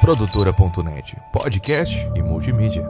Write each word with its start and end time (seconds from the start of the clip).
Produtora.net, 0.00 1.16
podcast 1.32 2.10
e 2.14 2.22
multimídia. 2.22 2.88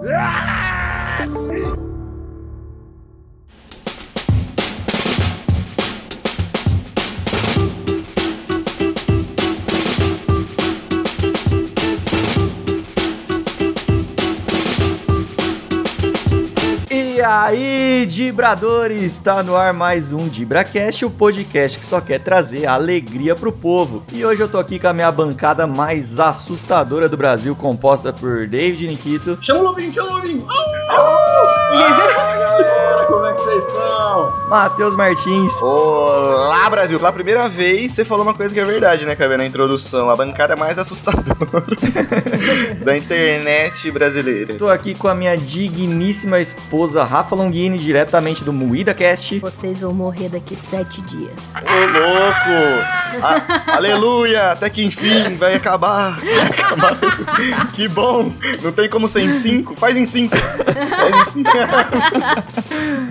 E 16.90 17.20
aí, 17.20 17.71
Dibradores! 18.06 19.02
Está 19.02 19.42
no 19.42 19.56
ar 19.56 19.72
mais 19.72 20.12
um 20.12 20.28
DibraCast, 20.28 21.04
o 21.04 21.10
podcast 21.10 21.78
que 21.78 21.84
só 21.84 22.00
quer 22.00 22.18
trazer 22.18 22.66
alegria 22.66 23.34
pro 23.36 23.52
povo. 23.52 24.02
E 24.12 24.24
hoje 24.24 24.42
eu 24.42 24.48
tô 24.48 24.58
aqui 24.58 24.78
com 24.78 24.88
a 24.88 24.92
minha 24.92 25.10
bancada 25.12 25.66
mais 25.66 26.18
assustadora 26.18 27.08
do 27.08 27.16
Brasil, 27.16 27.54
composta 27.54 28.12
por 28.12 28.46
David 28.46 28.88
Nikito, 28.88 29.38
Chama 29.40 29.60
o 29.60 29.62
Lobinho, 29.64 29.92
chama 29.92 30.10
o 30.10 30.14
Lobinho! 30.14 30.46
Fala 30.88 32.36
galera, 32.38 33.04
como 33.06 33.26
é 33.26 33.32
que 33.34 33.42
vocês 33.42 33.64
estão? 33.64 34.11
Matheus 34.48 34.94
Martins 34.94 35.52
Olá, 35.62 36.68
Brasil! 36.68 36.98
Pela 36.98 37.12
primeira 37.12 37.48
vez, 37.48 37.92
você 37.92 38.04
falou 38.04 38.24
uma 38.24 38.34
coisa 38.34 38.52
que 38.52 38.60
é 38.60 38.64
verdade, 38.64 39.06
né, 39.06 39.14
Cabelo, 39.16 39.38
na 39.38 39.46
introdução. 39.46 40.10
A 40.10 40.16
bancada 40.16 40.54
mais 40.54 40.78
assustadora 40.78 41.76
da 42.84 42.96
internet 42.96 43.90
brasileira. 43.90 44.54
Tô 44.54 44.68
aqui 44.68 44.94
com 44.94 45.08
a 45.08 45.14
minha 45.14 45.36
digníssima 45.36 46.40
esposa 46.40 47.04
Rafa 47.04 47.34
Longini, 47.34 47.78
diretamente 47.78 48.44
do 48.44 48.52
Moída 48.52 48.92
Cast. 48.92 49.38
Vocês 49.38 49.80
vão 49.80 49.94
morrer 49.94 50.28
daqui 50.28 50.56
sete 50.56 51.00
dias. 51.02 51.54
Ô, 51.56 51.98
louco! 51.98 53.24
A- 53.24 53.76
aleluia! 53.76 54.52
Até 54.52 54.68
que 54.68 54.84
enfim 54.84 55.36
vai 55.38 55.54
acabar. 55.54 56.18
Vai 56.22 56.44
acabar. 56.46 57.72
que 57.72 57.88
bom! 57.88 58.32
Não 58.62 58.72
tem 58.72 58.88
como 58.88 59.08
ser 59.08 59.22
em 59.22 59.32
cinco? 59.32 59.74
Faz 59.74 59.96
em 59.96 60.04
cinco. 60.06 60.36
Faz 60.36 61.16
em 61.16 61.24
cinco. 61.30 61.50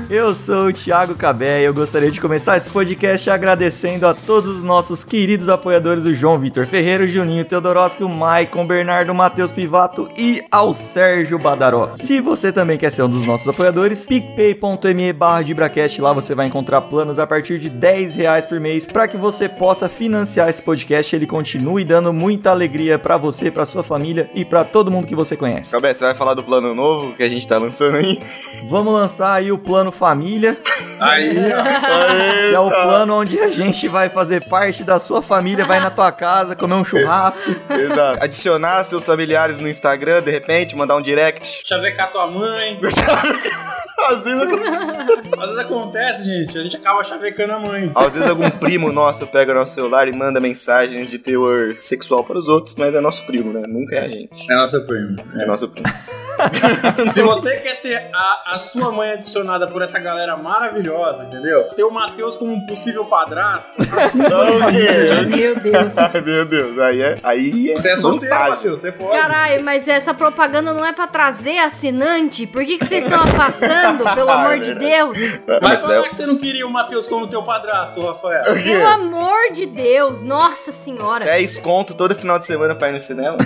Eu 0.10 0.34
sou 0.36 0.68
o 0.68 0.74
Thiago 0.74 0.91
Cabé 0.92 1.62
e 1.62 1.64
eu 1.64 1.74
gostaria 1.74 2.12
de 2.12 2.20
começar 2.20 2.58
esse 2.58 2.70
podcast 2.70 3.30
agradecendo 3.30 4.06
a 4.06 4.14
todos 4.14 4.50
os 4.50 4.62
nossos 4.62 5.06
queridos 5.06 5.48
apoiadores, 5.48 6.04
o 6.04 6.14
João 6.14 6.38
Vitor 6.38 6.68
Ferreira, 6.68 7.06
o 7.06 7.08
Juninho 7.08 7.46
Teodoroski, 7.46 8.04
o 8.04 8.10
Maicon, 8.10 8.68
Bernardo, 8.68 9.16
Matheus 9.16 9.54
Pivato 9.54 10.10
e 10.18 10.44
ao 10.52 10.74
Sérgio 10.74 11.40
Badaró. 11.40 11.92
Se 11.94 12.20
você 12.20 12.52
também 12.52 12.78
quer 12.78 12.90
ser 12.90 13.04
um 13.04 13.10
dos 13.10 13.26
nossos 13.26 13.48
apoiadores, 13.48 14.06
picpay.me 14.06 15.14
barra 15.14 15.44
Dibracast, 15.44 16.02
lá 16.02 16.12
você 16.12 16.36
vai 16.36 16.48
encontrar 16.48 16.82
planos 16.82 17.20
a 17.20 17.26
partir 17.26 17.58
de 17.58 17.70
10 17.70 18.16
reais 18.16 18.46
por 18.46 18.60
mês 18.60 18.86
para 18.86 19.08
que 19.08 19.16
você 19.16 19.48
possa 19.48 19.88
financiar 19.88 20.50
esse 20.50 20.62
podcast 20.62 21.16
e 21.16 21.18
ele 21.18 21.26
continue 21.26 21.86
dando 21.86 22.12
muita 22.12 22.52
alegria 22.52 23.00
para 23.00 23.16
você, 23.16 23.50
para 23.50 23.66
sua 23.66 23.82
família 23.82 24.30
e 24.36 24.44
para 24.44 24.66
todo 24.66 24.92
mundo 24.92 25.08
que 25.08 25.16
você 25.16 25.38
conhece. 25.38 25.72
Cabé, 25.72 25.94
você 25.94 26.04
vai 26.04 26.16
falar 26.16 26.34
do 26.34 26.44
plano 26.44 26.76
novo 26.76 27.14
que 27.14 27.24
a 27.24 27.30
gente 27.30 27.48
tá 27.48 27.58
lançando 27.58 27.96
aí? 27.96 28.22
Vamos 28.68 28.94
lançar 28.94 29.36
aí 29.36 29.54
o 29.54 29.58
plano 29.58 29.90
família. 29.90 30.60
Aí, 31.00 31.36
ó. 31.52 32.54
É 32.54 32.60
o 32.60 32.70
plano 32.70 33.16
onde 33.16 33.40
a 33.40 33.50
gente 33.50 33.88
vai 33.88 34.10
fazer 34.10 34.48
parte 34.48 34.84
da 34.84 35.00
sua 35.00 35.22
família, 35.22 35.66
vai 35.66 35.80
na 35.80 35.90
tua 35.90 36.12
casa, 36.12 36.56
comer 36.56 36.76
um 36.76 36.84
churrasco. 36.84 37.50
Exato. 37.70 38.24
Adicionar 38.24 38.84
seus 38.84 39.06
familiares 39.06 39.60
no 39.60 39.68
Instagram, 39.68 40.22
de 40.22 40.32
repente, 40.32 40.76
mandar 40.76 40.96
um 40.96 41.02
direct. 41.02 41.62
Chavecar 41.66 42.12
tua 42.12 42.28
mãe. 42.28 42.80
Às 44.10 44.24
vezes, 44.24 44.42
Às 44.42 45.46
vezes 45.48 45.60
acontece, 45.60 46.26
gente, 46.26 46.58
a 46.58 46.62
gente 46.62 46.78
acaba 46.78 47.04
chavecando 47.04 47.54
a 47.54 47.60
mãe. 47.60 47.92
às 47.96 48.16
vezes 48.16 48.30
algum 48.30 48.50
primo 48.50 48.92
nosso 48.92 49.28
pega 49.28 49.52
o 49.52 49.56
nosso 49.56 49.74
celular 49.74 50.08
e 50.08 50.12
manda 50.14 50.40
mensagens 50.40 51.10
de 51.10 51.20
teor 51.20 51.76
sexual 51.80 52.24
para 52.24 52.38
os 52.38 52.48
outros, 52.48 52.76
mas 52.76 52.94
é 52.94 53.00
nosso 53.02 53.26
primo, 53.26 53.54
né? 53.54 53.66
Nunca 53.68 53.96
é 53.96 54.06
a 54.06 54.08
gente. 54.08 54.52
É 54.52 54.56
nossa 54.56 54.80
prima. 54.82 55.24
É 55.40 55.46
nosso 55.46 55.68
primo. 55.70 55.88
Se 57.08 57.22
você 57.22 57.58
quer 57.58 57.82
ter 57.82 58.10
a, 58.14 58.54
a 58.54 58.58
sua 58.58 58.92
mãe 58.92 59.12
adicionada 59.12 59.68
por 59.68 59.82
essa 59.82 60.00
galera 60.00 60.36
maravilhosa, 60.38 61.24
entendeu? 61.24 61.64
Ter 61.76 61.84
o 61.84 61.92
Matheus 61.92 62.36
como 62.36 62.54
um 62.54 62.66
possível 62.66 63.06
padrasto, 63.06 63.74
assim 63.96 64.20
Meu 64.20 65.56
Deus. 65.60 65.98
Ai, 65.98 66.22
meu 66.22 66.46
Deus, 66.46 66.80
aí 66.80 67.02
é. 67.02 67.20
Aí 67.24 67.72
é 67.72 67.74
Você 67.74 67.92
é 67.92 67.96
solteiro. 67.96 68.34
Matheus, 68.36 68.82
você 68.82 68.92
pode. 68.92 69.20
Caralho, 69.20 69.64
mas 69.64 69.88
essa 69.88 70.14
propaganda 70.14 70.74
não 70.74 70.86
é 70.86 70.92
pra 70.92 71.08
trazer 71.08 71.58
assinante? 71.60 72.48
Por 72.48 72.64
que, 72.66 72.78
que 72.78 72.86
vocês 72.86 73.04
estão 73.04 73.20
afastando, 73.20 73.91
pelo 73.98 74.30
Ah, 74.32 74.42
amor 74.42 74.54
é 74.54 74.60
de. 74.60 74.74
Deus? 74.76 75.18
Mas 75.62 75.82
falar 75.82 76.10
que 76.10 76.16
você 76.18 76.26
não 76.26 76.38
queria 76.38 76.66
o 76.66 76.72
Matheus 76.72 77.08
como 77.08 77.28
teu 77.28 77.44
padrasto, 77.44 78.02
Rafael. 78.06 78.44
Pelo 78.64 78.88
amor 78.88 79.52
de 79.52 79.66
Deus, 79.66 80.24
nossa 80.24 80.72
senhora. 80.72 81.26
10 81.26 81.60
conto 81.60 81.94
todo 81.94 82.16
final 82.16 82.40
de 82.40 82.46
semana 82.46 82.76
pra 82.76 82.90
ir 82.90 82.94
no 82.94 83.00
cinema. 83.00 83.38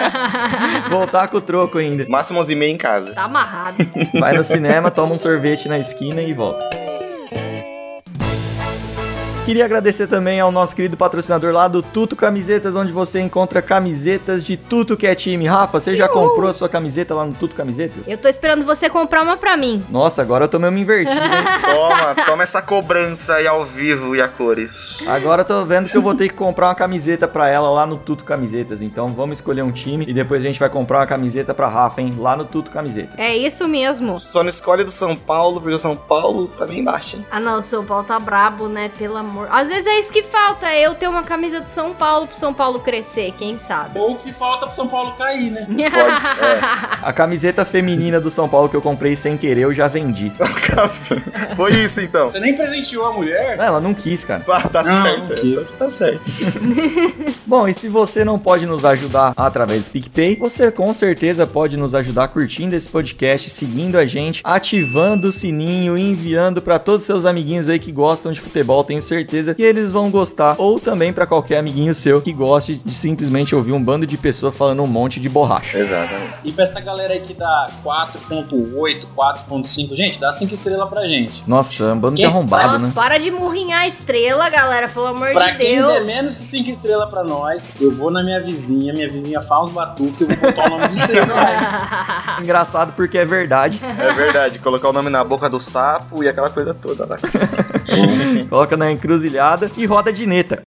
Voltar 0.88 1.28
com 1.28 1.38
o 1.38 1.40
troco 1.40 1.78
ainda. 1.78 2.06
Máximo 2.08 2.38
11 2.40 2.52
e 2.52 2.56
meia 2.56 2.70
em 2.72 2.76
casa. 2.78 3.12
Tá 3.14 3.24
amarrado. 3.24 3.76
Vai 4.18 4.36
no 4.36 4.44
cinema, 4.44 4.90
toma 4.90 5.14
um 5.14 5.18
sorvete 5.18 5.68
na 5.68 5.78
esquina 5.78 6.22
e 6.22 6.32
volta. 6.32 6.83
Queria 9.44 9.66
agradecer 9.66 10.06
também 10.06 10.40
ao 10.40 10.50
nosso 10.50 10.74
querido 10.74 10.96
patrocinador 10.96 11.52
lá 11.52 11.68
do 11.68 11.82
Tuto 11.82 12.16
Camisetas, 12.16 12.74
onde 12.74 12.90
você 12.94 13.20
encontra 13.20 13.60
camisetas 13.60 14.42
de 14.42 14.56
tudo 14.56 14.96
que 14.96 15.06
é 15.06 15.14
time. 15.14 15.44
Rafa, 15.46 15.78
você 15.78 15.94
já 15.94 16.08
comprou 16.08 16.48
a 16.48 16.52
sua 16.54 16.66
camiseta 16.66 17.14
lá 17.14 17.26
no 17.26 17.34
Tuto 17.34 17.54
Camisetas? 17.54 18.08
Eu 18.08 18.16
tô 18.16 18.26
esperando 18.26 18.64
você 18.64 18.88
comprar 18.88 19.20
uma 19.22 19.36
pra 19.36 19.54
mim. 19.54 19.84
Nossa, 19.90 20.22
agora 20.22 20.44
eu 20.44 20.48
tô 20.48 20.58
mesmo 20.58 20.78
invertido, 20.78 21.20
hein? 21.20 21.30
Toma, 21.60 22.14
toma 22.24 22.42
essa 22.42 22.62
cobrança 22.62 23.34
aí 23.34 23.46
ao 23.46 23.66
vivo 23.66 24.16
e 24.16 24.22
a 24.22 24.28
cores. 24.28 25.06
Agora 25.10 25.42
eu 25.42 25.46
tô 25.46 25.62
vendo 25.66 25.90
que 25.90 25.96
eu 25.96 26.00
vou 26.02 26.14
ter 26.14 26.28
que 26.28 26.34
comprar 26.34 26.68
uma 26.68 26.74
camiseta 26.74 27.28
pra 27.28 27.46
ela 27.46 27.68
lá 27.68 27.84
no 27.86 27.98
Tuto 27.98 28.24
Camisetas. 28.24 28.80
Então 28.80 29.08
vamos 29.08 29.38
escolher 29.40 29.60
um 29.60 29.70
time 29.72 30.06
e 30.08 30.14
depois 30.14 30.42
a 30.42 30.46
gente 30.46 30.58
vai 30.58 30.70
comprar 30.70 31.00
uma 31.00 31.06
camiseta 31.06 31.52
pra 31.52 31.68
Rafa, 31.68 32.00
hein? 32.00 32.14
Lá 32.18 32.34
no 32.34 32.46
Tuto 32.46 32.70
Camisetas. 32.70 33.18
É 33.18 33.36
isso 33.36 33.68
mesmo. 33.68 34.18
Só 34.18 34.42
não 34.42 34.48
escolhe 34.48 34.84
do 34.84 34.90
São 34.90 35.14
Paulo, 35.14 35.60
porque 35.60 35.74
o 35.76 35.78
São 35.78 35.94
Paulo 35.94 36.46
tá 36.48 36.66
bem 36.66 36.82
baixo. 36.82 37.18
hein? 37.18 37.26
Ah 37.30 37.38
não, 37.38 37.58
o 37.58 37.62
São 37.62 37.84
Paulo 37.84 38.04
tá 38.04 38.18
brabo, 38.18 38.68
né? 38.68 38.90
Pelo 38.98 39.18
amor. 39.18 39.33
Às 39.50 39.68
vezes 39.68 39.86
é 39.86 39.98
isso 39.98 40.12
que 40.12 40.22
falta, 40.22 40.68
é 40.68 40.86
eu 40.86 40.94
ter 40.94 41.08
uma 41.08 41.22
camisa 41.22 41.60
do 41.60 41.68
São 41.68 41.92
Paulo 41.94 42.26
pro 42.26 42.36
São 42.36 42.52
Paulo 42.54 42.80
crescer, 42.80 43.32
quem 43.38 43.58
sabe? 43.58 43.98
Ou 43.98 44.12
o 44.12 44.18
que 44.18 44.32
falta 44.32 44.66
pro 44.66 44.76
São 44.76 44.88
Paulo 44.88 45.14
cair, 45.16 45.50
né? 45.50 45.66
A 47.02 47.12
camiseta 47.12 47.64
feminina 47.64 48.20
do 48.20 48.30
São 48.30 48.48
Paulo 48.48 48.68
que 48.68 48.76
eu 48.76 48.82
comprei 48.82 49.16
sem 49.16 49.36
querer 49.36 49.62
eu 49.62 49.74
já 49.74 49.88
vendi. 49.88 50.32
Foi 51.56 51.72
isso 51.72 52.00
então. 52.00 52.30
Você 52.30 52.40
nem 52.40 52.54
presenteou 52.54 53.06
a 53.06 53.12
mulher? 53.12 53.56
Não, 53.56 53.64
ela 53.64 53.80
não 53.80 53.94
quis, 53.94 54.24
cara. 54.24 54.44
Ah, 54.48 54.68
tá 54.68 54.82
Não, 54.82 55.02
certo. 55.02 55.20
não 55.20 55.36
quis. 55.36 55.72
Tá, 55.72 55.78
tá 55.78 55.88
certo. 55.88 56.22
Bom, 57.46 57.66
e 57.68 57.74
se 57.74 57.88
você 57.88 58.24
não 58.24 58.38
pode 58.38 58.66
nos 58.66 58.84
ajudar 58.84 59.32
através 59.36 59.86
do 59.86 59.90
PicPay, 59.90 60.36
você 60.36 60.70
com 60.70 60.92
certeza 60.92 61.46
pode 61.46 61.76
nos 61.76 61.94
ajudar 61.94 62.28
curtindo 62.28 62.74
esse 62.76 62.88
podcast, 62.88 63.50
seguindo 63.50 63.96
a 63.96 64.06
gente, 64.06 64.40
ativando 64.44 65.28
o 65.28 65.32
sininho, 65.32 65.96
enviando 65.98 66.62
pra 66.62 66.78
todos 66.78 67.02
os 67.02 67.06
seus 67.06 67.24
amiguinhos 67.24 67.68
aí 67.68 67.78
que 67.78 67.92
gostam 67.92 68.32
de 68.32 68.40
futebol. 68.40 68.84
Tenho 68.84 69.02
certeza 69.02 69.23
que 69.24 69.62
eles 69.62 69.90
vão 69.92 70.10
gostar. 70.10 70.54
Ou 70.58 70.78
também 70.80 71.12
pra 71.12 71.26
qualquer 71.26 71.58
amiguinho 71.58 71.94
seu 71.94 72.20
que 72.20 72.32
goste 72.32 72.80
de 72.84 72.94
simplesmente 72.94 73.54
ouvir 73.54 73.72
um 73.72 73.82
bando 73.82 74.06
de 74.06 74.16
pessoas 74.16 74.56
falando 74.56 74.82
um 74.82 74.86
monte 74.86 75.20
de 75.20 75.28
borracha. 75.28 75.78
Exatamente. 75.78 76.34
E 76.44 76.52
pra 76.52 76.64
essa 76.64 76.80
galera 76.80 77.14
aí 77.14 77.20
que 77.20 77.34
dá 77.34 77.68
4.8, 77.84 79.06
4.5, 79.16 79.94
gente, 79.94 80.20
dá 80.20 80.30
5 80.32 80.52
estrelas 80.54 80.88
pra 80.88 81.06
gente. 81.06 81.42
Nossa, 81.48 81.92
um 81.92 81.98
bando 81.98 82.16
de 82.16 82.22
Quem 82.22 82.30
arrombado, 82.30 82.72
Nossa, 82.74 82.86
né? 82.86 82.92
para 82.94 83.18
de 83.18 83.30
murrinhar 83.30 83.82
a 83.82 83.88
estrela, 83.88 84.48
galera, 84.50 84.88
pelo 84.88 85.06
amor 85.06 85.32
Pra 85.32 85.50
de 85.50 85.58
quem 85.58 85.76
Deus. 85.76 85.92
der 85.92 86.04
menos 86.04 86.36
que 86.36 86.42
5 86.42 86.70
estrelas 86.70 87.08
pra 87.10 87.24
nós, 87.24 87.76
eu 87.80 87.90
vou 87.94 88.10
na 88.10 88.22
minha 88.22 88.42
vizinha, 88.42 88.92
minha 88.92 89.10
vizinha 89.10 89.40
faz 89.40 89.64
uns 89.68 89.72
batuques, 89.72 90.20
eu 90.20 90.28
vou 90.28 90.36
botar 90.36 90.66
o 90.66 90.68
nome 90.70 90.88
do 90.88 90.96
seu 90.96 91.26
também. 91.26 92.42
Engraçado 92.42 92.92
porque 92.94 93.18
é 93.18 93.24
verdade. 93.24 93.80
É 93.82 94.12
verdade. 94.12 94.58
Colocar 94.58 94.88
o 94.88 94.92
nome 94.92 95.10
na 95.10 95.22
boca 95.24 95.48
do 95.48 95.60
sapo 95.60 96.22
e 96.22 96.28
aquela 96.28 96.50
coisa 96.50 96.74
toda 96.74 97.06
lá. 97.06 97.18
Coloca 98.48 98.76
na 98.76 98.90
encruzilhada 98.92 99.13
e 99.76 99.86
roda 99.86 100.12
de 100.12 100.26
neta. 100.26 100.62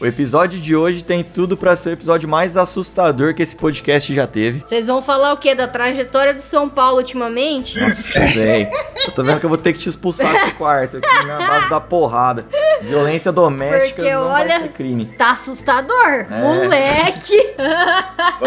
O 0.00 0.06
episódio 0.06 0.60
de 0.60 0.76
hoje 0.76 1.02
tem 1.02 1.24
tudo 1.24 1.56
pra 1.56 1.74
ser 1.74 1.88
o 1.88 1.92
episódio 1.94 2.28
mais 2.28 2.56
assustador 2.56 3.34
que 3.34 3.42
esse 3.42 3.56
podcast 3.56 4.14
já 4.14 4.28
teve. 4.28 4.60
Vocês 4.64 4.86
vão 4.86 5.02
falar 5.02 5.32
o 5.32 5.38
quê? 5.38 5.56
Da 5.56 5.66
trajetória 5.66 6.32
do 6.32 6.40
São 6.40 6.68
Paulo 6.68 6.98
ultimamente? 6.98 7.76
Nossa, 7.80 8.20
velho. 8.38 8.68
Eu 9.06 9.12
tô 9.12 9.24
vendo 9.24 9.40
que 9.40 9.46
eu 9.46 9.48
vou 9.48 9.58
ter 9.58 9.72
que 9.72 9.78
te 9.80 9.88
expulsar 9.88 10.32
desse 10.32 10.52
quarto 10.54 10.98
aqui 10.98 11.26
na 11.26 11.38
base 11.38 11.68
da 11.68 11.80
porrada. 11.80 12.46
Violência 12.80 13.32
doméstica 13.32 13.96
Porque, 13.96 14.14
não 14.14 14.26
olha- 14.28 14.48
vai 14.50 14.58
ser 14.60 14.68
crime. 14.68 15.06
Tá 15.18 15.30
assustador, 15.32 16.26
É. 16.30 16.42
moleque. 16.42 17.54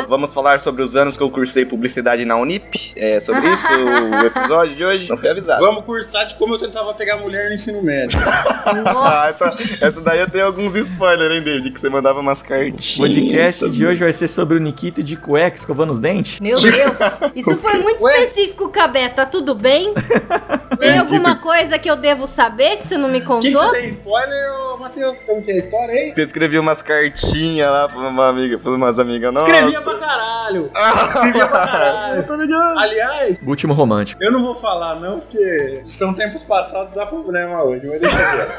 Vamos 0.07 0.33
falar 0.33 0.57
sobre 0.61 0.81
os 0.83 0.95
anos 0.95 1.17
que 1.17 1.23
eu 1.23 1.29
cursei 1.29 1.65
publicidade 1.65 2.23
na 2.23 2.37
Unip. 2.37 2.93
É 2.95 3.19
sobre 3.19 3.49
isso 3.49 3.67
o 3.73 4.25
episódio 4.25 4.73
de 4.73 4.85
hoje. 4.85 5.09
Não 5.09 5.17
fui 5.17 5.27
avisado. 5.29 5.65
Vamos 5.65 5.83
cursar 5.83 6.25
de 6.27 6.35
como 6.35 6.53
eu 6.53 6.59
tentava 6.59 6.93
pegar 6.93 7.17
mulher 7.17 7.47
no 7.49 7.55
ensino 7.55 7.83
médio. 7.83 8.17
Ah, 8.63 8.75
Nossa. 8.75 9.45
essa, 9.47 9.85
essa 9.87 10.01
daí 10.01 10.19
eu 10.19 10.29
tenho 10.29 10.45
alguns 10.45 10.75
spoilers, 10.75 11.33
hein, 11.33 11.40
David? 11.41 11.71
Que 11.71 11.79
você 11.79 11.89
mandava 11.89 12.19
umas 12.19 12.41
O 12.41 12.45
cartinhas. 12.45 12.95
podcast 12.97 13.69
de 13.69 13.85
hoje 13.85 13.99
vai 13.99 14.13
ser 14.13 14.27
sobre 14.27 14.57
o 14.57 14.59
Nikito 14.59 15.01
de 15.03 15.15
cueca 15.15 15.57
escovando 15.57 15.91
os 15.91 15.99
dentes. 15.99 16.39
Meu 16.39 16.55
Deus. 16.59 16.73
Isso 17.35 17.57
foi 17.57 17.73
muito 17.79 18.03
Ué? 18.03 18.19
específico, 18.23 18.69
Cabé. 18.69 19.09
Tá 19.09 19.25
tudo 19.25 19.53
bem? 19.55 19.93
Tem 20.79 20.97
alguma 20.97 21.35
coisa 21.35 21.77
que 21.77 21.89
eu 21.89 21.95
devo 21.95 22.25
saber 22.27 22.77
que 22.77 22.87
você 22.87 22.97
não 22.97 23.09
me 23.09 23.19
O 23.19 23.39
que, 23.39 23.47
que 23.49 23.53
contou? 23.53 23.69
você 23.71 23.79
tem 23.81 23.87
spoiler, 23.89 24.51
ô 24.73 24.77
Matheus? 24.77 25.21
Como 25.23 25.41
que 25.43 25.51
é 25.51 25.55
a 25.55 25.57
história 25.59 25.93
aí? 25.93 26.13
Você 26.15 26.23
escrevia 26.23 26.59
umas 26.59 26.81
cartinhas 26.81 27.69
lá 27.69 27.87
pra 27.89 27.99
uma 27.99 28.27
amiga, 28.29 28.57
pra 28.57 28.71
umas 28.71 28.97
amigas 28.97 29.31
nossas. 29.33 29.47
Escrevia 29.47 29.81
pra 29.81 29.95
caralho. 29.97 30.71
Escrevia 31.13 31.45
pra 31.47 31.67
caralho. 31.67 32.79
Aliás, 32.79 33.37
Último 33.45 33.73
romântico. 33.73 34.23
eu 34.23 34.31
não 34.31 34.41
vou 34.41 34.55
falar 34.55 34.95
não, 34.99 35.19
porque 35.19 35.81
são 35.83 36.13
tempos 36.13 36.43
passados, 36.43 36.93
dá 36.95 37.05
problema 37.05 37.61
hoje, 37.63 37.85
mas 37.85 38.01
deixa 38.01 38.17
quieto. 38.17 38.51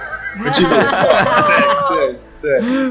Continua, 0.44 0.90
segue, 1.42 1.82
segue, 1.88 2.18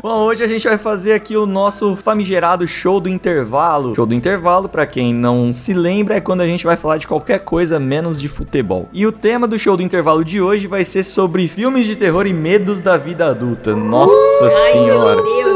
Bom, 0.01 0.23
hoje 0.23 0.43
a 0.43 0.47
gente 0.47 0.67
vai 0.67 0.77
fazer 0.77 1.13
aqui 1.13 1.35
o 1.35 1.45
nosso 1.45 1.95
famigerado 1.95 2.67
show 2.67 2.99
do 2.99 3.09
intervalo. 3.09 3.95
Show 3.95 4.05
do 4.05 4.13
intervalo, 4.13 4.69
pra 4.69 4.85
quem 4.85 5.13
não 5.13 5.53
se 5.53 5.73
lembra, 5.73 6.15
é 6.15 6.21
quando 6.21 6.41
a 6.41 6.47
gente 6.47 6.63
vai 6.65 6.77
falar 6.77 6.97
de 6.97 7.07
qualquer 7.07 7.39
coisa 7.39 7.79
menos 7.79 8.19
de 8.19 8.27
futebol. 8.27 8.87
E 8.93 9.05
o 9.05 9.11
tema 9.11 9.47
do 9.47 9.59
show 9.59 9.75
do 9.75 9.83
intervalo 9.83 10.23
de 10.23 10.41
hoje 10.41 10.67
vai 10.67 10.85
ser 10.85 11.03
sobre 11.03 11.47
filmes 11.47 11.85
de 11.85 11.95
terror 11.95 12.25
e 12.25 12.33
medos 12.33 12.79
da 12.79 12.97
vida 12.97 13.27
adulta. 13.27 13.75
Nossa 13.75 14.45
Ai, 14.45 14.51
senhora. 14.71 15.21
meu 15.21 15.23
Deus. 15.23 15.50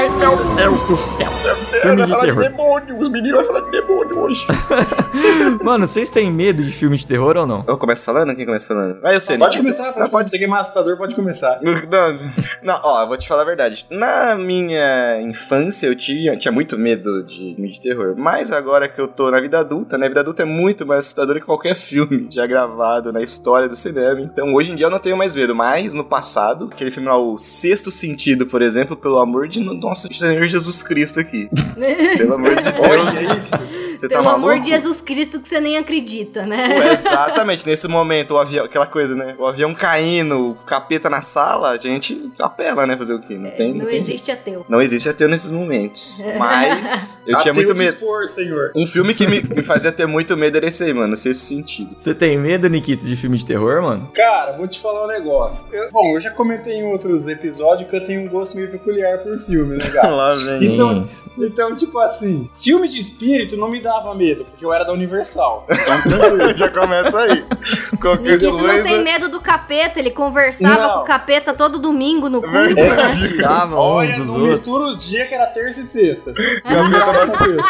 Ai, 0.00 0.08
meu 0.08 0.54
Deus 0.56 0.82
do 0.84 0.96
céu. 0.96 1.30
Filme 1.82 2.06
de 2.06 2.20
terror. 2.20 2.42
demônio, 2.42 2.98
os 2.98 3.10
meninos 3.10 3.38
vão 3.38 3.44
falar 3.44 3.60
de 3.60 3.70
demônio 3.70 4.18
hoje. 4.18 4.46
Mano, 5.62 5.86
vocês 5.86 6.08
têm 6.08 6.30
medo 6.30 6.62
de 6.62 6.70
filme 6.72 6.96
de 6.96 7.06
terror 7.06 7.36
ou 7.36 7.46
não? 7.46 7.64
Eu 7.66 7.76
começo 7.76 8.04
falando? 8.04 8.34
Quem 8.34 8.46
começa 8.46 8.68
falando? 8.68 8.98
Ah, 9.02 9.12
eu 9.12 9.20
sei. 9.20 9.36
Pode 9.36 9.58
começar, 9.58 9.92
pode, 9.92 9.98
Não, 9.98 10.08
pode 10.08 10.30
Você 10.30 10.38
que 10.38 10.44
é 10.44 10.48
massacrador, 10.48 10.96
pode 10.96 11.14
começar. 11.14 11.60
Não, 11.62 11.74
não, 12.62 12.80
ó, 12.82 13.02
eu 13.02 13.08
vou 13.08 13.16
te 13.16 13.26
falar 13.26 13.42
a 13.42 13.44
verdade. 13.44 13.86
Na 13.90 14.34
minha 14.34 15.20
infância 15.22 15.86
eu 15.86 15.94
tinha, 15.94 16.36
tinha 16.36 16.52
muito 16.52 16.78
medo 16.78 17.22
de 17.24 17.54
filme 17.54 17.68
de 17.68 17.80
terror. 17.80 18.14
Mas 18.16 18.52
agora 18.52 18.88
que 18.88 19.00
eu 19.00 19.08
tô 19.08 19.30
na 19.30 19.40
vida 19.40 19.58
adulta, 19.58 19.98
né? 19.98 20.06
A 20.06 20.08
vida 20.08 20.20
adulta 20.20 20.42
é 20.42 20.46
muito 20.46 20.86
mais 20.86 21.00
assustadora 21.00 21.40
que 21.40 21.46
qualquer 21.46 21.74
filme 21.74 22.28
já 22.30 22.46
gravado 22.46 23.12
na 23.12 23.22
história 23.22 23.68
do 23.68 23.76
cinema. 23.76 24.20
Então 24.20 24.54
hoje 24.54 24.72
em 24.72 24.76
dia 24.76 24.86
eu 24.86 24.90
não 24.90 24.98
tenho 24.98 25.16
mais 25.16 25.34
medo. 25.34 25.54
Mas 25.54 25.94
no 25.94 26.04
passado, 26.04 26.70
aquele 26.72 26.90
filme 26.90 27.08
lá, 27.08 27.18
O 27.18 27.38
Sexto 27.38 27.90
Sentido, 27.90 28.46
por 28.46 28.62
exemplo, 28.62 28.96
pelo 28.96 29.18
amor 29.18 29.48
de 29.48 29.60
nosso 29.90 30.08
Senhor 30.12 30.46
Jesus 30.46 30.82
Cristo 30.82 31.20
aqui. 31.20 31.48
Pelo 32.16 32.34
amor 32.34 32.54
de 32.60 32.68
Olha 32.68 33.10
Deus. 33.12 33.38
isso. 33.52 33.80
Você 34.00 34.08
tá 34.08 34.14
Pelo 34.14 34.24
maluco? 34.24 34.48
amor 34.50 34.60
de 34.60 34.70
Jesus 34.70 35.02
Cristo 35.02 35.40
que 35.40 35.46
você 35.48 35.60
nem 35.60 35.76
acredita, 35.76 36.46
né? 36.46 36.80
Pô, 36.80 36.82
Exatamente, 36.90 37.66
nesse 37.66 37.86
momento, 37.86 38.30
o 38.32 38.38
avião, 38.38 38.64
aquela 38.64 38.86
coisa, 38.86 39.14
né? 39.14 39.34
O 39.38 39.44
avião 39.44 39.74
caindo, 39.74 40.52
o 40.52 40.54
capeta 40.54 41.10
na 41.10 41.20
sala, 41.20 41.72
a 41.72 41.76
gente 41.76 42.30
apela, 42.38 42.86
né? 42.86 42.96
Fazer 42.96 43.12
o 43.12 43.18
quê? 43.20 43.36
Não 43.36 43.50
tem. 43.50 43.74
não 43.74 43.84
tem 43.84 43.96
existe 43.98 44.30
ateu. 44.30 44.64
Não 44.70 44.80
existe 44.80 45.06
ateu 45.06 45.28
nesses 45.28 45.50
momentos. 45.50 46.24
Mas 46.38 47.20
eu 47.26 47.36
tinha 47.38 47.52
muito 47.52 47.74
medo. 47.74 47.90
expor, 47.92 48.26
senhor. 48.26 48.72
Um 48.74 48.86
filme 48.86 49.12
que 49.12 49.26
me, 49.26 49.42
me 49.42 49.62
fazia 49.62 49.92
ter 49.92 50.06
muito 50.06 50.34
medo 50.34 50.56
era 50.56 50.66
esse 50.66 50.82
aí, 50.82 50.94
mano. 50.94 51.14
Sexto 51.14 51.40
sentido. 51.42 51.94
Você 51.98 52.14
tem 52.14 52.38
medo, 52.38 52.68
Nikita, 52.70 53.04
de 53.04 53.16
filme 53.16 53.36
de 53.36 53.44
terror, 53.44 53.82
mano? 53.82 54.10
Cara, 54.14 54.52
vou 54.56 54.66
te 54.66 54.80
falar 54.80 55.04
um 55.04 55.08
negócio. 55.08 55.68
Eu- 55.74 55.90
bom, 55.92 56.14
eu 56.14 56.20
já 56.20 56.30
comentei 56.30 56.74
em 56.76 56.84
outros 56.84 57.28
episódios 57.28 57.90
que 57.90 57.94
eu 57.96 58.02
tenho 58.02 58.22
um 58.22 58.28
gosto 58.28 58.56
meio 58.56 58.70
peculiar 58.70 59.18
por 59.18 59.36
filme, 59.36 59.76
né, 59.82 59.90
cara? 59.90 60.08
Lá 60.14 60.32
vem. 60.34 60.74
Então-. 60.74 61.06
Então, 61.38 61.74
tipo 61.74 61.98
assim, 61.98 62.50
filme 62.52 62.86
de 62.88 62.98
espírito 62.98 63.56
não 63.56 63.68
me 63.70 63.80
dava 63.80 64.14
medo, 64.14 64.44
porque 64.44 64.64
eu 64.64 64.72
era 64.72 64.84
da 64.84 64.92
Universal. 64.92 65.66
Então. 65.70 66.52
Já 66.56 66.68
começa 66.68 67.18
aí. 67.18 67.44
Qualquer 68.00 68.32
Nikito 68.32 68.58
não 68.58 68.66
tem 68.74 68.82
coisa. 68.82 69.02
medo 69.02 69.28
do 69.30 69.40
capeta, 69.40 69.98
ele 69.98 70.10
conversava 70.10 70.74
Não. 70.80 70.92
com 70.94 71.00
o 71.00 71.04
capeta 71.04 71.54
todo 71.54 71.78
domingo 71.78 72.28
no 72.28 72.42
culto, 72.42 72.54
né? 72.56 72.74
Verdade. 72.74 73.34
Uns 73.38 73.72
Olha, 73.74 74.18
não 74.18 74.26
outros. 74.34 74.48
mistura 74.50 74.84
os 74.84 74.98
dias 75.08 75.28
que 75.28 75.34
era 75.34 75.46
terça 75.46 75.80
e 75.80 75.84
sexta. 75.84 76.34
Capeta 76.34 77.12
batendo, 77.26 77.62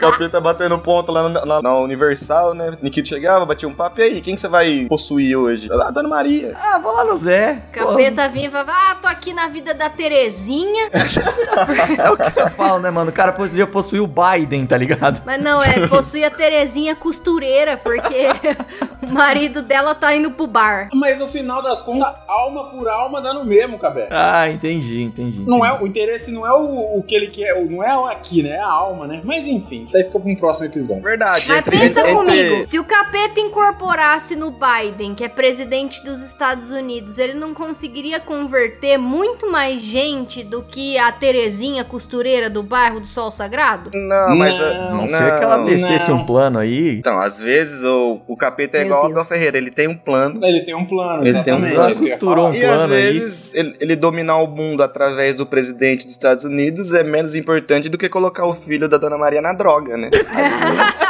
capeta 0.00 0.40
batendo 0.40 0.78
ponto 0.78 1.10
lá 1.12 1.28
na, 1.28 1.44
na- 1.46 1.62
na 1.62 1.78
Universal, 1.78 2.54
né? 2.54 2.72
Nikito 2.82 3.08
chegava, 3.08 3.46
batia 3.46 3.68
um 3.68 3.74
papo. 3.74 4.00
E 4.00 4.02
aí, 4.02 4.20
quem 4.20 4.34
que 4.34 4.40
você 4.40 4.48
vai 4.48 4.86
possuir 4.88 5.36
hoje? 5.36 5.68
A 5.72 5.90
Dona 5.90 6.08
Maria. 6.08 6.54
Ah, 6.60 6.78
vou 6.78 6.92
lá 6.92 7.04
no 7.04 7.16
Zé. 7.16 7.62
Pô, 7.72 7.86
Capeta 7.88 8.28
vinha 8.28 8.48
e 8.48 8.50
falava, 8.50 8.72
ah, 8.72 8.94
tô 8.96 9.08
aqui 9.08 9.32
na 9.32 9.48
vida 9.48 9.72
da 9.72 9.88
Terezinha. 9.88 10.88
é 11.98 12.10
o 12.10 12.16
que 12.16 12.40
eu 12.40 12.48
falo, 12.50 12.80
né, 12.80 12.90
mano? 12.90 13.10
O 13.10 13.12
cara 13.12 13.32
podia 13.32 13.66
possuir 13.66 14.00
o 14.02 14.06
Biden, 14.06 14.66
tá 14.66 14.76
ligado? 14.76 15.22
Mas 15.24 15.40
não, 15.42 15.62
é, 15.62 15.86
possui 15.88 16.24
a 16.24 16.30
Terezinha 16.30 16.94
costureira, 16.96 17.76
porque 17.76 18.28
o 19.02 19.06
marido 19.12 19.62
dela 19.62 19.94
tá 19.94 20.14
indo 20.14 20.30
pro 20.30 20.46
bar. 20.46 20.88
Mas 20.94 21.18
no 21.18 21.26
final 21.28 21.62
das 21.62 21.82
contas, 21.82 22.12
alma 22.26 22.70
por 22.70 22.88
alma 22.88 23.20
dá 23.22 23.32
no 23.34 23.44
mesmo, 23.44 23.78
cabé. 23.78 24.08
Ah, 24.10 24.48
entendi, 24.50 25.02
entendi. 25.02 25.40
Não 25.46 25.64
é, 25.64 25.72
o 25.80 25.86
interesse 25.86 26.32
não 26.32 26.46
é 26.46 26.52
o, 26.52 26.98
o 26.98 27.02
que 27.02 27.14
ele 27.14 27.28
quer, 27.28 27.54
não 27.66 27.82
é 27.82 27.96
o 27.96 28.06
aqui, 28.06 28.42
né? 28.42 28.50
É 28.50 28.60
a 28.60 28.66
alma, 28.70 29.06
né? 29.06 29.20
Mas 29.24 29.46
enfim, 29.46 29.82
isso 29.82 29.96
aí 29.96 30.04
fica 30.04 30.18
pra 30.18 30.30
um 30.30 30.36
próximo 30.36 30.66
episódio. 30.66 31.02
Verdade. 31.02 31.44
Mas 31.48 31.58
entre- 31.58 31.78
pensa 31.78 32.00
entre- 32.00 32.12
comigo, 32.14 32.64
se 32.64 32.78
o 32.78 32.84
capeta 32.84 33.40
incorporasse 33.40 34.34
no 34.36 34.50
Biden, 34.52 35.14
que 35.14 35.24
é 35.24 35.28
presidente 35.28 36.02
dos 36.04 36.20
Estados 36.20 36.70
Unidos, 36.70 37.18
ele 37.18 37.34
não 37.34 37.54
conseguiria 37.54 38.20
converter 38.20 38.98
muito 38.98 39.50
mais 39.50 39.80
gente 39.82 40.42
do 40.42 40.62
que 40.62 40.96
a 40.98 41.12
Terezinha 41.18 41.84
costureira 41.84 42.48
do 42.48 42.62
bairro 42.62 43.00
do 43.00 43.06
Sol 43.06 43.30
Sagrado? 43.30 43.90
Não, 43.94 44.36
mas. 44.36 44.58
Não, 44.58 44.66
A 44.66 44.94
não 44.94 45.08
ser 45.08 45.38
que 45.38 45.44
ela 45.44 45.64
descesse 45.64 46.10
não. 46.10 46.18
um 46.18 46.26
plano 46.26 46.58
aí. 46.58 46.96
Então, 46.98 47.18
às 47.18 47.38
vezes 47.38 47.82
o, 47.82 48.20
o 48.26 48.36
capeta 48.36 48.76
é 48.76 48.80
Meu 48.80 48.86
igual 48.88 49.00
ao 49.02 49.08
Deus. 49.08 49.18
Abel 49.18 49.28
Ferreira, 49.28 49.58
ele 49.58 49.70
tem 49.70 49.88
um 49.88 49.96
plano. 49.96 50.40
Ele 50.44 50.60
tem 50.64 50.74
um 50.74 50.84
plano, 50.84 51.22
Ele 51.22 51.32
tem 51.42 51.52
um 51.52 51.58
exatamente. 51.58 51.74
plano. 51.74 51.98
Costurou 52.00 52.48
um 52.48 52.54
E 52.54 52.64
às 52.64 52.76
plano 52.76 52.94
aí. 52.94 53.02
vezes 53.18 53.54
ele, 53.54 53.74
ele 53.80 53.96
dominar 53.96 54.36
o 54.38 54.46
mundo 54.46 54.82
através 54.82 55.34
do 55.34 55.44
presidente 55.46 56.04
dos 56.04 56.12
Estados 56.14 56.44
Unidos 56.44 56.92
é 56.92 57.02
menos 57.02 57.34
importante 57.34 57.88
do 57.88 57.98
que 57.98 58.08
colocar 58.08 58.46
o 58.46 58.54
filho 58.54 58.88
da 58.88 58.96
Dona 58.98 59.18
Maria 59.18 59.40
na 59.42 59.52
droga, 59.52 59.96
né? 59.96 60.08
Às 60.30 60.60
vezes, 60.60 61.00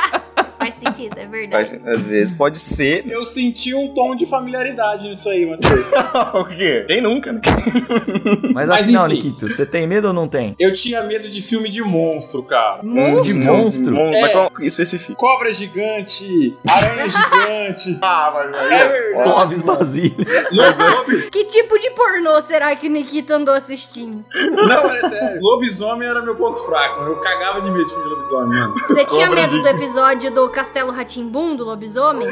sentido, 0.79 1.19
é 1.19 1.27
verdade. 1.27 1.51
faz- 1.71 1.87
às 1.87 2.05
vezes 2.07 2.35
pode 2.35 2.59
ser. 2.59 3.05
Eu 3.11 3.25
senti 3.25 3.75
um 3.75 3.93
tom 3.95 4.15
de 4.15 4.27
familiaridade 4.27 5.09
nisso 5.09 5.29
aí, 5.29 5.45
Matheus. 5.47 5.87
o 6.35 6.45
quê? 6.45 6.85
Quem 6.87 7.01
nunca, 7.01 7.33
né? 7.33 7.41
Mas, 8.55 8.67
Mas 8.69 8.71
afinal, 8.83 9.07
enfim. 9.07 9.15
Nikito, 9.15 9.49
você 9.49 9.67
tem 9.67 9.87
medo 9.87 10.09
ou 10.09 10.15
não 10.15 10.29
tem? 10.29 10.55
Eu 10.59 10.73
tinha 10.73 11.03
medo 11.03 11.29
de 11.29 11.41
filme 11.41 11.69
de 11.69 11.83
monstro, 11.83 12.43
cara. 12.43 12.83
Monstro? 12.83 13.25
De 13.25 13.35
monstro? 13.35 13.95
Mon- 13.95 14.13
É. 14.13 14.21
Mas 14.23 14.33
qual 14.33 14.51
específico? 14.61 15.15
Cobra 15.17 15.53
gigante, 15.53 16.57
aranha 16.69 17.07
gigante. 17.09 17.99
Ah, 18.03 18.31
mas 18.35 18.55
aí 18.55 18.73
É 18.73 18.89
verdade. 18.89 19.31
Clóvis 19.31 19.63
Basílio. 19.63 20.17
Lobo- 20.53 21.31
Que 21.31 21.45
tipo 21.45 21.79
de 21.79 21.91
pornô 21.91 22.41
será 22.43 22.75
que 22.77 22.87
o 22.89 22.91
Nikita 22.91 23.35
andou 23.37 23.55
assistindo? 23.55 24.25
Não, 24.53 24.91
é 24.91 25.01
sério. 25.03 25.41
Lobisomem 25.41 26.09
era 26.09 26.23
meu 26.23 26.37
ponto 26.37 26.59
fraco. 26.65 27.03
Eu 27.05 27.17
cagava 27.21 27.61
de 27.61 27.71
medo 27.71 27.85
de 27.87 27.93
filme 27.95 28.09
de 28.09 28.15
lobisomem, 28.15 28.59
mano. 28.61 28.75
Você 28.75 29.05
tinha 29.07 29.27
Cobra 29.29 29.43
medo 29.43 29.53
de- 29.57 29.63
do 29.63 29.69
episódio 29.69 30.31
do 30.35 30.49
Castelo 30.69 30.93
Ratimbum, 30.93 31.57
do 31.57 31.65
lobisomem? 31.65 32.29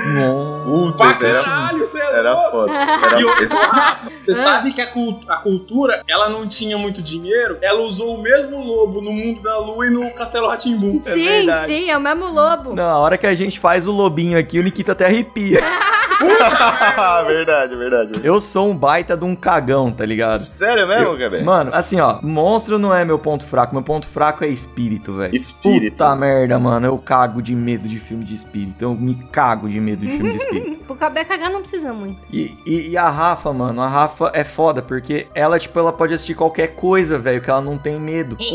Pra 0.94 1.16
era, 1.26 1.42
caralho, 1.42 1.78
você 1.86 1.98
é 1.98 2.18
era 2.18 2.34
louco. 2.34 2.50
foda. 2.50 2.72
Era, 2.74 3.42
esse- 3.42 3.56
parada, 3.56 4.10
Você 4.20 4.32
Ah. 4.32 4.34
sabe 4.34 4.72
que 4.74 4.80
a, 4.82 4.84
a 5.28 5.36
cultura, 5.38 6.02
ela 6.06 6.28
não 6.28 6.46
tinha 6.46 6.76
muito 6.76 7.00
dinheiro, 7.00 7.56
ela 7.62 7.80
usou 7.80 8.18
o 8.18 8.22
mesmo 8.22 8.58
lobo 8.62 9.00
no 9.00 9.11
Mundo 9.11 9.40
da 9.40 9.58
Lua 9.61 9.87
e 9.87 9.90
no 9.90 10.11
Castelo 10.14 10.49
Ratimbum. 10.49 11.00
sim, 11.02 11.25
verdade. 11.25 11.66
sim, 11.66 11.90
é 11.90 11.96
o 11.96 12.00
mesmo 12.00 12.26
lobo. 12.30 12.75
Não, 12.75 12.87
a 12.88 12.99
hora 12.99 13.16
que 13.16 13.26
a 13.26 13.34
gente 13.34 13.58
faz 13.58 13.88
o 13.88 13.92
lobinho 13.92 14.38
aqui, 14.38 14.58
o 14.58 14.62
Nikita 14.62 14.92
até 14.92 15.06
arrepia. 15.06 15.61
verdade, 17.26 17.76
verdade. 17.76 18.20
Eu 18.23 18.40
sou 18.40 18.70
um 18.70 18.76
baita 18.76 19.16
de 19.16 19.25
um 19.25 19.35
cagão, 19.37 19.90
tá 19.92 20.04
ligado? 20.04 20.38
Sério 20.38 20.87
mesmo, 20.87 21.16
Gabriel? 21.16 21.44
Mano, 21.44 21.70
assim, 21.75 22.00
ó, 22.00 22.18
monstro 22.23 22.78
não 22.78 22.94
é 22.94 23.04
meu 23.04 23.18
ponto 23.18 23.44
fraco. 23.44 23.75
Meu 23.75 23.82
ponto 23.82 24.06
fraco 24.06 24.44
é 24.44 24.49
espírito, 24.49 25.14
velho. 25.14 25.35
Espírito. 25.35 25.92
Puta 25.99 26.14
merda, 26.16 26.58
mano. 26.58 26.87
Eu 26.87 26.99
cago 26.99 27.40
de 27.42 27.54
medo 27.54 27.88
de 27.88 27.99
filme 27.99 28.25
de 28.25 28.35
espírito. 28.35 28.82
Eu 28.85 28.94
me 28.94 29.14
cago 29.30 29.68
de 29.68 29.80
medo 29.80 30.04
de 30.06 30.12
filme 30.12 30.30
de 30.30 30.37
espírito. 30.37 30.85
Pro 30.85 30.94
Cabé 30.96 31.25
cagar 31.25 31.50
não 31.50 31.61
precisa 31.61 31.92
muito. 31.92 32.20
E, 32.32 32.56
e- 32.66 32.90
e 32.90 32.96
a 32.96 33.08
Rafa, 33.08 33.52
mano, 33.52 33.82
a 33.82 33.88
Rafa 33.88 34.30
é 34.35 34.44
foda, 34.44 34.80
porque 34.82 35.26
ela, 35.35 35.58
tipo, 35.58 35.78
ela 35.78 35.92
pode 35.92 36.14
assistir 36.14 36.35
qualquer 36.35 36.68
coisa, 36.68 37.18
velho, 37.18 37.40
que 37.40 37.50
ela 37.50 37.61
não 37.61 37.76
tem 37.78 37.99
medo. 38.00 38.37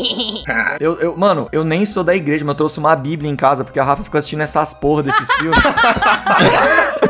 Eu, 0.80 0.96
eu, 0.98 1.16
mano, 1.16 1.48
eu 1.52 1.62
nem 1.64 1.84
sou 1.86 2.02
da 2.02 2.14
igreja, 2.14 2.44
mas 2.44 2.52
eu 2.52 2.56
trouxe 2.56 2.78
uma 2.78 2.94
Bíblia 2.96 3.30
em 3.30 3.36
casa, 3.36 3.62
porque 3.64 3.78
a 3.78 3.84
Rafa 3.84 4.02
fica 4.04 4.18
assistindo 4.18 4.40
essas 4.42 4.72
porra 4.74 5.02
desses 5.02 5.30
filmes. 5.34 5.58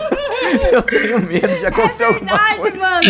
eu 0.72 0.82
tenho 0.82 1.20
medo 1.20 1.58
de 1.58 1.66
acontecer 1.66 2.04
alguma 2.04 2.36
Verdade, 2.36 2.58
coisa. 2.58 2.78
mano. 2.78 3.02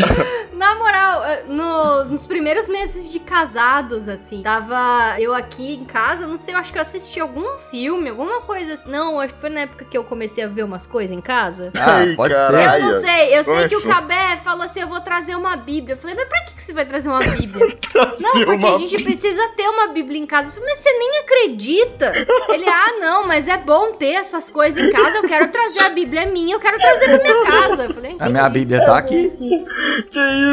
Na 0.62 0.76
moral, 0.76 1.24
eh, 1.24 1.42
nos, 1.48 2.08
nos 2.08 2.24
primeiros 2.24 2.68
meses 2.68 3.10
de 3.10 3.18
casados, 3.18 4.06
assim, 4.06 4.42
tava 4.42 5.16
eu 5.18 5.34
aqui 5.34 5.74
em 5.74 5.84
casa, 5.84 6.24
não 6.24 6.38
sei, 6.38 6.54
eu 6.54 6.58
acho 6.58 6.70
que 6.70 6.78
eu 6.78 6.82
assisti 6.82 7.18
algum 7.18 7.58
filme, 7.68 8.10
alguma 8.10 8.42
coisa 8.42 8.74
assim. 8.74 8.88
Não, 8.88 9.18
acho 9.18 9.34
que 9.34 9.40
foi 9.40 9.50
na 9.50 9.62
época 9.62 9.84
que 9.84 9.98
eu 9.98 10.04
comecei 10.04 10.44
a 10.44 10.46
ver 10.46 10.62
umas 10.62 10.86
coisas 10.86 11.10
em 11.16 11.20
casa. 11.20 11.72
Ah, 11.76 12.04
pode 12.14 12.32
caralho. 12.32 12.80
ser. 12.84 12.88
Eu 12.88 12.92
não 12.92 13.00
sei, 13.00 13.38
eu 13.38 13.44
sei 13.44 13.68
que 13.68 13.76
o. 13.76 13.82
Cabé 13.82 14.36
falou 14.44 14.62
assim: 14.62 14.80
eu 14.82 14.86
vou 14.86 15.00
trazer 15.00 15.34
uma 15.34 15.56
Bíblia. 15.56 15.94
Eu 15.96 15.98
falei, 15.98 16.14
mas 16.14 16.28
pra 16.28 16.44
que, 16.44 16.54
que 16.54 16.62
você 16.62 16.72
vai 16.72 16.84
trazer 16.84 17.08
uma 17.08 17.18
Bíblia? 17.36 17.66
Não, 18.20 18.32
porque 18.44 18.64
uma 18.64 18.76
a 18.76 18.78
gente 18.78 19.02
precisa 19.02 19.48
ter 19.56 19.68
uma 19.68 19.88
Bíblia 19.88 20.16
em 20.20 20.26
casa. 20.26 20.48
Eu 20.48 20.52
falei, 20.52 20.68
mas 20.68 20.78
você 20.78 20.92
nem 20.92 21.18
acredita. 21.18 22.12
Ele, 22.50 22.68
ah, 22.68 22.92
não, 23.00 23.26
mas 23.26 23.48
é 23.48 23.58
bom 23.58 23.94
ter 23.94 24.12
essas 24.12 24.48
coisas 24.48 24.80
em 24.80 24.92
casa. 24.92 25.16
Eu 25.16 25.28
quero 25.28 25.48
trazer 25.48 25.80
a 25.80 25.88
Bíblia, 25.88 26.22
é 26.22 26.30
minha, 26.30 26.54
eu 26.54 26.60
quero 26.60 26.78
trazer 26.78 27.18
pra 27.18 27.22
minha 27.32 27.44
casa. 27.44 27.84
Eu 27.84 27.94
falei, 27.94 28.16
A 28.20 28.28
minha. 28.28 28.48
Bíblia 28.48 28.84
tá 28.84 28.98
aqui. 28.98 29.32
Que 30.10 30.20
isso, 30.20 30.51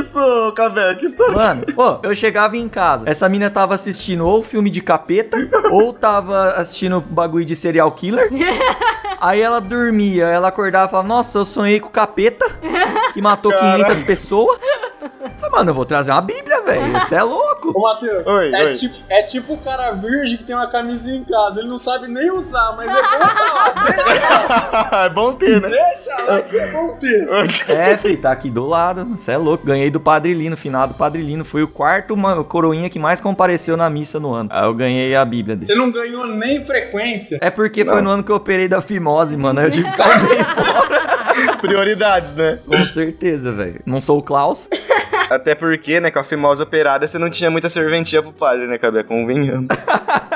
Cabé? 0.55 0.95
Que 0.95 1.05
história? 1.05 1.35
Mano, 1.35 1.65
pô, 1.73 1.99
eu 2.03 2.13
chegava 2.15 2.57
em 2.57 2.67
casa, 2.67 3.09
essa 3.09 3.27
mina 3.29 3.49
tava 3.49 3.73
assistindo 3.75 4.25
ou 4.25 4.43
filme 4.43 4.69
de 4.69 4.81
capeta, 4.81 5.37
ou 5.71 5.93
tava 5.93 6.49
assistindo 6.51 7.01
bagulho 7.01 7.45
de 7.45 7.55
serial 7.55 7.91
killer, 7.91 8.29
Aí 9.21 9.41
ela 9.41 9.59
dormia, 9.59 10.27
ela 10.27 10.47
acordava 10.47 10.87
e 10.87 10.91
falava, 10.91 11.07
nossa, 11.07 11.39
eu 11.39 11.45
sonhei 11.45 11.77
com 11.79 11.89
o 11.89 11.91
capeta, 11.91 12.45
que 13.13 13.21
matou 13.21 13.51
500 13.51 14.01
pessoas. 14.03 14.57
Eu 15.01 15.29
falei, 15.37 15.57
mano, 15.57 15.71
eu 15.71 15.75
vou 15.75 15.83
trazer 15.83 16.11
uma 16.11 16.21
bíblia, 16.21 16.61
velho, 16.61 16.93
você 16.93 17.15
é 17.15 17.23
louco. 17.23 17.48
Ô, 17.73 17.81
Matheus, 17.81 18.25
Oi, 18.25 18.53
é, 18.53 18.65
oi. 18.65 18.73
Tipo, 18.73 18.95
é 19.09 19.23
tipo 19.23 19.53
o 19.53 19.57
cara 19.57 19.91
virgem 19.91 20.37
que 20.37 20.43
tem 20.43 20.55
uma 20.55 20.67
camisinha 20.69 21.17
em 21.17 21.23
casa, 21.23 21.59
ele 21.59 21.69
não 21.69 21.77
sabe 21.77 22.07
nem 22.07 22.31
usar, 22.31 22.73
mas 22.75 22.89
é 22.89 22.93
bom 22.93 23.19
lá, 23.19 23.73
deixa, 23.95 24.95
é 25.05 25.09
bom 25.09 25.33
ter, 25.33 25.61
né? 25.61 25.69
deixa 25.69 26.21
lá 26.23 26.41
que 26.41 26.57
é 26.57 26.71
bom 26.71 26.97
ter. 26.97 27.29
É, 27.69 27.97
filho, 27.97 28.19
tá 28.21 28.31
aqui 28.31 28.49
do 28.49 28.65
lado, 28.65 29.05
você 29.05 29.31
é 29.31 29.37
louco. 29.37 29.65
Ganhei 29.65 29.89
do 29.89 29.99
Padre 29.99 30.33
Lino, 30.33 30.55
finado 30.57 30.93
Padre 30.93 31.21
Lino. 31.21 31.45
Foi 31.45 31.61
o 31.63 31.67
quarto 31.67 32.15
ma- 32.17 32.43
coroinha 32.43 32.89
que 32.89 32.97
mais 32.99 33.19
compareceu 33.21 33.75
na 33.77 33.89
missa 33.89 34.19
no 34.19 34.33
ano. 34.33 34.49
Aí 34.51 34.65
eu 34.65 34.73
ganhei 34.73 35.15
a 35.15 35.23
bíblia 35.23 35.55
dele. 35.55 35.65
Você 35.67 35.75
não 35.75 35.91
ganhou 35.91 36.27
nem 36.27 36.63
frequência. 36.65 37.37
É 37.41 37.49
porque 37.49 37.85
foi 37.85 38.01
no 38.01 38.09
ano 38.09 38.23
que 38.23 38.31
eu 38.31 38.35
operei 38.35 38.67
da 38.67 38.81
fimose, 38.81 39.35
mano. 39.37 39.59
Aí 39.59 39.67
eu 39.67 39.71
tive 39.71 39.85
que 39.85 39.91
ficar 39.91 40.17
um 40.23 40.29
mês 40.29 40.49
fora. 40.49 41.57
Prioridades, 41.61 42.33
né? 42.33 42.59
Com 42.65 42.85
certeza, 42.85 43.51
velho. 43.51 43.81
Não 43.85 44.01
sou 44.01 44.17
o 44.19 44.23
Klaus. 44.23 44.67
Até 45.29 45.53
porque, 45.55 45.99
né, 45.99 46.09
com 46.11 46.19
a 46.19 46.23
fimosa 46.23 46.63
operada, 46.63 47.05
você 47.07 47.17
não 47.19 47.29
tinha 47.29 47.49
muita 47.51 47.69
serventia 47.69 48.21
pro 48.21 48.33
padre, 48.33 48.67
né, 48.67 48.77
Cabé? 48.77 49.03
Convenhamos. 49.03 49.67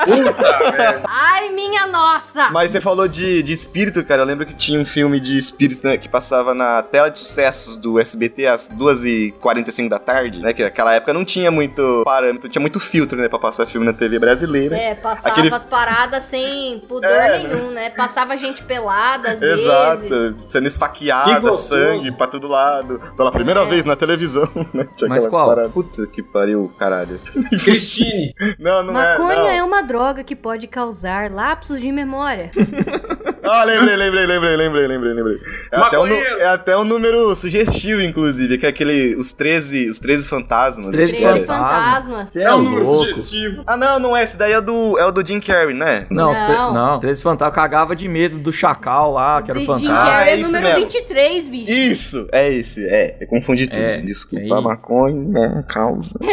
Puta, 0.04 0.70
velho. 0.72 1.00
Ai, 1.08 1.48
minha 1.50 1.86
nossa! 1.86 2.50
Mas 2.50 2.70
você 2.70 2.80
falou 2.80 3.08
de, 3.08 3.42
de 3.42 3.52
espírito, 3.52 4.04
cara. 4.04 4.22
Eu 4.22 4.26
lembro 4.26 4.44
que 4.44 4.54
tinha 4.54 4.78
um 4.78 4.84
filme 4.84 5.18
de 5.18 5.36
espírito, 5.38 5.86
né, 5.86 5.96
que 5.96 6.08
passava 6.08 6.52
na 6.54 6.82
tela 6.82 7.08
de 7.08 7.18
sucessos 7.18 7.76
do 7.76 7.98
SBT 7.98 8.46
às 8.46 8.68
2h45 8.70 9.88
da 9.88 9.98
tarde, 9.98 10.40
né? 10.40 10.52
Que 10.52 10.62
naquela 10.62 10.92
época 10.94 11.12
não 11.12 11.24
tinha 11.24 11.50
muito 11.50 12.02
parâmetro, 12.04 12.48
tinha 12.48 12.60
muito 12.60 12.78
filtro, 12.78 13.18
né, 13.18 13.28
pra 13.28 13.38
passar 13.38 13.66
filme 13.66 13.86
na 13.86 13.92
TV 13.92 14.18
brasileira. 14.18 14.76
É, 14.76 14.94
passava 14.94 15.28
Aquele- 15.28 15.54
as 15.54 15.64
paradas 15.64 16.22
sem 16.24 16.80
pudor 16.88 17.10
É, 17.10 17.38
nenhum, 17.38 17.70
né? 17.70 17.90
Passava 17.90 18.36
gente 18.36 18.62
pelada 18.62 19.30
às 19.32 19.40
Exato, 19.42 20.00
vezes. 20.02 20.36
sendo 20.48 20.62
Que 20.62 20.68
esfaqueada, 20.68 21.52
sangue 21.54 22.12
pra 22.12 22.26
todo 22.26 22.46
lado. 22.48 23.00
Pela 23.16 23.32
primeira 23.32 23.60
É. 23.62 23.66
vez 23.66 23.84
na 23.84 23.96
televisão, 23.96 24.48
né? 24.72 24.83
Tinha 24.96 25.08
Mas 25.08 25.26
qual? 25.26 25.48
parada. 25.48 25.68
Puta 25.68 26.06
que 26.06 26.22
pariu, 26.22 26.70
caralho. 26.78 27.18
Cristine. 27.64 28.34
Não, 28.58 28.82
não 28.82 28.92
Maconha 28.92 29.34
é. 29.34 29.36
Não. 29.36 29.48
é 29.48 29.62
uma 29.64 29.82
droga 29.82 30.22
que 30.24 30.36
pode 30.36 30.66
causar 30.66 31.30
lapsos 31.30 31.80
de 31.80 31.90
memória. 31.90 32.50
Ah, 33.54 33.62
lembrei, 33.64 33.94
lembrei, 33.96 34.26
lembrei, 34.26 34.56
lembrei, 34.56 34.86
lembrei, 34.86 35.12
lembrei. 35.14 35.38
É 35.70 35.76
até, 35.76 35.98
um, 35.98 36.06
é 36.06 36.46
até 36.46 36.76
um 36.78 36.84
número 36.84 37.34
sugestivo, 37.36 38.00
inclusive, 38.02 38.56
que 38.58 38.64
é 38.66 38.68
aquele. 38.70 39.14
Os 39.16 39.32
13, 39.32 39.90
os 39.90 39.98
13 39.98 40.26
fantasmas. 40.26 40.88
Os 40.88 40.92
13 40.94 41.10
Acho 41.12 41.16
que 41.20 41.24
é. 41.24 41.30
Treze 41.32 41.46
fantasmas. 41.46 42.36
é, 42.36 42.42
É 42.42 42.54
um 42.54 42.62
número 42.62 42.84
louco. 42.86 43.04
sugestivo. 43.06 43.62
Ah, 43.66 43.76
não, 43.76 43.98
não 43.98 44.16
é. 44.16 44.22
Esse 44.24 44.36
daí 44.36 44.52
é 44.52 44.58
o 44.58 44.62
do, 44.62 44.98
é 44.98 45.04
o 45.04 45.12
do 45.12 45.26
Jim 45.26 45.40
Carrey, 45.40 45.74
né? 45.74 46.06
Não, 46.10 46.32
Não. 46.32 46.72
não. 46.72 46.98
Três 47.00 47.20
fantasmas 47.20 47.54
cagava 47.54 47.94
de 47.94 48.08
medo 48.08 48.38
do 48.38 48.50
chacal 48.52 49.12
lá, 49.12 49.42
que 49.42 49.50
era 49.50 49.58
o 49.58 49.62
De 49.62 49.66
Jim 49.66 49.72
fantasma. 49.86 50.02
Ah, 50.02 50.10
Carrey 50.10 50.28
é 50.28 50.32
é 50.32 50.40
isso 50.40 50.52
número 50.52 50.74
mesmo. 50.76 50.90
23, 50.90 51.48
bicho. 51.48 51.72
Isso, 51.72 52.28
é 52.32 52.52
esse, 52.52 52.84
é. 52.88 53.18
Eu 53.20 53.26
confundi 53.28 53.66
tudo. 53.66 53.82
É, 53.82 53.98
Desculpa, 53.98 54.44
aí. 54.44 54.52
a 54.52 54.60
maconha, 54.60 55.64
causa. 55.68 56.18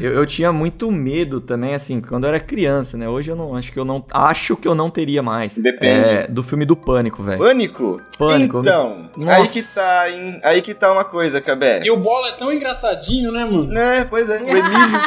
Eu, 0.00 0.12
eu 0.12 0.26
tinha 0.26 0.52
muito 0.52 0.90
medo 0.90 1.40
também, 1.40 1.74
assim, 1.74 2.00
quando 2.00 2.24
eu 2.24 2.28
era 2.28 2.40
criança, 2.40 2.96
né? 2.96 3.08
Hoje 3.08 3.30
eu 3.30 3.36
não 3.36 3.54
acho 3.54 3.70
que 3.72 3.78
eu 3.78 3.84
não. 3.84 4.04
Acho 4.10 4.43
que 4.52 4.68
eu 4.68 4.74
não 4.74 4.90
teria 4.90 5.22
mais. 5.22 5.56
Depende. 5.56 5.86
É, 6.08 6.26
do 6.28 6.42
filme 6.42 6.64
do 6.64 6.76
Pânico, 6.76 7.22
velho. 7.22 7.38
Pânico? 7.38 8.00
Pânico. 8.18 8.58
Então, 8.60 9.08
Nossa. 9.16 9.36
aí 9.36 9.48
que 9.48 9.62
tá, 9.62 10.10
hein? 10.10 10.40
Aí 10.42 10.62
que 10.62 10.74
tá 10.74 10.92
uma 10.92 11.04
coisa, 11.04 11.40
Cabé. 11.40 11.80
E 11.84 11.90
o 11.90 11.96
bolo 11.96 12.26
é 12.26 12.32
tão 12.36 12.52
engraçadinho, 12.52 13.32
né, 13.32 13.44
mano? 13.44 13.76
É, 13.76 14.04
pois 14.04 14.28
é. 14.28 14.36
O 14.42 14.48
Emílio. 14.48 14.98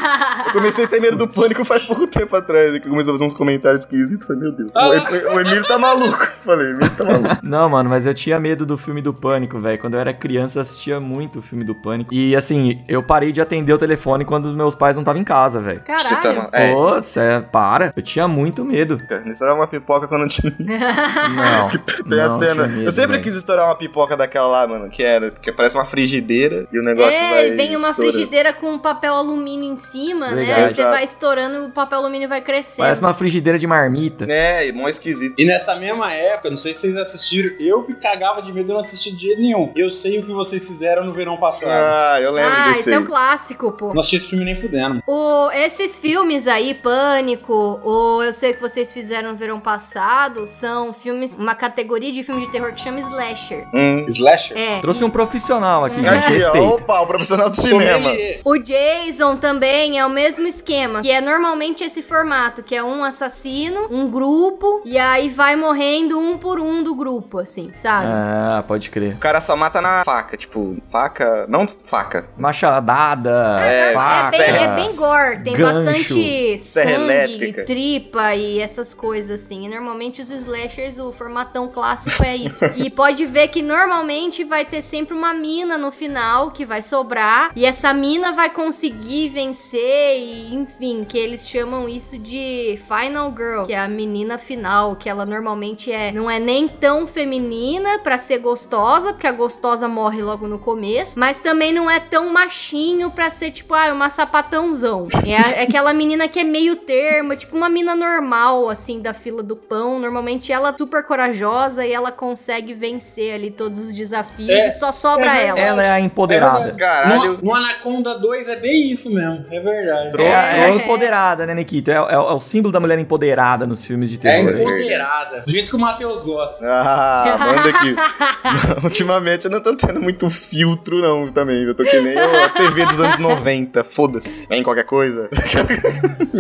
eu 0.48 0.52
comecei 0.54 0.86
a 0.86 0.88
ter 0.88 1.00
medo 1.00 1.18
do 1.18 1.28
pânico 1.28 1.64
faz 1.64 1.84
pouco 1.84 2.08
tempo 2.08 2.36
atrás. 2.36 2.74
Que 2.80 2.90
começou 2.90 3.12
a 3.14 3.16
fazer 3.16 3.26
uns 3.26 3.34
comentários 3.34 3.82
esquisitos. 3.82 4.26
Falei, 4.26 4.42
meu 4.42 4.52
Deus. 4.52 4.72
Ah. 4.76 4.88
O, 4.88 5.36
o 5.36 5.40
Emílio 5.40 5.64
tá 5.68 5.78
maluco. 5.78 6.28
Falei, 6.42 6.72
Emílio 6.72 6.90
tá 6.96 7.04
maluco. 7.04 7.38
Não, 7.44 7.70
mano, 7.70 7.90
mas 7.90 8.06
eu 8.06 8.14
tinha 8.14 8.40
medo 8.40 8.66
do 8.66 8.78
filme 8.78 9.02
do 9.02 9.14
Pânico, 9.14 9.60
velho. 9.60 9.78
Quando 9.80 9.94
eu 9.94 10.00
era 10.00 10.14
criança, 10.14 10.58
eu 10.58 10.62
assistia 10.62 11.00
muito 11.00 11.40
o 11.40 11.42
filme 11.42 11.64
do 11.64 11.76
Pânico. 11.76 12.14
E 12.14 12.36
assim, 12.36 12.84
eu 12.88 13.02
parei 13.04 13.32
de 13.32 13.42
atender 13.42 13.74
o 13.74 13.78
telefone 13.78 14.26
quando 14.26 14.46
os 14.48 14.56
meus 14.56 14.76
pais 14.76 14.96
não 14.96 15.02
estavam 15.04 15.22
em 15.22 15.26
casa, 15.26 15.62
velho. 15.62 15.82
Você 15.88 16.16
tá 16.16 16.22
Caralho. 16.22 16.38
mal. 16.42 16.50
É, 16.54 16.74
Pô, 16.74 17.04
cê 17.04 17.20
para. 17.52 17.94
Eu 17.96 18.04
tinha 18.04 18.28
muito 18.28 18.64
medo. 18.66 18.98
Estourar 19.32 19.56
uma 19.56 19.68
pipoca 19.68 20.08
quando 20.08 20.28
tinha. 20.28 20.54
Não. 20.60 21.70
Tem 22.08 22.20
a 22.20 22.28
não 22.30 22.40
cena. 22.40 22.54
tinha 22.64 22.68
medo, 22.68 22.84
eu 22.86 22.92
sempre 22.92 23.12
velho. 23.14 23.24
quis 23.24 23.36
estourar 23.36 23.66
uma 23.66 23.76
pipoca 23.76 24.16
daquela 24.16 24.48
lá, 24.48 24.68
mano. 24.68 24.90
Que 24.90 25.04
era. 25.04 25.32
Que 25.32 25.52
parece 25.52 25.76
uma 25.76 25.86
frigideira 25.86 26.68
e 26.72 26.80
o 26.80 26.84
negócio 26.84 27.20
vai. 27.20 27.50
É, 27.50 27.52
vem 27.56 27.70
uma 27.76 27.90
estourando. 27.90 28.14
frigideira 28.14 28.54
com 28.54 28.78
papel 28.80 29.14
alumínio 29.16 29.72
em 29.72 29.78
cima, 29.78 30.32
né? 30.32 30.54
Aí 30.54 30.74
você 30.74 30.84
vai 30.84 31.04
estourando 31.04 31.56
e 31.58 31.66
o 31.68 31.70
papel 31.72 32.00
alumínio 32.00 32.30
vai 32.30 32.42
crescendo. 32.42 32.78
Parece 32.86 33.02
uma 33.02 33.14
frigideira 33.14 33.58
de 33.60 33.68
marmita. 33.68 34.26
É, 34.30 34.72
mó 34.72 34.88
esquisito. 34.88 35.36
E 35.38 35.46
nessa 35.46 35.76
mesma 35.76 36.14
época, 36.14 36.50
não 36.50 36.58
sei 36.58 36.74
se 36.74 36.82
vocês 36.82 36.98
assistiram, 36.98 37.52
eu 37.60 37.86
me 37.88 37.96
cagava 37.96 38.42
de 38.42 38.52
medo, 38.54 38.72
eu 38.72 38.74
não 38.76 38.82
assisti 38.82 39.12
de 39.16 39.22
jeito 39.24 39.42
nenhum. 39.42 39.72
Eu 39.76 39.90
sei 39.90 40.20
o 40.20 40.24
que 40.24 40.32
vocês 40.32 40.68
fizeram 40.68 41.04
no 41.04 41.14
verão 41.14 41.38
passado. 41.38 41.72
Ah, 41.72 42.20
eu 42.22 42.32
lembro 42.32 42.54
Ah, 42.56 42.68
desse. 42.70 42.80
esse 42.82 42.94
é 42.94 43.00
um 43.00 43.06
clássico, 43.06 43.72
pô. 43.72 43.88
Não 43.94 44.00
assisti 44.00 44.16
esse 44.18 44.30
filme 44.30 44.46
nem 44.46 44.56
fudendo. 44.56 45.02
O, 45.08 45.50
esses 45.52 45.98
filmes 45.98 46.48
aí, 46.48 46.74
Pânico, 46.74 47.80
ou 47.84 48.24
Eu 48.24 48.34
Sei 48.34 48.52
O 48.52 48.54
Que 48.56 48.62
Vocês 48.62 48.92
Fizeram 48.92 49.17
no 49.22 49.36
Verão 49.36 49.60
Passado, 49.60 50.48
são 50.48 50.94
filmes, 50.94 51.36
uma 51.38 51.56
categoria 51.56 52.12
de 52.12 52.24
filme 52.24 52.46
de 52.46 52.52
terror 52.52 52.74
que 52.74 52.82
chama 52.82 53.00
Slasher. 53.00 53.68
Hum. 53.74 54.06
Slasher? 54.08 54.58
É. 54.58 54.80
Trouxe 54.82 55.04
um 55.04 55.10
profissional 55.10 55.86
aqui, 55.86 56.02
gente. 56.02 56.08
Aqui, 56.44 56.44
ó, 56.60 56.76
opa, 56.76 57.00
o 57.02 57.08
profissional 57.08 57.50
do 57.50 57.56
cinema. 57.56 58.12
O 58.44 58.58
Jason 58.58 59.38
também 59.38 60.00
é 60.00 60.06
o 60.06 60.10
mesmo 60.10 60.48
esquema, 60.48 61.02
que 61.02 61.12
é 61.12 61.20
normalmente 61.22 61.84
esse 61.84 62.02
formato, 62.02 62.64
que 62.64 62.76
é 62.76 62.84
um 62.84 63.04
assassino, 63.04 63.88
um 63.92 64.10
grupo, 64.10 64.82
e 64.86 64.98
aí 64.98 65.30
vai 65.30 65.56
morrendo 65.56 66.20
um 66.20 66.38
por 66.38 66.60
um 66.60 66.84
do 66.84 66.94
grupo, 66.96 67.40
assim, 67.40 67.72
sabe? 67.74 68.08
Ah, 68.10 68.64
pode 68.68 68.90
crer. 68.90 69.14
O 69.16 69.18
cara 69.18 69.42
só 69.42 69.56
mata 69.56 69.82
na 69.82 70.04
faca, 70.04 70.36
tipo, 70.38 70.78
faca. 70.86 71.46
Não 71.48 71.66
faca. 71.68 72.28
Machadada, 72.38 73.58
É, 73.62 73.92
É 73.92 73.94
faca, 73.94 74.32
bem, 74.32 74.42
é 74.42 74.76
bem 74.76 74.96
gore, 74.96 75.44
tem 75.44 75.54
gancho. 75.56 75.84
bastante 75.84 76.60
sangue, 76.60 76.92
elétrica. 76.94 77.66
tripa 77.66 78.36
e 78.36 78.60
essas 78.60 78.94
coisas 78.94 79.07
assim. 79.14 79.66
E 79.66 79.70
normalmente 79.70 80.22
os 80.22 80.30
slashers, 80.30 81.00
o 81.00 81.12
formatão 81.12 81.68
clássico 81.68 82.24
é 82.24 82.36
isso. 82.36 82.64
e 82.76 82.90
pode 82.92 83.26
ver 83.26 83.48
que 83.50 83.62
normalmente 83.62 84.44
vai 84.44 84.66
ter 84.66 84.82
sempre 84.82 85.16
uma 85.16 85.34
mina 85.34 85.78
no 85.78 85.92
final 85.92 86.52
que 86.52 86.66
vai 86.66 86.82
sobrar. 86.82 87.52
E 87.56 87.66
essa 87.66 87.94
mina 87.94 88.32
vai 88.32 88.50
conseguir 88.50 89.30
vencer 89.30 90.20
e, 90.20 90.54
enfim, 90.54 91.04
que 91.04 91.18
eles 91.18 91.48
chamam 91.48 91.88
isso 91.88 92.18
de 92.18 92.80
Final 92.88 93.34
Girl, 93.36 93.64
que 93.64 93.74
é 93.74 93.80
a 93.80 93.88
menina 93.88 94.38
final, 94.38 94.96
que 94.96 95.10
ela 95.10 95.26
normalmente 95.26 95.92
é 95.92 96.12
não 96.12 96.30
é 96.30 96.40
nem 96.40 96.68
tão 96.68 97.08
feminina 97.08 98.00
pra 98.00 98.18
ser 98.18 98.40
gostosa, 98.40 99.14
porque 99.14 99.28
a 99.28 99.32
gostosa 99.32 99.88
morre 99.88 100.22
logo 100.22 100.48
no 100.48 100.60
começo, 100.60 101.20
mas 101.20 101.40
também 101.40 101.74
não 101.74 101.90
é 101.90 102.00
tão 102.00 102.32
machinho 102.32 103.10
pra 103.12 103.30
ser 103.30 103.52
tipo, 103.52 103.74
ah, 103.74 103.94
uma 103.94 104.10
sapatãozão. 104.10 105.08
É, 105.26 105.62
é 105.62 105.64
aquela 105.64 105.94
menina 105.94 106.28
que 106.28 106.40
é 106.40 106.44
meio 106.44 106.76
termo, 106.76 107.34
é 107.34 107.36
tipo 107.36 107.56
uma 107.56 107.70
mina 107.70 107.96
normal 107.96 108.70
assim 108.70 108.97
da 109.02 109.14
fila 109.14 109.42
do 109.44 109.56
pão. 109.56 110.00
Normalmente 110.00 110.52
ela 110.52 110.70
é 110.70 110.74
super 110.78 111.04
corajosa 111.04 111.86
e 111.86 111.92
ela 111.94 112.12
consegue 112.12 112.74
vencer 112.74 113.34
ali 113.34 113.52
todos 113.52 113.78
os 113.80 113.94
desafios 113.94 114.50
É, 114.50 114.68
e 114.68 114.72
só 114.74 114.92
sobra 114.92 115.36
é 115.38 115.48
ela. 115.48 115.60
Ela 115.60 115.84
é 115.84 115.90
a 115.92 116.00
empoderada. 116.00 116.74
Caralho. 116.74 117.34
No, 117.34 117.42
no 117.44 117.56
Anaconda 117.56 118.18
2 118.20 118.50
é 118.50 118.56
bem 118.58 118.92
isso 118.92 119.14
mesmo, 119.14 119.46
é 119.52 119.60
verdade. 119.60 120.22
É, 120.22 120.26
é 120.26 120.70
É. 120.70 120.76
empoderada, 120.76 121.46
né, 121.46 121.54
Nikita? 121.54 121.92
É, 121.92 121.96
é- 121.96 122.14
é 122.14 122.18
o 122.18 122.40
símbolo 122.40 122.72
da 122.72 122.80
mulher 122.80 122.98
empoderada 123.00 123.66
nos 123.66 123.84
filmes 123.86 124.10
de 124.10 124.18
É 124.18 124.20
terror. 124.20 124.54
aí. 124.56 124.62
empoderada. 124.62 125.42
Do 125.46 125.52
jeito 125.52 125.70
que 125.70 125.76
o 125.76 125.80
Matheus 125.80 126.24
gosta. 126.24 126.66
Ah, 126.66 127.38
manda 127.56 127.70
aqui. 127.70 127.96
Ultimamente 128.84 129.46
eu 129.46 129.52
não 129.52 129.62
tô 129.62 129.76
tendo 129.76 130.02
muito 130.02 130.30
filtro, 130.30 131.02
não, 131.02 131.28
também. 131.32 131.64
Eu 131.64 131.76
tô 131.76 131.84
que 131.84 132.00
nem 132.00 132.18
a 132.18 132.50
TV 132.50 132.86
dos 132.86 133.00
anos 133.00 133.20
90. 133.20 133.84
Foda-se. 133.84 134.48
Vem 134.48 134.64
qualquer 134.64 134.86
coisa. 134.86 135.30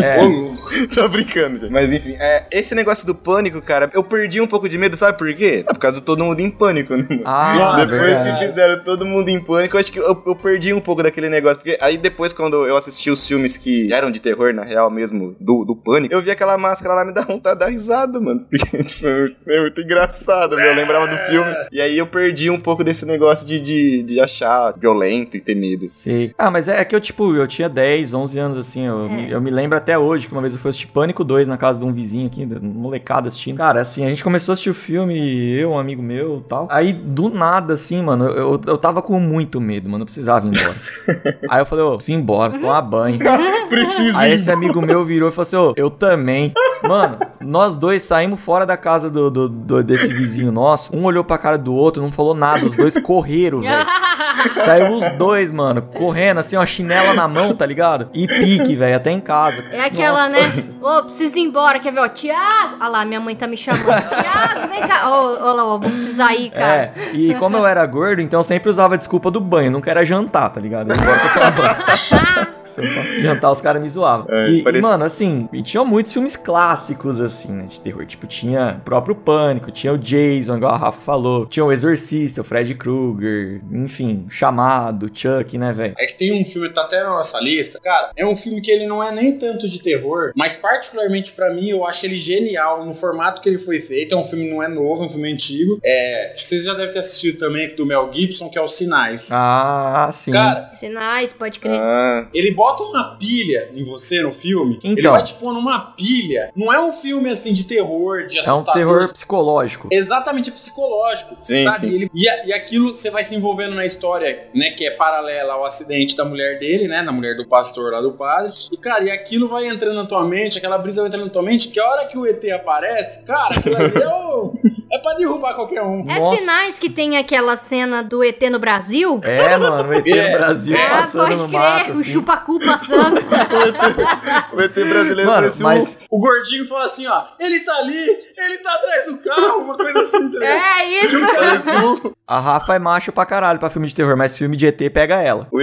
É. 0.01 0.17
tô 0.93 1.07
brincando, 1.09 1.59
gente. 1.59 1.71
Mas 1.71 1.91
enfim, 1.91 2.15
é, 2.19 2.45
esse 2.51 2.73
negócio 2.75 3.05
do 3.05 3.15
pânico, 3.15 3.61
cara, 3.61 3.89
eu 3.93 4.03
perdi 4.03 4.41
um 4.41 4.47
pouco 4.47 4.67
de 4.67 4.77
medo, 4.77 4.95
sabe 4.95 5.17
por 5.17 5.33
quê? 5.33 5.63
É 5.67 5.73
por 5.73 5.79
causa 5.79 5.99
do 5.99 6.03
todo 6.03 6.23
mundo 6.23 6.39
em 6.39 6.49
pânico, 6.49 6.95
né, 6.95 7.05
mano? 7.09 7.21
Ah, 7.25 7.75
Depois 7.77 8.01
verdade. 8.01 8.39
que 8.39 8.47
fizeram 8.47 8.83
todo 8.83 9.05
mundo 9.05 9.29
em 9.29 9.39
pânico, 9.39 9.75
eu 9.75 9.79
acho 9.79 9.91
que 9.91 9.99
eu, 9.99 10.23
eu 10.25 10.35
perdi 10.35 10.73
um 10.73 10.79
pouco 10.79 11.03
daquele 11.03 11.29
negócio. 11.29 11.57
Porque 11.57 11.77
aí 11.81 11.97
depois, 11.97 12.33
quando 12.33 12.65
eu 12.65 12.75
assisti 12.77 13.09
os 13.09 13.25
filmes 13.25 13.57
que 13.57 13.91
eram 13.91 14.11
de 14.11 14.21
terror, 14.21 14.53
na 14.53 14.63
real 14.63 14.89
mesmo, 14.89 15.35
do, 15.39 15.65
do 15.65 15.75
pânico, 15.75 16.13
eu 16.13 16.21
vi 16.21 16.31
aquela 16.31 16.57
máscara 16.57 16.93
lá 16.93 17.05
me 17.05 17.13
dar 17.13 17.25
vontade 17.25 17.59
de 17.59 17.65
dar 17.65 17.71
risada, 17.71 18.19
mano. 18.19 18.45
Porque, 18.49 18.83
tipo, 18.83 19.07
é 19.47 19.61
muito 19.61 19.81
engraçado, 19.81 20.55
meu. 20.55 20.65
Eu 20.65 20.75
lembrava 20.75 21.07
do 21.07 21.17
filme. 21.17 21.53
E 21.71 21.81
aí 21.81 21.97
eu 21.97 22.07
perdi 22.07 22.49
um 22.49 22.59
pouco 22.59 22.83
desse 22.83 23.05
negócio 23.05 23.45
de, 23.45 23.59
de, 23.59 24.03
de 24.03 24.19
achar 24.19 24.73
violento 24.77 25.35
e 25.37 25.41
ter 25.41 25.55
medo. 25.55 25.87
Sei. 25.87 26.33
Ah, 26.37 26.49
mas 26.51 26.67
é, 26.67 26.79
é 26.81 26.85
que 26.85 26.95
eu, 26.95 26.99
tipo, 27.01 27.35
eu 27.35 27.47
tinha 27.47 27.69
10, 27.69 28.13
11 28.13 28.39
anos, 28.39 28.57
assim, 28.57 28.85
eu, 28.85 29.09
me, 29.09 29.31
eu 29.31 29.41
me 29.41 29.51
lembro 29.51 29.77
até 29.77 29.97
hoje 29.97 30.27
que 30.27 30.33
uma 30.33 30.41
vez 30.41 30.53
eu 30.53 30.59
fui 30.59 30.69
assistir 30.69 30.87
Pânico 30.87 31.23
2 31.23 31.47
na 31.47 31.57
casa 31.57 31.79
de 31.79 31.85
um 31.85 31.93
vizinho 31.93 32.26
aqui, 32.27 32.47
um 32.61 32.67
molecada 32.67 33.27
assistindo. 33.27 33.57
Cara, 33.57 33.81
assim, 33.81 34.05
a 34.05 34.09
gente 34.09 34.23
começou 34.23 34.51
a 34.51 34.53
assistir 34.53 34.69
o 34.69 34.73
filme, 34.73 35.17
eu, 35.53 35.71
um 35.71 35.79
amigo 35.79 36.01
meu 36.01 36.43
tal. 36.47 36.67
Aí, 36.69 36.93
do 36.93 37.29
nada, 37.29 37.73
assim, 37.73 38.01
mano, 38.01 38.25
eu, 38.25 38.61
eu 38.65 38.77
tava 38.77 39.01
com 39.01 39.19
muito 39.19 39.59
medo, 39.59 39.89
mano, 39.89 40.03
eu 40.03 40.05
precisava 40.05 40.45
ir 40.47 40.49
embora. 40.49 40.75
Aí 41.49 41.61
eu 41.61 41.65
falei, 41.65 41.85
ô, 41.85 41.95
preciso 41.95 42.17
ir 42.17 42.21
embora, 42.21 42.53
tomar 42.53 42.81
banho. 42.81 43.19
Preciso 43.69 44.17
Aí 44.17 44.31
esse 44.31 44.49
amigo 44.49 44.81
meu 44.81 45.03
virou 45.03 45.27
e 45.27 45.31
falou 45.31 45.43
assim, 45.43 45.55
ô, 45.57 45.73
eu 45.75 45.89
também. 45.89 46.53
Mano, 46.83 47.17
nós 47.41 47.75
dois 47.75 48.03
saímos 48.03 48.39
fora 48.39 48.65
da 48.65 48.75
casa 48.77 49.09
do, 49.09 49.29
do- 49.31 49.49
do- 49.49 49.83
desse 49.83 50.07
vizinho 50.13 50.51
nosso. 50.51 50.95
Um 50.95 51.03
olhou 51.05 51.23
pra 51.23 51.37
cara 51.37 51.57
do 51.57 51.73
outro, 51.73 52.01
não 52.01 52.11
falou 52.11 52.33
nada. 52.35 52.65
Os 52.65 52.75
dois 52.75 52.99
correram, 53.01 53.61
velho. 53.61 53.85
Saiu 54.63 54.93
os 54.93 55.09
dois, 55.17 55.51
mano, 55.51 55.81
correndo, 55.81 56.39
assim, 56.39 56.55
uma 56.55 56.65
chinela 56.65 57.13
na 57.15 57.27
mão, 57.27 57.55
tá 57.55 57.65
ligado? 57.65 58.09
E 58.13 58.27
pique, 58.27 58.75
velho, 58.75 58.95
até 58.95 59.11
em 59.11 59.19
casa. 59.19 59.63
É 59.71 59.85
aquela, 59.85 60.29
Nossa. 60.29 60.61
né? 60.61 60.75
Ô, 60.81 61.03
preciso 61.03 61.37
ir 61.37 61.41
embora. 61.41 61.79
Quer 61.79 61.91
ver, 61.91 61.99
ó? 62.01 62.07
Tiago! 62.07 62.75
Olha 62.79 62.87
lá, 62.89 63.05
minha 63.05 63.19
mãe 63.19 63.35
tá 63.35 63.47
me 63.47 63.57
chamando. 63.57 63.83
Tiago, 63.85 64.67
vem 64.69 64.87
cá. 64.87 65.09
Ô, 65.09 65.53
lá, 65.53 65.65
ó, 65.65 65.77
vou 65.79 65.89
precisar 65.89 66.35
ir, 66.35 66.51
cara. 66.51 66.93
É, 66.95 67.11
e 67.13 67.33
como 67.35 67.57
eu 67.57 67.65
era 67.65 67.83
gordo, 67.85 68.21
então 68.21 68.39
eu 68.39 68.43
sempre 68.43 68.69
usava 68.69 68.93
a 68.93 68.97
desculpa 68.97 69.31
do 69.31 69.41
banho. 69.41 69.71
Nunca 69.71 69.89
era 69.89 70.05
jantar, 70.05 70.49
tá 70.49 70.59
ligado? 70.61 70.91
Eu 70.91 70.95
ia 70.97 71.01
embora 71.01 71.19
pra 71.19 71.29
tomar 71.33 71.51
banho. 71.51 72.47
Se 72.67 72.81
eu 72.81 72.85
fosse 72.85 73.21
jantar, 73.21 73.51
os 73.51 73.61
caras 73.61 73.81
me 73.81 73.89
zoavam. 73.89 74.25
É, 74.29 74.49
e, 74.49 74.59
e, 74.59 74.63
parece- 74.63 74.81
mano, 74.83 75.03
assim, 75.03 75.47
e 75.53 75.61
tinha 75.61 75.83
muitos 75.83 76.11
filmes 76.13 76.35
clássicos, 76.35 77.19
assim, 77.19 77.51
né, 77.51 77.65
de 77.67 77.79
terror. 77.79 78.05
Tipo, 78.05 78.27
tinha 78.27 78.77
o 78.79 78.83
próprio 78.83 79.15
Pânico, 79.15 79.71
tinha 79.71 79.93
o 79.93 79.97
Jason, 79.97 80.57
igual 80.57 80.73
a 80.73 80.77
Rafa 80.77 81.01
falou. 81.01 81.45
Tinha 81.45 81.63
o 81.65 81.71
Exorcista, 81.71 82.41
o 82.41 82.43
Fred 82.43 82.73
Krueger, 82.75 83.61
enfim, 83.71 84.25
Chamado, 84.29 85.09
Chuck, 85.13 85.57
né, 85.57 85.73
velho? 85.73 85.95
É 85.97 86.05
que 86.07 86.17
tem 86.17 86.33
um 86.39 86.45
filme 86.45 86.67
que 86.69 86.75
tá 86.75 86.81
até 86.83 87.01
na 87.03 87.09
nossa 87.09 87.39
lista. 87.39 87.79
Cara, 87.81 88.11
é 88.15 88.25
um 88.25 88.35
filme 88.35 88.61
que 88.61 88.71
ele 88.71 88.85
não 88.87 89.03
é 89.03 89.11
nem 89.11 89.37
tanto 89.37 89.67
de 89.67 89.79
terror, 89.81 90.31
mas 90.35 90.55
particularmente 90.55 91.33
pra 91.33 91.53
mim 91.53 91.69
eu 91.69 91.85
acho 91.85 92.05
ele 92.05 92.15
genial 92.15 92.85
no 92.85 92.93
formato 92.93 93.41
que 93.41 93.49
ele 93.49 93.59
foi 93.59 93.79
feito. 93.79 94.13
É 94.13 94.17
um 94.17 94.23
filme 94.23 94.45
que 94.45 94.51
não 94.53 94.61
é 94.63 94.67
novo, 94.67 95.03
é 95.03 95.05
um 95.05 95.09
filme 95.09 95.31
antigo. 95.31 95.79
É, 95.83 96.31
acho 96.33 96.43
que 96.43 96.49
vocês 96.49 96.63
já 96.63 96.73
devem 96.73 96.91
ter 96.91 96.99
assistido 96.99 97.37
também 97.37 97.75
do 97.75 97.85
Mel 97.85 98.11
Gibson, 98.13 98.49
que 98.49 98.57
é 98.57 98.61
Os 98.61 98.73
Sinais. 98.73 99.29
Ah, 99.31 100.09
sim. 100.13 100.31
Cara, 100.31 100.67
Sinais, 100.67 101.33
pode 101.33 101.59
crer. 101.59 101.79
Ah, 101.79 102.27
ele 102.33 102.51
bota 102.57 102.81
uma 102.81 103.15
pilha 103.17 103.69
em 103.75 103.83
você 103.83 104.19
no 104.23 104.31
filme. 104.31 104.79
Ele 104.83 104.99
Então. 104.99 105.11
vai 105.11 105.21
te 105.23 105.35
pôr 105.35 105.53
numa 105.53 105.79
pilha. 105.95 106.51
Não 106.55 106.73
é 106.73 106.79
um 106.83 106.91
filme 106.91 107.29
assim 107.29 107.53
de 107.53 107.65
terror, 107.65 108.25
de 108.25 108.37
é 108.37 108.41
um 108.41 108.41
assustador. 108.41 108.73
terror 108.73 109.13
psicológico. 109.13 109.87
Exatamente, 109.91 110.49
é 110.49 110.53
psicológico. 110.53 111.37
Sim, 111.43 111.63
sabe? 111.63 111.77
sim. 111.77 111.93
Ele- 111.93 112.11
e, 112.15 112.27
a- 112.27 112.45
e 112.47 112.53
aquilo 112.53 112.97
você 112.97 113.11
vai 113.11 113.23
se 113.23 113.35
envolvendo 113.35 113.75
na 113.75 113.85
história, 113.85 114.47
né? 114.55 114.71
Que 114.71 114.87
é 114.87 114.91
paralela 114.91 115.53
ao 115.53 115.65
acidente 115.65 116.17
da 116.17 116.25
mulher 116.25 116.57
dele, 116.59 116.87
né? 116.87 117.03
Da 117.03 117.11
mulher 117.11 117.37
do 117.37 117.47
pastor 117.47 117.91
lá 117.91 118.01
do 118.01 118.13
padre. 118.13 118.51
E, 118.71 118.77
cara, 118.77 119.03
e 119.03 119.11
aquilo 119.11 119.47
vai 119.47 119.67
entrando 119.67 119.95
na 119.95 120.05
tua 120.07 120.25
mente, 120.25 120.57
aquela 120.57 120.79
brisa 120.79 121.01
vai 121.01 121.09
entrando 121.09 121.25
na 121.25 121.31
tua 121.31 121.43
mente, 121.43 121.69
que 121.69 121.79
a 121.79 121.87
hora 121.87 122.07
que 122.07 122.17
o 122.17 122.25
ET 122.25 122.43
aparece, 122.51 123.23
cara, 123.23 123.55
aquilo 123.57 123.75
ali 123.77 124.01
é, 124.01 124.07
o- 124.07 124.53
é 124.91 124.97
pra 124.99 125.13
derrubar 125.15 125.53
qualquer 125.55 125.81
um. 125.81 126.05
É 126.09 126.19
Nossa. 126.19 126.37
Sinais 126.37 126.79
que 126.79 126.89
tem 126.89 127.17
aquela 127.17 127.55
cena 127.57 128.01
do 128.03 128.23
ET 128.23 128.41
no 128.49 128.59
Brasil? 128.59 129.19
É, 129.23 129.57
mano, 129.57 129.89
o 129.89 129.93
ET 129.93 130.07
É. 130.07 130.31
no 130.31 130.37
Brasil 130.37 130.75
Ah, 130.77 130.89
passando 131.01 131.21
pode 131.27 131.35
no 131.43 131.49
crer, 131.49 131.59
mato, 131.59 131.87
o 131.89 131.91
assim. 132.01 132.03
chupacu 132.03 132.59
passando. 132.59 133.17
o 134.53 134.61
ET 134.61 134.73
brasileiro 134.73 135.29
Mano, 135.29 135.41
parecia 135.41 135.63
mas 135.65 135.99
O 136.09 136.19
gordinho 136.19 136.65
fala 136.65 136.85
assim, 136.85 137.05
ó, 137.07 137.25
ele 137.39 137.59
tá 137.61 137.75
ali, 137.77 137.97
ele 138.37 138.57
tá 138.59 138.73
atrás 138.73 139.05
do 139.05 139.17
carro, 139.17 139.57
uma 139.59 139.75
coisa 139.77 139.99
assim, 140.01 140.31
tá 140.31 140.39
ligado? 140.39 140.79
é 140.79 140.85
isso. 141.03 141.17
um... 141.17 141.27
Parecia 141.27 141.73
um... 141.87 142.16
a 142.27 142.39
Rafa 142.39 142.75
é 142.75 142.79
macho 142.79 143.11
pra 143.11 143.25
caralho 143.25 143.57
pra 143.57 143.69
filme 143.69 143.87
de 143.87 143.95
terror, 143.95 144.17
mas 144.17 144.37
filme 144.37 144.57
de 144.57 144.67
ET 144.67 144.77
pega 144.91 145.21
ela. 145.21 145.47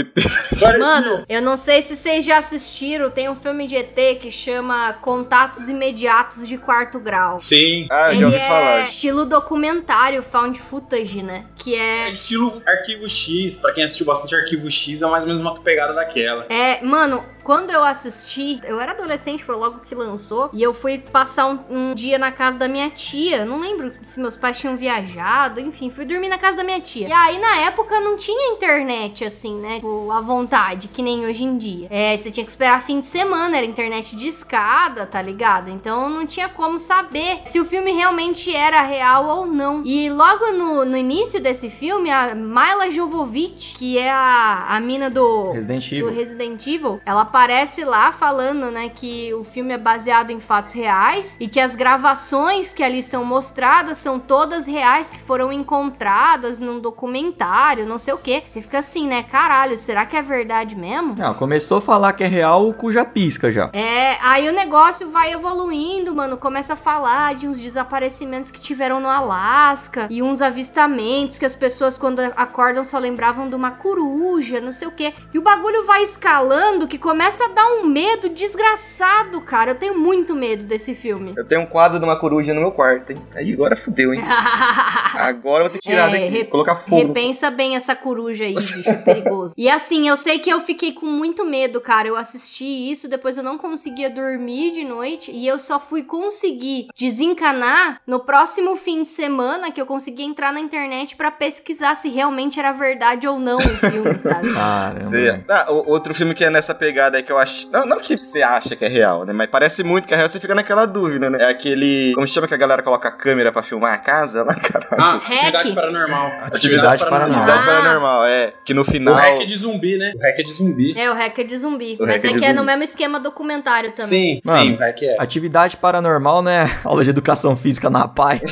Mano, 0.80 1.24
eu 1.28 1.42
não 1.42 1.56
sei 1.56 1.82
se 1.82 1.94
vocês 1.96 2.24
já 2.24 2.38
assistiram, 2.38 3.10
tem 3.10 3.28
um 3.28 3.36
filme 3.36 3.66
de 3.66 3.76
ET 3.76 4.18
que 4.20 4.30
chama 4.30 4.94
Contatos 4.94 5.68
Imediatos 5.68 6.46
de 6.48 6.56
Quarto 6.56 6.98
Grau. 6.98 7.36
Sim. 7.36 7.86
Ah, 7.90 8.10
Ele 8.10 8.20
já 8.20 8.26
ouvi 8.26 8.38
é 8.38 8.48
falar. 8.48 8.80
estilo 8.82 9.24
documentário, 9.26 10.22
found 10.22 10.58
footage, 10.58 11.22
né? 11.22 11.44
Que 11.56 11.74
É 11.74 12.08
é 12.08 12.12
estilo 12.12 12.62
Arquivo 12.66 13.08
X, 13.08 13.58
pra 13.58 13.72
quem 13.72 13.84
assistiu 13.84 14.06
bastante 14.06 14.34
Arquivo 14.34 14.70
X, 14.70 15.02
é 15.02 15.06
mais 15.06 15.24
ou 15.24 15.28
menos 15.28 15.42
uma 15.42 15.60
pegada 15.60 15.92
daquela. 15.92 16.46
É, 16.48 16.82
mano, 16.84 17.22
quando 17.44 17.70
eu 17.70 17.84
assisti, 17.84 18.60
eu 18.64 18.80
era 18.80 18.92
adolescente, 18.92 19.44
foi 19.44 19.54
logo 19.54 19.80
que 19.80 19.94
lançou, 19.94 20.48
e 20.52 20.62
eu 20.62 20.72
fui 20.72 20.98
passar 20.98 21.46
um, 21.46 21.58
um 21.70 21.94
dia 21.94 22.18
na 22.18 22.32
casa 22.32 22.58
da 22.58 22.66
minha 22.66 22.90
tia. 22.90 23.44
Não 23.44 23.60
lembro 23.60 23.92
se 24.02 24.18
meus 24.18 24.36
pais 24.36 24.58
tinham 24.58 24.76
viajado, 24.76 25.60
enfim, 25.60 25.90
fui 25.90 26.06
dormir 26.06 26.28
na 26.28 26.38
casa 26.38 26.56
da 26.56 26.64
minha 26.64 26.80
tia. 26.80 27.06
E 27.06 27.12
aí, 27.12 27.38
na 27.38 27.58
época, 27.58 28.00
não 28.00 28.16
tinha 28.16 28.52
internet, 28.52 29.24
assim, 29.24 29.60
né? 29.60 29.74
Tipo, 29.76 30.10
à 30.10 30.20
vontade, 30.20 30.88
que 30.88 31.02
nem 31.02 31.26
hoje 31.26 31.44
em 31.44 31.58
dia. 31.58 31.86
É, 31.90 32.16
você 32.16 32.30
tinha 32.30 32.44
que 32.44 32.50
esperar 32.50 32.82
fim 32.82 33.00
de 33.00 33.06
semana, 33.06 33.58
era 33.58 33.66
internet 33.66 34.16
de 34.16 34.26
escada, 34.26 35.04
tá 35.06 35.20
ligado? 35.20 35.70
Então 35.70 36.08
não 36.08 36.26
tinha 36.26 36.48
como 36.48 36.78
saber 36.78 37.42
se 37.44 37.60
o 37.60 37.64
filme 37.64 37.92
realmente 37.92 38.54
era 38.54 38.80
real 38.80 39.26
ou 39.26 39.46
não. 39.46 39.82
E 39.84 40.08
logo 40.08 40.52
no, 40.52 40.84
no 40.84 40.96
início 40.96 41.40
desse 41.42 41.68
filme, 41.68 42.10
a 42.10 42.34
Myla 42.34 42.90
Jovovich, 42.90 43.74
que 43.76 43.98
é 43.98 44.10
a, 44.10 44.66
a 44.68 44.80
mina 44.80 45.10
do 45.10 45.52
Resident 45.52 45.88
do 45.88 45.94
Evil. 45.94 46.14
Resident 46.14 46.66
Evil, 46.66 47.00
ela 47.04 47.24
aparece 47.34 47.84
lá 47.84 48.12
falando, 48.12 48.70
né, 48.70 48.88
que 48.88 49.34
o 49.34 49.42
filme 49.42 49.74
é 49.74 49.78
baseado 49.78 50.30
em 50.30 50.38
fatos 50.38 50.72
reais 50.72 51.36
e 51.40 51.48
que 51.48 51.58
as 51.58 51.74
gravações 51.74 52.72
que 52.72 52.80
ali 52.80 53.02
são 53.02 53.24
mostradas 53.24 53.98
são 53.98 54.20
todas 54.20 54.68
reais 54.68 55.10
que 55.10 55.18
foram 55.18 55.52
encontradas 55.52 56.60
num 56.60 56.78
documentário, 56.78 57.86
não 57.86 57.98
sei 57.98 58.14
o 58.14 58.18
que. 58.18 58.44
Você 58.46 58.62
fica 58.62 58.78
assim, 58.78 59.08
né, 59.08 59.24
caralho, 59.24 59.76
será 59.76 60.06
que 60.06 60.16
é 60.16 60.22
verdade 60.22 60.76
mesmo? 60.76 61.16
Não, 61.18 61.34
começou 61.34 61.78
a 61.78 61.80
falar 61.80 62.12
que 62.12 62.22
é 62.22 62.28
real, 62.28 62.68
o 62.68 62.72
cu 62.72 62.92
já 62.92 63.04
pisca 63.04 63.50
já. 63.50 63.68
É, 63.72 64.16
aí 64.20 64.48
o 64.48 64.52
negócio 64.52 65.10
vai 65.10 65.32
evoluindo, 65.32 66.14
mano. 66.14 66.36
Começa 66.36 66.74
a 66.74 66.76
falar 66.76 67.34
de 67.34 67.48
uns 67.48 67.58
desaparecimentos 67.58 68.52
que 68.52 68.60
tiveram 68.60 69.00
no 69.00 69.08
Alasca 69.08 70.06
e 70.08 70.22
uns 70.22 70.40
avistamentos 70.40 71.36
que 71.36 71.44
as 71.44 71.56
pessoas, 71.56 71.98
quando 71.98 72.20
acordam, 72.20 72.84
só 72.84 72.96
lembravam 72.96 73.48
de 73.48 73.56
uma 73.56 73.72
coruja, 73.72 74.60
não 74.60 74.70
sei 74.70 74.86
o 74.86 74.92
quê. 74.92 75.12
E 75.32 75.38
o 75.38 75.42
bagulho 75.42 75.84
vai 75.84 76.04
escalando 76.04 76.86
que 76.86 76.96
começa 76.96 77.23
a 77.24 77.48
dar 77.48 77.66
um 77.80 77.84
medo 77.86 78.28
desgraçado, 78.28 79.40
cara. 79.40 79.70
Eu 79.72 79.74
tenho 79.76 79.98
muito 79.98 80.34
medo 80.34 80.64
desse 80.64 80.94
filme. 80.94 81.32
Eu 81.36 81.44
tenho 81.46 81.62
um 81.62 81.66
quadro 81.66 81.98
de 81.98 82.04
uma 82.04 82.18
coruja 82.18 82.52
no 82.52 82.60
meu 82.60 82.72
quarto, 82.72 83.10
hein? 83.12 83.22
Aí 83.34 83.52
agora 83.52 83.74
fudeu, 83.76 84.12
hein? 84.12 84.20
Agora 85.14 85.64
eu 85.64 85.68
vou 85.68 85.72
ter 85.72 85.78
que 85.78 85.88
tirar 85.88 86.08
É, 86.08 86.10
daqui, 86.12 86.24
re- 86.26 86.44
colocar 86.44 86.74
fogo. 86.76 86.96
Repensa 87.06 87.50
bem 87.50 87.76
essa 87.76 87.94
coruja 87.94 88.44
aí, 88.44 88.54
bicho 88.54 89.04
perigoso. 89.04 89.54
E 89.56 89.68
assim, 89.70 90.08
eu 90.08 90.16
sei 90.16 90.38
que 90.40 90.50
eu 90.50 90.60
fiquei 90.60 90.92
com 90.92 91.06
muito 91.06 91.44
medo, 91.44 91.80
cara. 91.80 92.08
Eu 92.08 92.16
assisti 92.16 92.64
isso, 92.90 93.08
depois 93.08 93.36
eu 93.36 93.42
não 93.42 93.56
conseguia 93.56 94.10
dormir 94.10 94.72
de 94.72 94.84
noite 94.84 95.30
e 95.30 95.46
eu 95.46 95.58
só 95.60 95.78
fui 95.78 96.02
conseguir 96.02 96.88
desencanar 96.98 98.00
no 98.06 98.20
próximo 98.20 98.76
fim 98.76 99.02
de 99.04 99.08
semana 99.08 99.70
que 99.70 99.80
eu 99.80 99.86
consegui 99.86 100.24
entrar 100.24 100.52
na 100.52 100.60
internet 100.60 101.16
pra 101.16 101.30
pesquisar 101.30 101.94
se 101.94 102.08
realmente 102.08 102.58
era 102.58 102.72
verdade 102.72 103.26
ou 103.28 103.38
não 103.38 103.56
o 103.56 103.60
filme, 103.60 104.18
sabe? 104.18 104.48
Caramba. 104.54 105.44
Ah, 105.48 105.66
outro 105.70 106.12
filme 106.14 106.34
que 106.34 106.44
é 106.44 106.50
nessa 106.50 106.74
pegada 106.74 107.13
aí 107.16 107.22
que 107.22 107.32
eu 107.32 107.38
acho. 107.38 107.68
Não, 107.72 107.84
não 107.86 107.98
que 108.00 108.16
você 108.16 108.42
acha 108.42 108.74
que 108.76 108.84
é 108.84 108.88
real, 108.88 109.24
né? 109.24 109.32
Mas 109.32 109.48
parece 109.50 109.82
muito 109.82 110.06
que 110.08 110.14
é 110.14 110.16
real, 110.16 110.28
você 110.28 110.38
fica 110.40 110.54
naquela 110.54 110.86
dúvida, 110.86 111.30
né? 111.30 111.38
É 111.40 111.48
aquele. 111.50 112.12
Como 112.14 112.26
chama 112.26 112.46
que 112.48 112.54
a 112.54 112.56
galera 112.56 112.82
coloca 112.82 113.08
a 113.08 113.12
câmera 113.12 113.52
pra 113.52 113.62
filmar 113.62 113.94
a 113.94 113.98
casa? 113.98 114.42
Lá, 114.44 114.54
caralho. 114.60 114.88
Ah, 114.92 115.18
Hack. 115.18 115.32
atividade 115.32 115.72
paranormal. 115.72 116.26
Atividade 116.46 117.04
paranormal. 117.04 117.28
Atividade 117.42 117.62
Ah. 117.62 117.66
paranormal, 117.82 118.24
é. 118.26 118.52
Que 118.64 118.74
no 118.74 118.82
O 118.82 118.84
final. 118.84 119.14
hack 119.14 119.40
é 119.40 119.44
de 119.44 119.56
zumbi, 119.56 119.96
né? 119.98 120.12
O 120.14 120.20
hack 120.22 120.38
é 120.38 120.42
de 120.42 120.52
zumbi. 120.52 120.98
É, 120.98 121.10
o 121.10 121.14
hack 121.14 121.38
é 121.38 121.44
de 121.44 121.56
zumbi. 121.58 121.96
O 122.00 122.06
Mas 122.06 122.16
hack 122.16 122.24
é 122.24 122.28
é 122.28 122.30
que 122.38 122.44
é 122.44 122.52
no 122.52 122.58
zumbi. 122.58 122.66
mesmo 122.66 122.82
esquema 122.84 123.20
documentário 123.20 123.90
também. 123.92 124.06
Sim, 124.06 124.40
Mano, 124.44 124.62
sim, 124.62 124.74
o 124.74 124.78
hack 124.78 125.02
é. 125.02 125.16
Atividade 125.20 125.76
paranormal, 125.76 126.42
né? 126.42 126.78
Aula 126.84 127.02
de 127.04 127.10
educação 127.10 127.54
física 127.56 127.88
na 127.90 128.06
PAI. 128.08 128.40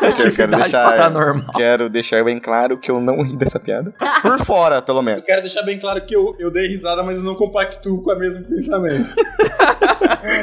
Eu 0.00 0.12
quero 0.14 0.28
Atividade 0.28 0.62
deixar. 0.62 0.84
paranormal. 0.84 1.52
Quero 1.56 1.88
deixar 1.88 2.24
bem 2.24 2.38
claro 2.38 2.78
que 2.78 2.90
eu 2.90 3.00
não 3.00 3.22
ri 3.22 3.36
dessa 3.36 3.58
piada. 3.58 3.92
Por 4.22 4.44
fora, 4.44 4.80
pelo 4.82 5.02
menos. 5.02 5.20
Eu 5.20 5.26
quero 5.26 5.40
deixar 5.42 5.62
bem 5.62 5.78
claro 5.78 6.00
que 6.08 6.16
eu, 6.16 6.34
eu 6.38 6.50
dei 6.50 6.66
risada, 6.66 7.02
mas 7.02 7.18
eu 7.18 7.24
não 7.24 7.34
compactuo 7.34 8.02
com 8.02 8.10
o 8.10 8.18
mesmo 8.18 8.42
pensamento. 8.44 9.06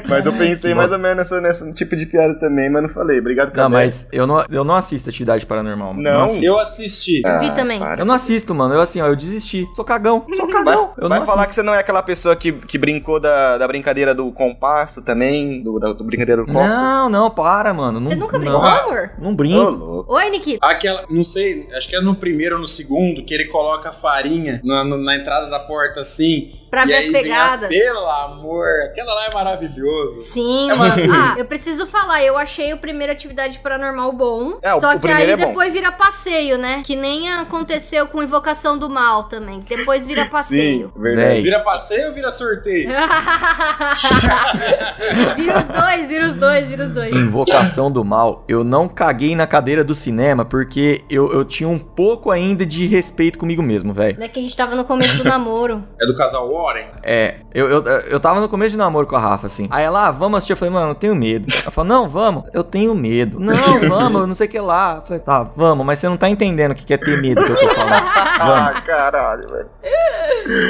Mas 0.07 0.25
eu 0.25 0.33
pensei 0.33 0.73
mais 0.73 0.91
ou 0.91 0.97
menos 0.99 1.17
nessa, 1.17 1.41
nesse 1.41 1.73
tipo 1.73 1.95
de 1.95 2.05
piada 2.05 2.33
também, 2.39 2.69
mas 2.69 2.81
não 2.81 2.89
falei. 2.89 3.19
Obrigado, 3.19 3.47
Não, 3.47 3.53
Cabé. 3.53 3.75
mas 3.75 4.07
eu 4.11 4.25
não, 4.25 4.43
eu 4.49 4.63
não 4.63 4.75
assisto 4.75 5.09
atividade 5.09 5.45
paranormal. 5.45 5.93
Não? 5.93 6.23
assisto. 6.23 6.43
Eu 6.43 6.59
assisti. 6.59 7.21
Ah, 7.25 7.39
Vi 7.39 7.51
também. 7.55 7.79
para. 7.79 8.01
Eu 8.01 8.05
não 8.05 8.13
assisto, 8.15 8.53
mano. 8.55 8.73
Eu 8.73 8.81
assim, 8.81 9.01
ó, 9.01 9.07
eu 9.07 9.15
desisti. 9.15 9.67
Sou 9.75 9.85
cagão. 9.85 10.25
Sou 10.35 10.45
Vai, 10.47 10.55
cagão. 10.55 10.93
eu 10.97 11.09
vai 11.09 11.19
não 11.19 11.25
falar 11.25 11.45
que 11.47 11.55
você 11.55 11.63
não 11.63 11.73
é 11.73 11.79
aquela 11.79 12.01
pessoa 12.03 12.35
que, 12.35 12.51
que 12.51 12.77
brincou 12.77 13.19
da, 13.19 13.57
da 13.57 13.67
brincadeira 13.67 14.13
do 14.15 14.31
compasso 14.31 15.01
também? 15.01 15.61
Do, 15.61 15.79
da 15.79 15.93
do 15.93 16.03
brincadeira 16.03 16.41
do 16.41 16.47
copo? 16.47 16.59
Não, 16.67 17.09
não, 17.09 17.29
para, 17.29 17.73
mano. 17.73 17.99
Não, 17.99 18.09
Você 18.09 18.15
nunca 18.15 18.33
não. 18.37 18.39
brincou, 18.39 18.61
amor? 18.65 19.11
Não 19.19 19.35
brinco. 19.35 20.05
Oi, 20.07 20.29
Nikita. 20.29 20.65
Aquela, 20.65 21.05
não 21.09 21.23
sei, 21.23 21.67
acho 21.75 21.87
que 21.89 21.95
é 21.95 22.01
no 22.01 22.15
primeiro 22.15 22.55
ou 22.55 22.61
no 22.61 22.67
segundo, 22.67 23.23
que 23.23 23.33
ele 23.33 23.45
coloca 23.45 23.89
a 23.89 23.93
farinha 23.93 24.61
na, 24.63 24.83
na 24.83 25.15
entrada 25.15 25.49
da 25.49 25.54
porta 25.59 26.01
assim. 26.01 26.53
Pra 26.75 26.83
e 26.83 26.87
ver 26.87 26.93
aí 26.95 27.05
as 27.05 27.11
vem 27.11 27.19
a- 27.19 27.23
pegadas. 27.23 27.69
Pelo 27.69 28.09
amor, 28.09 28.65
aquela 28.91 29.13
lá 29.13 29.25
é 29.25 29.29
maravilhoso. 29.33 30.21
Sim, 30.23 30.71
É 30.71 30.75
mano. 30.75 31.13
Ah, 31.13 31.35
eu 31.37 31.45
preciso 31.45 31.85
falar, 31.87 32.23
eu 32.23 32.37
achei 32.37 32.73
o 32.73 32.77
primeiro 32.77 33.11
atividade 33.13 33.59
paranormal 33.59 34.11
bom. 34.11 34.57
É, 34.61 34.73
o- 34.73 34.79
só 34.79 34.91
o 34.91 34.93
que 34.93 34.99
primeiro 35.07 35.35
aí 35.35 35.41
é 35.41 35.45
depois 35.47 35.73
vira 35.73 35.91
passeio, 35.91 36.57
né? 36.57 36.81
Que 36.85 36.95
nem 36.95 37.31
aconteceu 37.33 38.07
com 38.07 38.21
Invocação 38.23 38.77
do 38.77 38.89
Mal 38.89 39.23
também. 39.25 39.59
Depois 39.59 40.05
vira 40.05 40.25
passeio. 40.25 40.91
Sim, 40.95 41.01
verdade. 41.01 41.41
Vira 41.41 41.59
passeio 41.61 42.07
ou 42.09 42.13
vira 42.13 42.31
sorteio? 42.31 42.89
vira 45.35 45.57
os 45.59 45.65
dois, 45.65 46.07
vira 46.07 46.27
os 46.27 46.35
dois, 46.35 46.67
vira 46.67 46.83
os 46.85 46.91
dois. 46.91 47.15
Invocação 47.15 47.91
do 47.91 48.03
Mal, 48.03 48.43
eu 48.47 48.63
não 48.63 48.87
caguei 48.87 49.35
na 49.35 49.45
cadeira 49.47 49.83
do 49.83 49.93
cinema 49.95 50.45
porque 50.45 51.01
eu, 51.09 51.31
eu 51.33 51.43
tinha 51.45 51.67
um 51.69 51.79
pouco 51.79 52.31
ainda 52.31 52.65
de 52.65 52.85
respeito 52.87 53.37
comigo 53.39 53.61
mesmo, 53.63 53.93
velho. 53.93 54.17
Não 54.17 54.25
é 54.25 54.29
que 54.29 54.39
a 54.39 54.43
gente 54.43 54.55
tava 54.55 54.75
no 54.75 54.85
começo 54.85 55.17
do 55.17 55.23
namoro. 55.23 55.83
É 56.01 56.05
do 56.05 56.15
casal 56.15 56.51
Ó? 56.51 56.64
É, 57.03 57.35
eu, 57.53 57.69
eu, 57.69 57.83
eu 57.83 58.19
tava 58.19 58.41
no 58.41 58.49
começo 58.49 58.71
de 58.71 58.77
namoro 58.77 59.07
com 59.07 59.15
a 59.15 59.19
Rafa, 59.19 59.47
assim. 59.47 59.67
Aí 59.69 59.83
ela, 59.83 60.07
ah, 60.07 60.11
vamos 60.11 60.37
assistir. 60.37 60.53
Eu 60.53 60.57
falei, 60.57 60.73
mano, 60.73 60.91
eu 60.91 60.95
tenho 60.95 61.15
medo. 61.15 61.47
Ela 61.61 61.71
falou, 61.71 61.87
não, 61.87 62.07
vamos. 62.07 62.43
Eu 62.53 62.63
tenho 62.63 62.95
medo. 62.95 63.39
Não, 63.39 63.55
vamos, 63.87 64.21
eu 64.21 64.27
não 64.27 64.35
sei 64.35 64.47
o 64.47 64.49
que 64.49 64.59
lá. 64.59 64.95
Eu 64.97 65.01
falei, 65.03 65.19
tá, 65.19 65.43
vamos, 65.43 65.85
mas 65.85 65.99
você 65.99 66.09
não 66.09 66.17
tá 66.17 66.29
entendendo 66.29 66.71
o 66.71 66.75
que 66.75 66.93
é 66.93 66.97
ter 66.97 67.21
medo 67.21 67.43
que 67.43 67.51
eu 67.51 67.59
tô 67.59 67.67
falando. 67.69 68.05
Ah, 68.37 68.81
caralho, 68.85 69.49
velho. 69.49 69.69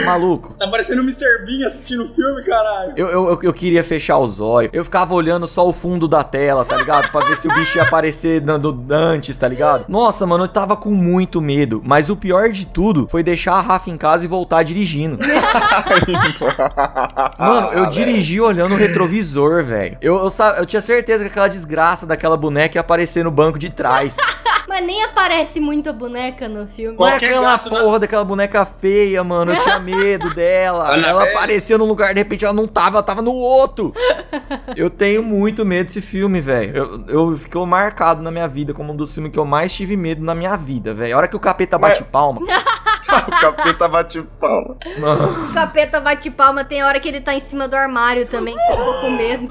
Maluco. 0.06 0.54
Tá 0.58 0.68
parecendo 0.68 1.02
o 1.02 1.04
Mr. 1.04 1.46
Bean 1.46 1.66
assistindo 1.66 2.04
o 2.04 2.08
filme, 2.08 2.44
caralho. 2.44 2.94
Eu, 2.96 3.08
eu, 3.08 3.30
eu, 3.30 3.40
eu 3.42 3.54
queria 3.54 3.84
fechar 3.84 4.18
os 4.18 4.40
olhos. 4.40 4.70
Eu 4.72 4.86
ficava 4.86 5.14
olhando 5.14 5.48
só 5.48 5.68
o 5.68 5.74
fundo 5.74 6.08
da 6.08 6.24
tela, 6.24 6.64
tá 6.64 6.78
ligado? 6.78 7.12
Pra 7.12 7.26
ver 7.26 7.36
se 7.38 7.48
o 7.48 7.54
bicho 7.54 7.78
ia 7.78 7.84
aparecer 7.84 8.40
dando 8.40 8.86
antes, 8.90 9.36
tá 9.36 9.48
ligado? 9.48 9.86
Nossa, 9.88 10.26
mano, 10.26 10.46
eu 10.46 10.48
tava 10.48 10.78
com 10.78 10.92
muito 10.92 11.42
medo. 11.42 11.82
Mas 11.84 12.10
o 12.10 12.16
pior 12.16 12.50
de 12.50 12.66
tudo 12.66 13.08
foi 13.10 13.24
deixar 13.24 13.54
a 13.54 13.62
Rafa 13.62 13.90
em 13.90 13.98
casa 13.98 14.24
e 14.26 14.28
voltar 14.28 14.64
dirigindo. 14.64 15.18
Mano, 17.38 17.70
eu 17.74 17.84
Ah, 17.86 17.90
dirigi 17.90 18.40
olhando 18.42 18.74
o 18.74 18.78
retrovisor, 18.78 19.64
velho. 19.64 19.98
Eu, 20.02 20.16
eu, 20.18 20.30
eu 20.58 20.66
tinha 20.66 20.82
certeza 20.82 21.24
que 21.24 21.30
aquela 21.30 21.48
desgraça 21.48 22.06
daquela 22.06 22.38
boneca 22.38 22.78
ia 22.78 22.82
aparecer 22.82 23.24
no 23.24 23.32
banco 23.32 23.58
de 23.60 23.70
trás. 23.70 24.18
Mas 24.68 24.84
nem 24.84 25.04
aparece 25.04 25.60
muito 25.62 25.90
a 25.90 25.94
boneca 25.94 26.50
no 26.50 26.68
filme. 26.68 26.98
Qual 26.98 27.08
é 27.08 27.12
Qualquer 27.14 27.28
aquela 27.28 27.52
gato 27.52 27.70
na- 27.70 27.80
porra 27.82 28.00
daquela 28.00 28.24
boneca 28.26 28.66
feia, 28.66 29.24
mano? 29.24 29.54
Eu 29.54 29.60
tinha 29.62 29.80
medo 29.80 30.34
dela. 30.34 30.86
Annabelle? 30.90 31.08
Ela 31.08 31.24
apareceu 31.24 31.78
num 31.78 31.86
lugar, 31.86 32.14
de 32.16 32.20
repente 32.20 32.44
ela 32.44 32.54
não 32.54 32.68
tava, 32.68 32.98
ela 32.98 33.04
tava 33.04 33.22
no 33.22 33.32
outro. 33.32 33.94
Eu 34.76 34.90
tenho 34.90 35.22
muito 35.22 35.64
medo 35.64 35.86
desse 35.86 36.02
filme, 36.02 36.42
velho. 36.42 36.76
Eu, 36.76 37.06
eu 37.30 37.38
ficou 37.38 37.64
marcado 37.66 38.24
na 38.24 38.32
minha 38.32 38.48
vida 38.48 38.74
como 38.74 38.92
um 38.92 38.96
dos 38.96 39.14
filmes 39.14 39.32
que 39.32 39.38
eu 39.40 39.46
mais 39.46 39.72
tive 39.72 39.96
medo 39.96 40.24
na 40.26 40.34
minha 40.34 40.56
vida, 40.58 40.96
velho. 40.96 41.14
A 41.14 41.18
hora 41.20 41.28
que 41.28 41.36
o 41.36 41.40
capeta 41.40 41.78
bate 41.78 42.04
palma. 42.04 42.42
O 43.28 43.32
capeta 43.40 43.88
bate 43.88 44.22
palma. 44.40 44.78
Mano, 45.00 45.50
O 45.50 45.54
capeta 45.54 46.00
bate 46.00 46.30
palma, 46.32 46.64
tem 46.64 46.84
hora 46.84 47.00
que 47.00 47.08
ele 47.08 47.22
tá 47.22 47.34
em 47.34 47.40
cima 47.40 47.68
do 47.68 47.76
armário 47.76 48.26
também, 48.28 48.56
que 48.56 48.72
eu 48.72 48.76
tô 48.78 48.94
com 49.02 49.10
medo. 49.12 49.50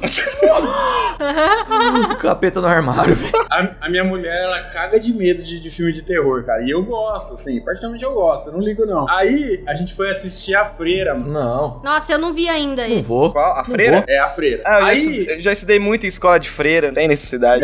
o 2.13 2.17
capeta 2.17 2.61
no 2.61 2.67
armário, 2.67 3.15
velho. 3.15 3.33
A, 3.51 3.69
a 3.83 3.89
minha 3.89 4.05
mulher, 4.05 4.45
ela 4.45 4.61
caga 4.65 4.99
de 4.99 5.13
medo 5.13 5.43
de, 5.43 5.61
de 5.61 5.71
filme 5.71 5.93
de 5.93 6.03
terror, 6.03 6.45
cara. 6.45 6.63
E 6.63 6.71
eu 6.71 6.83
gosto, 6.85 7.35
assim, 7.35 7.61
particularmente 7.65 8.05
eu 8.05 8.13
gosto, 8.13 8.49
eu 8.49 8.53
não 8.55 8.61
ligo 8.61 8.85
não. 8.87 9.09
Aí 9.09 9.63
a 9.67 9.75
gente 9.75 9.95
foi 9.95 10.11
assistir 10.11 10.55
A 10.55 10.65
Freira, 10.65 11.15
mano. 11.15 11.33
Não, 11.33 11.81
Nossa, 11.85 12.13
eu 12.13 12.19
não 12.19 12.33
vi 12.33 12.49
ainda 12.49 12.87
não 12.87 12.95
esse. 12.97 13.09
vou. 13.09 13.33
Qual? 13.33 13.53
A 13.53 13.59
Não 13.59 13.65
freira? 13.65 13.97
vou. 13.99 14.05
É 14.09 14.19
a 14.19 14.29
Freira. 14.29 14.63
Ah, 14.67 14.79
eu 14.81 14.81
já, 14.81 14.87
Aí. 14.89 14.97
estudei, 14.99 15.37
eu 15.37 15.41
já 15.41 15.53
estudei 15.53 15.79
muito 15.79 16.05
em 16.05 16.09
escola 16.09 16.39
de 16.39 16.49
freira, 16.51 16.89
não 16.89 16.95
tem 16.95 17.09
necessidade. 17.09 17.61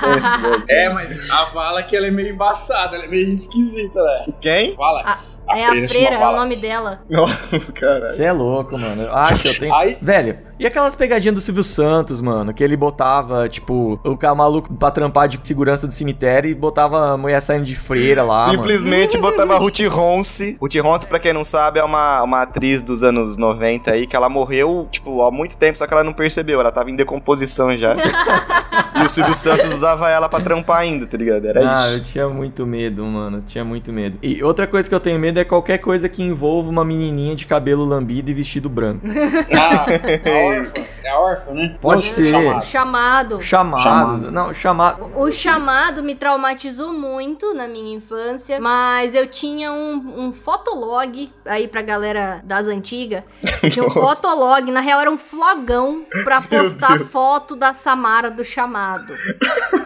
tem 0.00 0.10
necessidade. 0.14 0.64
É, 0.72 0.88
mas 0.88 1.30
a 1.30 1.44
Vala 1.46 1.82
que 1.82 1.96
ela 1.96 2.06
é 2.06 2.10
meio 2.10 2.30
embaçada, 2.34 2.96
ela 2.96 3.04
é 3.04 3.08
meio 3.08 3.34
esquisita, 3.36 4.02
né? 4.02 4.26
Quem? 4.40 4.74
Fala. 4.74 5.03
¡Ah! 5.06 5.43
Ah, 5.48 5.58
é 5.58 5.64
a 5.64 5.88
Freira, 5.88 6.14
é 6.14 6.26
o 6.28 6.36
nome 6.36 6.56
dela. 6.56 7.00
Nossa, 7.08 7.72
caralho. 7.72 8.06
Você 8.06 8.24
é 8.24 8.32
louco, 8.32 8.78
mano. 8.78 9.08
Acho 9.12 9.42
que 9.42 9.48
eu 9.48 9.58
tenho. 9.58 9.74
Aí- 9.74 9.96
Velho, 10.00 10.38
e 10.58 10.66
aquelas 10.66 10.94
pegadinhas 10.94 11.34
do 11.34 11.40
Silvio 11.40 11.62
Santos, 11.64 12.20
mano? 12.20 12.52
Que 12.54 12.62
ele 12.64 12.76
botava, 12.76 13.48
tipo, 13.48 14.00
o 14.04 14.16
cara 14.16 14.34
maluco 14.34 14.72
pra 14.74 14.90
trampar 14.90 15.28
de 15.28 15.38
segurança 15.42 15.86
do 15.86 15.92
cemitério 15.92 16.48
e 16.50 16.54
botava 16.54 17.12
a 17.12 17.16
mulher 17.16 17.40
saindo 17.40 17.64
de 17.64 17.76
freira 17.76 18.22
lá, 18.22 18.46
mano. 18.46 18.52
Simplesmente 18.52 19.18
botava 19.18 19.58
Ruth 19.58 19.80
Ronce. 19.88 20.56
Ruth 20.60 20.76
Ronce, 20.76 21.06
pra 21.06 21.18
quem 21.18 21.32
não 21.32 21.44
sabe, 21.44 21.78
é 21.78 21.84
uma, 21.84 22.22
uma 22.22 22.42
atriz 22.42 22.82
dos 22.82 23.02
anos 23.02 23.36
90 23.36 23.90
aí, 23.92 24.06
que 24.06 24.16
ela 24.16 24.28
morreu, 24.28 24.88
tipo, 24.90 25.22
há 25.22 25.30
muito 25.30 25.58
tempo, 25.58 25.76
só 25.76 25.86
que 25.86 25.92
ela 25.92 26.04
não 26.04 26.12
percebeu. 26.12 26.60
Ela 26.60 26.72
tava 26.72 26.90
em 26.90 26.96
decomposição 26.96 27.76
já. 27.76 27.94
e 28.96 29.04
o 29.04 29.08
Silvio 29.10 29.34
Santos 29.34 29.66
usava 29.72 30.08
ela 30.08 30.28
pra 30.28 30.40
trampar 30.40 30.78
ainda, 30.78 31.06
tá 31.06 31.16
ligado? 31.16 31.46
Era 31.46 31.60
Ah, 31.78 31.86
isso. 31.86 31.94
eu 31.96 32.02
tinha 32.04 32.28
muito 32.28 32.64
medo, 32.66 33.04
mano. 33.04 33.38
Eu 33.38 33.42
tinha 33.42 33.64
muito 33.64 33.92
medo. 33.92 34.18
E 34.22 34.42
outra 34.42 34.66
coisa 34.66 34.88
que 34.88 34.94
eu 34.94 35.00
tenho 35.00 35.18
medo 35.18 35.33
é 35.38 35.44
qualquer 35.44 35.78
coisa 35.78 36.08
que 36.08 36.22
envolva 36.22 36.68
uma 36.68 36.84
menininha 36.84 37.34
de 37.34 37.46
cabelo 37.46 37.84
lambido 37.84 38.30
e 38.30 38.34
vestido 38.34 38.68
branco. 38.68 39.06
Ah, 39.56 39.86
a 39.86 40.36
órfã. 40.46 40.80
É 41.02 41.10
a 41.10 41.18
órfã, 41.20 41.52
né? 41.52 41.76
Pode 41.80 42.04
ser. 42.04 42.24
chamado. 42.24 42.64
Chamado. 42.64 43.40
Chamado. 43.40 43.82
Chamado. 43.82 44.30
Não, 44.30 44.54
chamado. 44.54 45.10
O 45.16 45.30
chamado 45.30 46.02
me 46.02 46.14
traumatizou 46.14 46.92
muito 46.92 47.54
na 47.54 47.68
minha 47.68 47.96
infância, 47.96 48.60
mas 48.60 49.14
eu 49.14 49.26
tinha 49.28 49.72
um, 49.72 50.26
um 50.26 50.32
fotolog 50.32 51.30
aí 51.44 51.68
pra 51.68 51.82
galera 51.82 52.40
das 52.44 52.66
antigas. 52.66 53.22
Tinha 53.70 53.84
um 53.84 53.90
fotolog, 53.92 54.70
na 54.70 54.80
real 54.80 55.00
era 55.00 55.10
um 55.10 55.18
flogão 55.18 56.04
pra 56.24 56.40
postar 56.40 57.00
foto 57.00 57.56
da 57.56 57.72
Samara 57.72 58.30
do 58.30 58.44
chamado. 58.44 59.12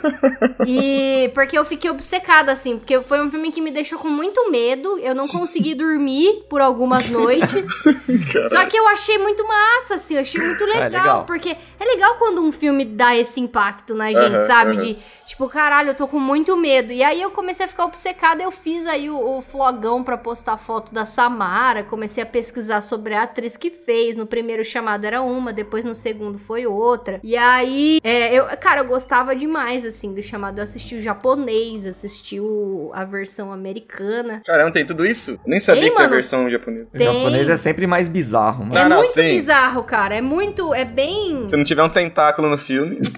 E 0.66 1.30
porque 1.34 1.58
eu 1.58 1.64
fiquei 1.64 1.90
obcecada 1.90 2.52
assim, 2.52 2.78
porque 2.78 3.00
foi 3.02 3.20
um 3.24 3.30
filme 3.30 3.50
que 3.52 3.60
me 3.60 3.70
deixou 3.70 3.98
com 3.98 4.08
muito 4.08 4.50
medo, 4.50 4.98
eu 4.98 5.14
não 5.14 5.26
consegui 5.28 5.74
dormir 5.74 6.44
por 6.48 6.60
algumas 6.60 7.08
noites. 7.08 7.66
Só 8.50 8.66
que 8.66 8.76
eu 8.76 8.86
achei 8.88 9.18
muito 9.18 9.46
massa, 9.46 9.94
assim, 9.94 10.14
eu 10.14 10.20
achei 10.20 10.40
muito 10.40 10.64
legal, 10.64 10.90
legal. 10.90 11.24
porque 11.24 11.56
é 11.80 11.84
legal 11.84 12.16
quando 12.16 12.42
um 12.42 12.52
filme 12.52 12.84
dá 12.84 13.16
esse 13.16 13.40
impacto 13.40 13.94
na 13.94 14.12
gente, 14.12 14.46
sabe? 14.46 14.76
De, 14.76 14.98
tipo, 15.24 15.48
caralho, 15.48 15.90
eu 15.90 15.94
tô 15.94 16.08
com 16.08 16.18
muito 16.18 16.56
medo. 16.56 16.92
E 16.92 17.02
aí 17.02 17.22
eu 17.22 17.30
comecei 17.30 17.66
a 17.66 17.68
ficar 17.68 17.84
obcecada, 17.84 18.42
eu 18.42 18.50
fiz 18.50 18.86
aí 18.86 19.08
o, 19.08 19.38
o 19.38 19.42
flogão 19.42 20.02
pra 20.02 20.16
postar 20.16 20.56
foto 20.56 20.92
da 20.92 21.04
Samara, 21.04 21.84
comecei 21.84 22.22
a 22.22 22.26
pesquisar 22.26 22.80
sobre 22.80 23.14
a 23.14 23.22
atriz 23.22 23.56
que 23.56 23.70
fez. 23.70 24.16
No 24.16 24.26
primeiro 24.26 24.64
chamado 24.64 25.04
era 25.04 25.22
uma, 25.22 25.52
depois 25.52 25.84
no 25.84 25.94
segundo 25.94 26.38
foi 26.38 26.66
outra. 26.66 27.20
E 27.22 27.36
aí, 27.36 28.00
é, 28.02 28.34
eu, 28.34 28.46
cara, 28.58 28.80
eu 28.80 28.86
gostava 28.86 29.34
demais, 29.36 29.84
assim, 29.88 30.14
do 30.14 30.22
chamado. 30.22 30.58
Eu 30.58 30.64
assisti 30.64 30.96
o 30.96 31.00
japonês, 31.00 31.86
assisti 31.86 32.40
o, 32.40 32.90
a 32.94 33.04
versão 33.04 33.52
americana. 33.52 34.42
Caramba, 34.44 34.72
tem 34.72 34.84
tudo 34.86 35.04
isso? 35.04 35.32
Eu 35.32 35.40
nem 35.46 35.60
sabia 35.60 35.82
Tem, 35.82 35.90
que 35.90 35.96
tinha 35.96 36.08
mano. 36.08 36.16
versão 36.16 36.50
japonesa. 36.50 36.88
O 36.92 36.98
Tem. 36.98 37.06
japonês 37.06 37.48
é 37.48 37.56
sempre 37.56 37.86
mais 37.86 38.08
bizarro, 38.08 38.64
mano. 38.64 38.78
é 38.78 38.88
não, 38.88 38.96
muito 38.98 39.12
sim. 39.12 39.36
bizarro, 39.36 39.82
cara. 39.82 40.14
É 40.16 40.20
muito. 40.20 40.72
É 40.74 40.84
bem. 40.84 41.46
Se 41.46 41.56
não 41.56 41.64
tiver 41.64 41.82
um 41.82 41.88
tentáculo 41.88 42.48
no 42.48 42.58
filme, 42.58 42.98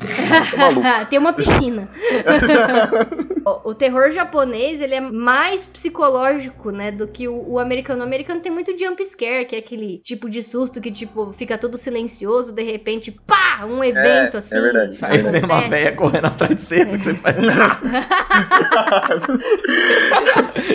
tá 0.51 0.57
maluco. 0.57 0.81
Tem 1.11 1.19
uma 1.19 1.33
piscina. 1.33 1.89
o, 3.45 3.71
o 3.71 3.75
terror 3.75 4.11
japonês, 4.11 4.81
ele 4.81 4.95
é 4.95 5.01
mais 5.01 5.67
psicológico, 5.67 6.71
né, 6.71 6.91
do 6.91 7.07
que 7.09 7.29
o, 7.29 7.53
o 7.53 7.59
americano. 7.59 8.01
O 8.01 8.05
americano 8.05 8.41
tem 8.41 8.53
muito 8.53 8.77
jump 8.79 9.05
scare, 9.05 9.45
que 9.45 9.57
é 9.57 9.59
aquele 9.59 9.99
tipo 9.99 10.29
de 10.29 10.43
susto 10.43 10.81
que, 10.81 10.91
tipo, 10.91 11.33
fica 11.33 11.57
todo 11.59 11.77
silencioso, 11.79 12.53
de 12.53 12.63
repente, 12.63 13.11
pá, 13.11 13.65
um 13.65 13.83
evento, 13.83 14.35
é 14.35 14.39
assim. 14.39 14.61
verdade. 14.61 14.99
Aí 15.03 15.19
vem 15.19 15.45
uma 15.45 15.61
véia 15.69 15.93
correndo 15.93 16.27
atrás 16.27 16.60
você, 16.61 16.85
que 16.85 16.99
você 17.05 17.15
faz. 17.15 17.37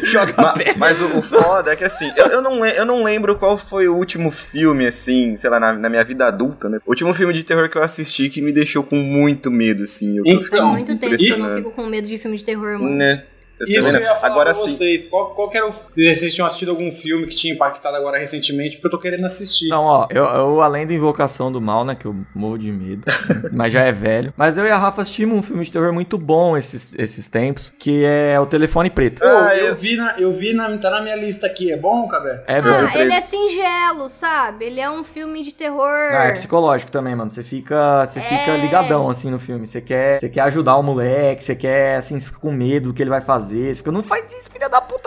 Joga 0.03 0.33
Ma- 0.41 0.53
pé. 0.53 0.73
Mas 0.77 1.01
o, 1.01 1.17
o 1.17 1.21
foda 1.21 1.71
é 1.71 1.75
que 1.75 1.83
assim, 1.83 2.11
eu, 2.15 2.25
eu, 2.27 2.41
não, 2.41 2.65
eu 2.65 2.85
não 2.85 3.03
lembro 3.03 3.35
qual 3.37 3.57
foi 3.57 3.87
o 3.87 3.95
último 3.95 4.31
filme, 4.31 4.87
assim, 4.87 5.35
sei 5.37 5.49
lá, 5.49 5.59
na, 5.59 5.73
na 5.73 5.89
minha 5.89 6.03
vida 6.03 6.25
adulta, 6.27 6.69
né? 6.69 6.79
O 6.85 6.89
último 6.91 7.13
filme 7.13 7.33
de 7.33 7.43
terror 7.43 7.69
que 7.69 7.77
eu 7.77 7.83
assisti 7.83 8.29
que 8.29 8.41
me 8.41 8.53
deixou 8.53 8.83
com 8.83 8.95
muito 8.95 9.51
medo, 9.51 9.83
assim. 9.83 10.17
Eu, 10.17 10.23
Então, 10.25 10.71
muito 10.71 10.97
tempo 10.97 11.17
que 11.17 11.29
eu 11.29 11.37
não 11.37 11.55
fico 11.55 11.71
com 11.71 11.85
medo 11.85 12.07
de 12.07 12.17
filme 12.17 12.37
de 12.37 12.43
terror, 12.43 12.79
mano. 12.79 12.95
Né? 12.95 13.23
Eu 13.59 13.67
Isso 13.67 13.95
eu 13.95 14.01
ia 14.01 14.15
falar 14.15 14.27
Agora 14.31 14.45
pra 14.45 14.53
sim. 14.53 14.69
vocês. 14.69 15.07
Qual, 15.07 15.33
qual 15.33 15.49
que 15.49 15.57
era 15.57 15.65
o... 15.67 15.71
Se 15.71 16.15
vocês 16.15 16.33
tinham 16.33 16.45
assistido 16.47 16.69
algum 16.71 16.91
filme 16.91 17.25
que 17.27 17.35
tinha 17.35 17.53
impactado 17.53 17.95
agora 17.95 18.17
recentemente, 18.19 18.75
porque 18.77 18.87
eu 18.87 18.91
tô 18.91 18.99
querendo 18.99 19.25
assistir. 19.25 19.65
Então, 19.67 19.83
ó, 19.83 20.07
eu, 20.09 20.23
eu, 20.25 20.61
além 20.61 20.85
do 20.85 20.93
Invocação 20.93 21.51
do 21.51 21.61
Mal, 21.61 21.85
né, 21.85 21.95
que 21.95 22.05
eu 22.05 22.15
morro 22.35 22.57
de 22.57 22.71
medo, 22.71 23.03
mas 23.53 23.71
já 23.71 23.83
é 23.83 23.91
velho. 23.91 24.33
Mas 24.35 24.57
eu 24.57 24.65
e 24.65 24.69
a 24.71 24.77
Rafa 24.77 25.01
assistimos 25.03 25.37
um 25.37 25.41
filme 25.41 25.63
de 25.63 25.71
terror 25.71 25.93
muito 25.93 26.17
bom 26.17 26.57
esses, 26.57 26.93
esses 26.97 27.27
tempos, 27.27 27.71
que 27.79 28.03
é 28.05 28.39
O 28.39 28.45
Telefone 28.45 28.89
Preto. 28.89 29.23
Ah, 29.23 29.55
eu 29.55 29.67
eu- 29.67 29.75
vi, 29.75 29.95
na, 29.95 30.15
eu 30.19 30.33
vi 30.33 30.53
na, 30.53 30.77
tá 30.77 30.89
na 30.89 31.01
minha 31.01 31.15
lista 31.15 31.47
aqui. 31.47 31.71
É 31.71 31.77
bom, 31.77 32.07
Cabé? 32.07 32.43
É 32.47 32.59
Eu 32.59 32.63
bom. 32.63 32.69
Ah, 32.69 32.91
ele 32.99 33.13
é 33.13 33.21
singelo, 33.21 34.09
sabe? 34.09 34.65
Ele 34.65 34.79
é 34.79 34.89
um 34.89 35.03
filme 35.03 35.41
de 35.43 35.53
terror. 35.53 35.89
Ah, 35.89 36.25
é 36.25 36.31
psicológico 36.31 36.91
também, 36.91 37.15
mano. 37.15 37.29
Você 37.29 37.43
fica, 37.43 38.05
você 38.05 38.19
fica 38.19 38.51
É. 38.51 38.57
ligadão 38.57 39.09
assim 39.09 39.29
no 39.31 39.39
filme. 39.39 39.65
Você 39.65 39.81
quer, 39.81 40.19
você 40.19 40.29
quer 40.29 40.41
ajudar 40.41 40.77
o 40.77 40.83
moleque, 40.83 41.43
você 41.43 41.55
quer 41.55 41.95
assim, 41.97 42.19
você 42.19 42.27
fica 42.27 42.39
com 42.39 42.51
medo 42.51 42.89
do 42.89 42.93
que 42.93 43.01
ele 43.01 43.09
vai 43.09 43.21
fazer. 43.21 43.44
Você 43.45 43.75
fica, 43.75 43.91
não 43.91 44.03
faz 44.03 44.31
isso, 44.34 44.49
filha 44.49 44.67
da 44.67 44.81
puta. 44.81 45.04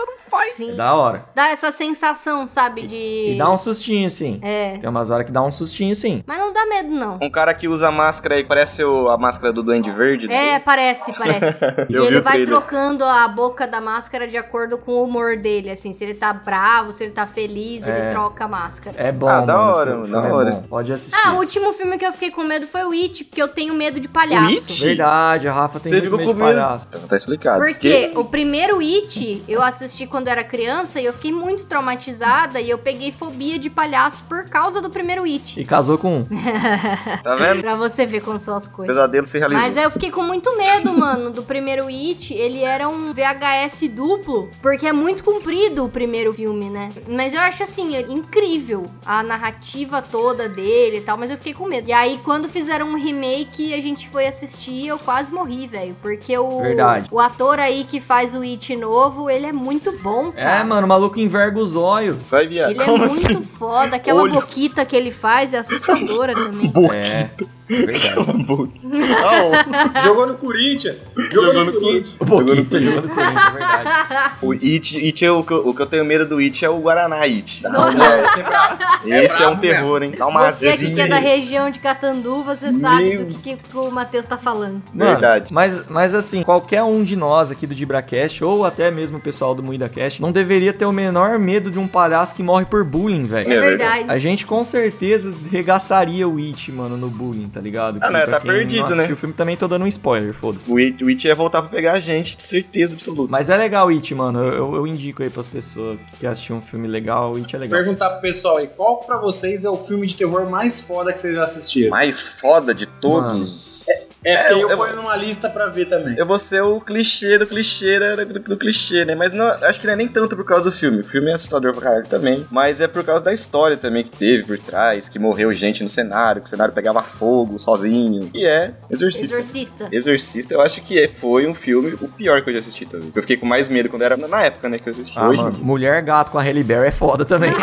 Sim. 0.59 0.71
É 0.71 0.75
da 0.75 0.93
hora. 0.93 1.25
Dá 1.35 1.49
essa 1.49 1.71
sensação, 1.71 2.45
sabe? 2.47 2.87
De. 2.87 2.95
E 3.33 3.35
dá 3.37 3.49
um 3.51 3.57
sustinho, 3.57 4.09
sim. 4.11 4.39
É. 4.41 4.77
Tem 4.77 4.89
umas 4.89 5.09
horas 5.09 5.25
que 5.25 5.31
dá 5.31 5.41
um 5.41 5.51
sustinho, 5.51 5.95
sim. 5.95 6.23
Mas 6.25 6.37
não 6.37 6.53
dá 6.53 6.65
medo, 6.65 6.89
não. 6.89 7.17
Um 7.21 7.29
cara 7.29 7.53
que 7.53 7.67
usa 7.67 7.91
máscara 7.91 8.35
aí, 8.35 8.43
parece 8.43 8.83
o- 8.83 9.09
a 9.09 9.17
máscara 9.17 9.51
do 9.53 9.63
Duende 9.63 9.91
Verde. 9.91 10.27
né? 10.27 10.49
É, 10.55 10.59
parece, 10.59 11.11
parece. 11.17 11.63
e 11.89 11.95
ele 11.95 12.21
vai 12.21 12.33
trailer. 12.33 12.47
trocando 12.47 13.03
a 13.03 13.27
boca 13.27 13.67
da 13.67 13.81
máscara 13.81 14.27
de 14.27 14.37
acordo 14.37 14.77
com 14.77 14.91
o 14.91 15.03
humor 15.03 15.37
dele, 15.37 15.69
assim. 15.69 15.93
Se 15.93 16.03
ele 16.03 16.13
tá 16.13 16.31
bravo, 16.33 16.91
se 16.93 17.03
ele 17.03 17.11
tá 17.11 17.25
feliz, 17.27 17.85
É. 17.85 17.89
ele 17.99 18.09
troca 18.11 18.45
a 18.45 18.47
máscara. 18.47 18.95
É 19.01 19.11
bom, 19.11 19.27
Ah, 19.27 19.41
da 19.41 19.55
mano. 19.57 19.71
hora, 19.73 19.91
O 19.91 20.03
filme 20.05 20.11
da 20.21 20.27
é 20.27 20.31
hora. 20.31 20.51
bom. 20.51 20.63
Pode 20.69 20.91
assistir. 20.93 21.19
Ah, 21.25 21.33
o 21.33 21.37
último 21.37 21.73
filme 21.73 21.97
que 21.97 22.05
eu 22.05 22.11
fiquei 22.13 22.31
com 22.31 22.43
medo 22.43 22.67
foi 22.67 22.83
o 22.83 22.91
It, 22.91 23.23
porque 23.25 23.41
eu 23.41 23.47
tenho 23.47 23.73
medo 23.73 23.99
de 23.99 24.07
palhaço. 24.07 24.45
O 24.47 24.57
It? 24.57 24.83
Verdade, 24.85 25.47
a 25.47 25.53
Rafa 25.53 25.79
tem 25.79 25.89
Você 25.91 25.99
muito 26.01 26.03
ficou 26.05 26.19
medo 26.19 26.31
com 26.31 26.45
de 26.47 26.53
palhaço. 26.53 26.85
Então 26.89 27.01
tá 27.07 27.15
explicado. 27.15 27.59
Porque 27.59 28.11
o 28.15 28.25
primeiro 28.25 28.79
It 28.79 29.43
eu 29.47 29.61
assisti 29.61 30.05
quando 30.07 30.27
era 30.27 30.43
criança 30.49 30.99
e 30.99 31.05
eu 31.05 31.13
fiquei 31.13 31.31
muito 31.31 31.65
traumatizada 31.65 32.59
e 32.59 32.69
eu 32.69 32.77
peguei 32.77 33.11
fobia 33.11 33.57
de 33.59 33.69
palhaço 33.69 34.23
por 34.27 34.45
causa 34.49 34.81
do 34.81 34.89
primeiro 34.89 35.23
It. 35.23 35.59
E 35.59 35.63
casou 35.63 35.97
com 35.97 36.19
um. 36.19 36.27
Tá 37.23 37.35
vendo? 37.35 37.61
pra 37.61 37.75
você 37.75 38.05
ver 38.05 38.21
como 38.21 38.39
são 38.39 38.55
as 38.55 38.67
coisas. 38.67 38.95
pesadelo 38.95 39.25
se 39.25 39.37
realizou. 39.37 39.63
Mas 39.63 39.77
aí 39.77 39.83
eu 39.83 39.91
fiquei 39.91 40.09
com 40.11 40.23
muito 40.23 40.55
medo, 40.57 40.97
mano, 40.97 41.29
do 41.29 41.43
primeiro 41.43 41.87
It. 41.87 42.33
Ele 42.33 42.63
era 42.63 42.87
um 42.89 43.13
VHS 43.13 43.87
duplo, 43.89 44.49
porque 44.61 44.87
é 44.87 44.93
muito 44.93 45.23
comprido 45.23 45.85
o 45.85 45.89
primeiro 45.89 46.33
filme, 46.33 46.69
né? 46.69 46.91
Mas 47.07 47.33
eu 47.33 47.41
acho 47.41 47.63
assim, 47.63 47.95
incrível 48.09 48.85
a 49.05 49.21
narrativa 49.21 50.01
toda 50.01 50.47
dele 50.49 50.97
e 50.97 51.01
tal, 51.01 51.17
mas 51.17 51.29
eu 51.29 51.37
fiquei 51.37 51.53
com 51.53 51.67
medo. 51.67 51.89
E 51.89 51.93
aí, 51.93 52.19
quando 52.23 52.47
fizeram 52.49 52.87
um 52.87 52.95
remake, 52.95 53.73
a 53.73 53.81
gente 53.81 54.09
foi 54.09 54.25
assistir, 54.27 54.87
eu 54.87 54.97
quase 54.97 55.31
morri, 55.31 55.67
velho. 55.67 55.95
Porque 56.01 56.37
o, 56.37 56.61
Verdade. 56.61 57.09
o 57.11 57.19
ator 57.19 57.59
aí 57.59 57.83
que 57.83 57.99
faz 57.99 58.33
o 58.33 58.41
It 58.41 58.75
novo, 58.75 59.29
ele 59.29 59.45
é 59.45 59.53
muito 59.53 59.91
bom, 59.99 60.31
cara. 60.39 60.59
É, 60.59 60.63
mano, 60.63 60.85
o 60.85 60.89
maluco 60.89 61.19
enverga 61.19 61.59
os 61.59 61.75
olhos. 61.75 62.17
Sai, 62.25 62.47
viado. 62.47 62.71
Ele 62.71 62.81
é 62.81 62.85
Como 62.85 62.97
muito 63.07 63.25
assim? 63.25 63.43
foda. 63.43 63.95
Aquela 63.95 64.21
Olho. 64.23 64.33
boquita 64.33 64.83
que 64.85 64.95
ele 64.95 65.11
faz 65.11 65.53
é 65.53 65.59
assustadora 65.59 66.33
também. 66.35 66.71
É, 66.93 67.29
verdade. 67.69 68.71
Não, 68.83 70.01
Jogou 70.01 70.27
no 70.27 70.35
Corinthians. 70.35 70.95
Jogou, 71.31 71.45
Jogou 71.45 71.65
no 71.65 71.71
no 71.71 71.79
Corinthians. 71.79 72.15
O 72.19 72.25
Boquita 72.25 72.81
jogando 72.81 73.09
Corinthians, 73.09 73.45
é 73.45 73.51
verdade. 73.51 74.33
o 74.41 74.51
It, 74.51 74.97
It 75.05 75.25
é 75.25 75.31
o, 75.31 75.43
que 75.43 75.53
eu, 75.53 75.67
o 75.67 75.73
que 75.75 75.81
eu 75.81 75.85
tenho 75.85 76.05
medo 76.05 76.25
do 76.25 76.37
It 76.39 76.63
é 76.65 76.69
o 76.69 76.79
Guaraná 76.79 77.21
It. 77.21 77.63
É, 77.65 78.23
esse 78.23 78.41
é. 78.41 79.23
Esse 79.25 79.43
é 79.43 79.47
um 79.47 79.55
terror, 79.57 80.01
hein? 80.03 80.13
Dá 80.17 80.27
uma 80.27 80.51
Você 80.51 80.87
que, 80.87 80.95
que 80.95 81.01
é 81.01 81.07
da 81.07 81.17
região 81.19 81.69
de 81.69 81.79
Catandu, 81.79 82.43
você 82.43 82.71
sabe 82.71 83.03
Meu- 83.09 83.25
do 83.25 83.35
que, 83.39 83.57
que 83.57 83.77
o 83.77 83.91
Matheus 83.91 84.25
tá 84.25 84.37
falando. 84.37 84.81
Mano, 84.93 85.11
Verdade. 85.11 85.53
Mas, 85.53 85.85
mas 85.89 86.13
assim, 86.13 86.43
qualquer 86.43 86.83
um 86.83 87.03
de 87.03 87.15
nós 87.15 87.51
aqui 87.51 87.65
do 87.67 87.75
DibraCast, 87.75 88.43
ou 88.43 88.65
até 88.65 88.89
mesmo 88.91 89.17
o 89.17 89.21
pessoal 89.21 89.53
do 89.53 89.61
MuidaCast, 89.63 90.21
não 90.21 90.31
deveria 90.31 90.73
ter 90.73 90.85
o 90.85 90.91
menor 90.91 91.37
medo 91.39 91.69
de 91.71 91.79
um 91.79 91.87
palhaço 91.87 92.33
que 92.35 92.43
morre 92.43 92.65
por 92.65 92.83
bullying, 92.83 93.25
velho. 93.25 93.51
É 93.51 93.59
verdade. 93.59 94.05
A 94.07 94.17
gente 94.17 94.45
com 94.45 94.63
certeza 94.63 95.33
regaçaria 95.51 96.27
o 96.27 96.37
It, 96.37 96.71
mano, 96.71 96.97
no 96.97 97.09
bullying, 97.09 97.49
tá 97.49 97.58
ligado? 97.59 97.99
Ah, 98.01 98.09
não, 98.09 98.25
tá 98.27 98.39
perdido, 98.39 98.95
né? 98.95 99.05
O 99.11 99.15
filme 99.15 99.33
também 99.33 99.55
tô 99.57 99.67
dando 99.67 99.83
um 99.83 99.87
spoiler, 99.87 100.33
foda-se. 100.33 100.71
O 100.71 100.77
It, 100.77 101.03
o 101.03 101.07
It 101.07 101.27
ia 101.27 101.35
voltar 101.35 101.61
pra 101.61 101.69
pegar 101.69 101.93
a 101.93 101.99
gente, 101.99 102.35
de 102.37 102.43
certeza 102.43 102.93
absoluta. 102.95 103.31
Mas 103.31 103.49
é 103.49 103.57
legal 103.57 103.87
o 103.87 103.89
It, 103.89 104.13
mano. 104.15 104.39
Eu, 104.43 104.53
eu- 104.53 104.75
eu 104.75 104.87
indico 104.87 105.23
aí 105.23 105.29
pras 105.29 105.47
pessoas 105.47 105.99
que 106.19 106.25
assistiram 106.27 106.57
um 106.59 106.61
filme 106.61 106.87
legal, 106.87 107.33
o 107.33 107.35
It 107.37 107.55
é 107.55 107.59
legal. 107.59 107.79
Perguntar 107.79 108.09
pro 108.11 108.21
pessoal 108.21 108.57
aí, 108.57 108.67
qual 108.67 108.97
pra 109.01 109.17
vocês 109.17 109.65
é 109.65 109.69
o 109.69 109.77
filme 109.77 110.07
de 110.07 110.15
terror 110.15 110.49
mais 110.49 110.81
foda 110.81 111.11
que 111.13 111.19
vocês 111.19 111.35
já 111.35 111.43
assistiram? 111.43 111.89
Mais 111.91 112.27
foda 112.27 112.73
de 112.73 112.85
todos. 112.85 113.85
É, 114.23 114.35
porque 114.35 114.53
É, 114.53 114.53
eu, 114.53 114.69
eu- 114.69 114.77
ponho 114.77 114.95
numa 114.97 115.15
lista 115.15 115.49
pra 115.49 115.67
ver 115.67 115.87
também. 115.87 116.17
Eu 116.17 116.25
vou 116.25 116.37
ser 116.37 116.61
o 116.61 116.79
clichê 116.81 117.37
do 117.37 117.47
clichê 117.47 117.99
da- 117.99 118.15
do, 118.23 118.39
do 118.39 118.57
clichê, 118.57 119.05
né? 119.05 119.15
Mas 119.15 119.31
não, 119.33 119.45
acho 119.45 119.79
que 119.79 119.85
não 119.85 119.93
é 119.93 119.95
nem 119.95 120.07
tanto 120.07 120.35
por 120.35 120.43
causa 120.45 120.65
do 120.65 120.71
filme. 120.75 120.99
O 121.01 121.03
filme 121.05 121.31
é 121.31 121.33
assustador 121.33 121.73
pra 121.73 121.81
caralho 121.83 122.07
também. 122.07 122.45
Mas 122.51 122.81
é 122.81 122.87
por 122.87 123.03
causa 123.03 123.23
da 123.23 123.33
história 123.33 123.77
também 123.77 124.03
que 124.03 124.11
teve 124.11 124.43
por 124.43 124.57
trás, 124.59 125.07
que 125.07 125.17
morreu 125.17 125.53
gente 125.53 125.83
no 125.83 125.89
cenário, 125.89 126.41
que 126.41 126.47
o 126.47 126.49
cenário 126.49 126.73
pegava 126.73 127.01
fogo 127.01 127.48
sozinho. 127.57 128.29
E 128.33 128.45
é 128.45 128.73
Exorcista. 128.89 129.35
Exorcista. 129.35 129.89
Exorcista, 129.91 130.53
eu 130.53 130.61
acho 130.61 130.81
que 130.81 130.99
é- 130.99 131.07
foi 131.07 131.47
um 131.47 131.55
filme 131.55 131.93
o 132.01 132.07
pior 132.07 132.41
que 132.43 132.49
eu 132.49 132.53
já 132.53 132.59
assisti 132.59 132.85
também. 132.85 133.11
Eu 133.15 133.21
fiquei 133.21 133.37
com 133.37 133.45
mais 133.45 133.69
medo 133.69 133.89
quando 133.89 134.01
era 134.03 134.15
na 134.17 134.43
época, 134.43 134.67
né, 134.69 134.77
que 134.77 134.87
eu 134.89 134.93
assisti. 134.93 135.17
Ah, 135.17 135.27
Hoje, 135.27 135.41
mano, 135.41 135.57
Mulher 135.61 136.01
Gato 136.01 136.31
com 136.31 136.37
a 136.37 136.41
Halle 136.43 136.63
Berry 136.63 136.87
é 136.87 136.91
foda 136.91 137.25
também. 137.25 137.51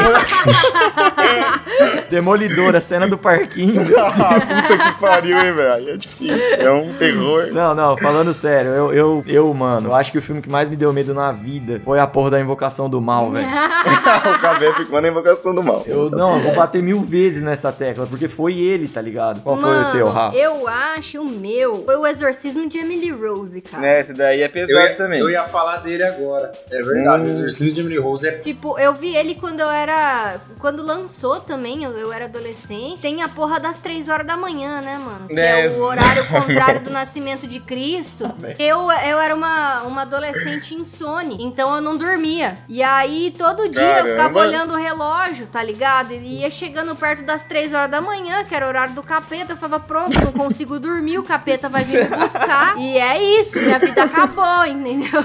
Demolidora, 2.10 2.80
cena 2.80 3.08
do 3.08 3.18
parquinho. 3.18 3.82
ah, 3.98 4.40
puta 4.68 4.92
que 4.92 5.00
pariu, 5.00 5.38
hein, 5.38 5.52
velho? 5.54 5.72
Aí 5.74 5.90
É 5.90 5.96
difícil. 5.96 6.56
É 6.56 6.70
um 6.70 6.92
terror. 6.94 7.48
Não, 7.52 7.74
não, 7.74 7.96
falando 7.96 8.32
sério, 8.32 8.70
eu, 8.72 8.92
eu, 8.92 9.24
eu, 9.26 9.54
mano, 9.54 9.88
eu 9.90 9.94
acho 9.94 10.12
que 10.12 10.18
o 10.18 10.22
filme 10.22 10.40
que 10.40 10.48
mais 10.48 10.68
me 10.68 10.76
deu 10.76 10.92
medo 10.92 11.12
na 11.14 11.32
vida 11.32 11.80
foi 11.84 11.98
a 11.98 12.06
porra 12.06 12.30
da 12.30 12.40
Invocação 12.40 12.88
do 12.88 13.00
Mal, 13.00 13.30
velho. 13.30 13.46
o 13.46 14.38
Cabé 14.40 14.72
ficou 14.74 15.00
na 15.00 15.08
invocação 15.08 15.54
do 15.54 15.62
mal. 15.62 15.82
Eu, 15.86 16.10
não, 16.10 16.36
eu 16.36 16.42
vou 16.42 16.54
bater 16.54 16.82
mil 16.82 17.00
vezes 17.00 17.42
nessa 17.42 17.72
tecla, 17.72 18.06
porque 18.06 18.28
foi 18.28 18.54
ele, 18.58 18.88
tá 18.88 19.00
ligado? 19.00 19.40
Qual 19.42 19.56
foi 19.56 19.70
o 19.80 19.92
teu, 19.92 20.08
Rafa? 20.08 20.36
eu 20.36 20.68
acho 20.68 21.20
o 21.20 21.24
meu 21.24 21.84
foi 21.84 21.96
o 21.96 22.06
exorcismo 22.06 22.68
de 22.68 22.78
Emily 22.78 23.10
Rose, 23.10 23.60
cara. 23.60 23.82
Né, 23.82 24.00
esse 24.00 24.14
daí 24.14 24.42
é 24.42 24.46
Eu 24.46 24.50
pesado 24.50 24.86
ia, 24.88 24.94
também. 24.96 25.20
eu 25.20 25.30
ia 25.30 25.44
falar 25.44 25.78
dele 25.78 26.02
agora. 26.02 26.52
É 26.70 26.82
verdade, 26.82 27.22
Hum. 27.22 27.26
o 27.26 27.32
Exorcismo 27.38 27.74
de 27.74 27.80
Emily 27.80 27.98
Rose 27.98 28.28
é 28.28 28.32
Tipo, 28.38 28.78
eu 28.78 28.94
vi 28.94 29.14
ele 29.16 29.34
quando 29.34 29.60
eu 29.60 29.70
era. 29.70 30.40
Quando 30.60 30.82
lançou 30.82 31.40
também, 31.40 31.84
eu, 31.84 31.92
eu 31.96 32.12
era 32.12 32.24
adolescente. 32.26 33.00
Tem 33.00 33.22
a 33.22 33.28
porra 33.28 33.58
das 33.60 33.78
três 33.80 34.08
horas 34.08 34.26
da 34.26 34.36
manhã, 34.36 34.80
né, 34.80 34.98
mano? 34.98 35.28
Que 35.28 35.38
é 35.40 35.64
Yes. 35.64 35.74
o 35.76 35.82
horário 35.84 36.26
contrário 36.28 36.80
do 36.82 36.90
nascimento 36.90 37.46
de 37.46 37.60
Cristo. 37.60 38.30
Eu, 38.58 38.80
eu 38.90 39.18
era 39.18 39.34
uma, 39.34 39.82
uma 39.82 40.02
adolescente 40.02 40.74
insone, 40.74 41.36
então 41.40 41.74
eu 41.74 41.80
não 41.80 41.96
dormia. 41.96 42.58
E 42.68 42.82
aí, 42.82 43.34
todo 43.36 43.68
dia 43.68 43.98
eu 44.00 44.04
ficava 44.06 44.16
Caramba. 44.34 44.40
olhando 44.40 44.74
o 44.74 44.76
relógio, 44.76 45.46
tá 45.46 45.62
ligado? 45.62 46.12
E 46.12 46.40
ia 46.42 46.50
chegando 46.50 46.94
perto 46.94 47.22
das 47.22 47.44
três 47.44 47.72
horas 47.72 47.90
da 47.90 48.00
manhã, 48.00 48.44
que 48.44 48.54
era 48.54 48.66
o 48.66 48.68
horário 48.68 48.94
do 48.94 49.02
capeta. 49.02 49.55
Eu 49.56 49.60
falava, 49.60 49.82
pronto, 49.82 50.20
não 50.22 50.32
consigo 50.32 50.78
dormir, 50.78 51.18
o 51.18 51.22
capeta 51.22 51.66
vai 51.66 51.82
vir 51.82 52.10
me 52.10 52.16
buscar. 52.16 52.76
E 52.76 52.98
é 52.98 53.40
isso, 53.40 53.58
minha 53.58 53.78
vida 53.78 54.02
acabou, 54.04 54.66
entendeu? 54.66 55.22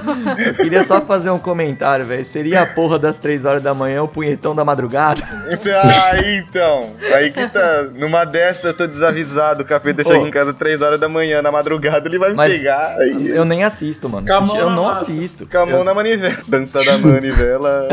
Queria 0.56 0.82
só 0.82 1.02
fazer 1.02 1.28
um 1.28 1.38
comentário, 1.38 2.06
velho. 2.06 2.24
Seria 2.24 2.62
a 2.62 2.66
porra 2.66 2.98
das 2.98 3.18
três 3.18 3.44
horas 3.44 3.62
da 3.62 3.74
manhã 3.74 4.02
o 4.02 4.08
punhetão 4.08 4.54
da 4.54 4.64
madrugada? 4.64 5.22
Ah, 5.22 6.18
então. 6.26 6.92
Aí 7.14 7.30
que 7.30 7.46
tá. 7.48 7.84
Numa 7.94 8.24
dessa 8.24 8.68
eu 8.68 8.74
tô 8.74 8.86
desavisado. 8.86 9.64
O 9.64 9.66
capeta 9.66 10.02
chega 10.02 10.26
em 10.26 10.30
casa 10.30 10.54
3 10.54 10.80
horas 10.80 10.98
da 10.98 11.08
manhã, 11.08 11.42
na 11.42 11.52
madroada, 11.52 12.08
ele 12.08 12.18
vai 12.18 12.30
me 12.30 12.36
Mas 12.36 12.54
pegar. 12.54 12.96
Aí... 12.98 13.28
Eu 13.28 13.44
nem 13.44 13.64
assisto, 13.64 14.08
mano. 14.08 14.26
Eu 14.28 14.70
não 14.70 14.84
massa. 14.84 15.02
assisto. 15.02 15.46
Com 15.46 15.58
a 15.58 15.66
mão 15.66 15.84
na 15.84 15.92
manivela. 15.92 16.36
Dança 16.48 16.78
da 16.82 16.98
manivela. 16.98 17.88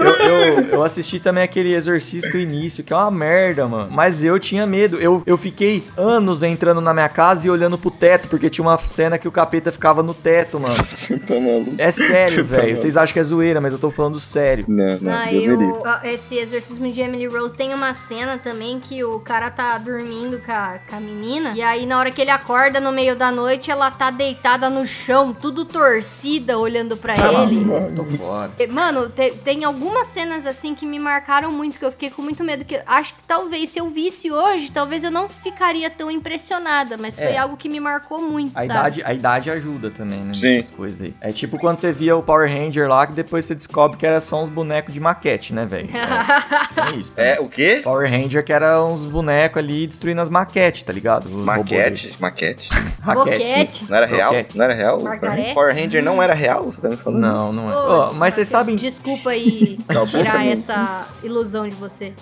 Eu, 0.00 0.30
eu, 0.30 0.64
eu 0.70 0.82
assisti 0.82 1.18
também 1.18 1.42
aquele 1.42 1.74
Exorcista 1.74 2.38
início, 2.38 2.82
que 2.84 2.92
é 2.92 2.96
uma 2.96 3.10
merda, 3.10 3.66
mano. 3.66 3.90
Mas 3.90 4.22
eu 4.22 4.38
tinha 4.38 4.66
medo. 4.70 4.96
Eu, 4.98 5.22
eu 5.26 5.36
fiquei 5.36 5.84
anos 5.96 6.42
entrando 6.42 6.80
na 6.80 6.94
minha 6.94 7.08
casa 7.08 7.46
e 7.46 7.50
olhando 7.50 7.76
pro 7.76 7.90
teto, 7.90 8.28
porque 8.28 8.48
tinha 8.48 8.64
uma 8.64 8.78
cena 8.78 9.18
que 9.18 9.28
o 9.28 9.32
capeta 9.32 9.70
ficava 9.72 10.02
no 10.02 10.14
teto, 10.14 10.58
mano. 10.58 10.72
Você 10.90 11.18
tá 11.18 11.34
maluco? 11.34 11.74
É 11.78 11.90
sério, 11.90 12.46
tá 12.46 12.56
velho. 12.56 12.78
Vocês 12.78 12.96
acham 12.96 13.12
que 13.12 13.18
é 13.18 13.22
zoeira, 13.22 13.60
mas 13.60 13.72
eu 13.72 13.78
tô 13.78 13.90
falando 13.90 14.18
sério. 14.20 14.64
Não, 14.68 14.98
não, 15.00 15.12
Ah, 15.12 15.26
Deus 15.26 15.44
me 15.46 15.56
livre. 15.56 15.64
eu, 16.04 16.10
esse 16.10 16.36
exorcismo 16.38 16.90
de 16.92 17.00
Emily 17.00 17.26
Rose 17.26 17.54
tem 17.54 17.74
uma 17.74 17.92
cena 17.92 18.38
também 18.38 18.78
que 18.80 19.02
o 19.04 19.18
cara 19.20 19.50
tá 19.50 19.76
dormindo 19.78 20.40
com 20.40 20.52
a, 20.52 20.78
com 20.88 20.96
a 20.96 21.00
menina. 21.00 21.52
E 21.56 21.62
aí, 21.62 21.84
na 21.86 21.98
hora 21.98 22.10
que 22.10 22.20
ele 22.20 22.30
acorda 22.30 22.80
no 22.80 22.92
meio 22.92 23.16
da 23.16 23.30
noite, 23.32 23.70
ela 23.70 23.90
tá 23.90 24.10
deitada 24.10 24.70
no 24.70 24.86
chão, 24.86 25.32
tudo 25.34 25.64
torcida, 25.64 26.58
olhando 26.58 26.96
pra 26.96 27.14
ele. 27.14 27.64
Tô 27.96 28.04
fora. 28.04 28.52
E, 28.58 28.66
Mano, 28.66 29.08
te- 29.08 29.32
tem 29.44 29.64
algumas 29.64 30.06
cenas 30.06 30.46
assim 30.46 30.74
que 30.74 30.86
me 30.86 30.98
marcaram 30.98 31.50
muito, 31.50 31.78
que 31.78 31.84
eu 31.84 31.90
fiquei 31.90 32.10
com 32.10 32.22
muito 32.22 32.44
medo. 32.44 32.64
Que 32.64 32.76
eu 32.76 32.82
acho 32.86 33.14
que 33.14 33.22
talvez 33.26 33.68
se 33.70 33.78
eu 33.80 33.88
visse 33.88 34.30
hoje, 34.30 34.59
talvez 34.68 35.04
eu 35.04 35.10
não 35.10 35.28
ficaria 35.28 35.88
tão 35.88 36.10
impressionada. 36.10 36.96
Mas 36.96 37.14
foi 37.16 37.32
É. 37.32 37.38
algo 37.38 37.56
que 37.56 37.68
me 37.68 37.78
marcou 37.80 38.20
muito, 38.20 38.52
A 38.56 38.60
sabe? 38.60 38.70
idade, 38.72 39.02
a 39.04 39.14
idade 39.14 39.50
ajuda 39.50 39.90
também, 39.90 40.20
né? 40.20 40.34
Sim. 40.34 40.56
Nessas 40.56 40.70
coisas 40.72 41.00
aí. 41.02 41.14
É 41.20 41.32
tipo 41.32 41.58
quando 41.58 41.78
você 41.78 41.92
via 41.92 42.16
o 42.16 42.22
Power 42.22 42.50
Ranger 42.50 42.88
lá, 42.88 43.06
que 43.06 43.12
depois 43.12 43.44
você 43.44 43.54
descobre 43.54 43.96
que 43.96 44.06
era 44.06 44.20
só 44.20 44.42
uns 44.42 44.48
bonecos 44.48 44.92
de 44.92 44.98
maquete, 45.00 45.54
né, 45.54 45.64
velho? 45.66 45.88
É, 45.94 46.00
é 46.92 46.96
isso. 46.96 47.14
tá? 47.14 47.22
É, 47.22 47.40
o 47.40 47.48
quê? 47.48 47.80
Power 47.82 48.10
Ranger 48.10 48.44
que 48.44 48.52
era 48.52 48.82
uns 48.84 49.04
bonecos 49.04 49.58
ali 49.58 49.86
destruindo 49.86 50.20
as 50.20 50.28
maquetes, 50.28 50.82
tá 50.82 50.92
ligado? 50.92 51.26
Os 51.26 51.32
Maquete? 51.32 52.16
Maquete? 52.18 52.68
Raquete. 53.00 53.38
Boquete. 53.38 53.84
Não 53.88 53.96
era 53.96 54.06
real? 54.06 54.30
Roquete. 54.30 54.58
Não 54.58 54.64
era 54.64 54.74
real? 54.74 55.00
Margaré? 55.00 55.54
Power 55.54 55.74
Ranger 55.74 56.02
não 56.02 56.22
era 56.22 56.34
real? 56.34 56.64
Você 56.64 56.80
tá 56.82 56.88
me 56.88 56.96
falando 56.96 57.20
Não, 57.20 57.36
isso? 57.36 57.52
não 57.52 57.70
é. 57.70 57.74
Ó, 57.76 58.12
mas 58.12 58.34
vocês 58.34 58.48
sabem, 58.48 58.76
Desculpa 58.76 59.30
aí 59.30 59.78
Tá 59.86 60.04
tirar 60.06 60.46
essa 60.46 61.06
ilusão 61.22 61.68
de 61.68 61.74
você. 61.74 62.12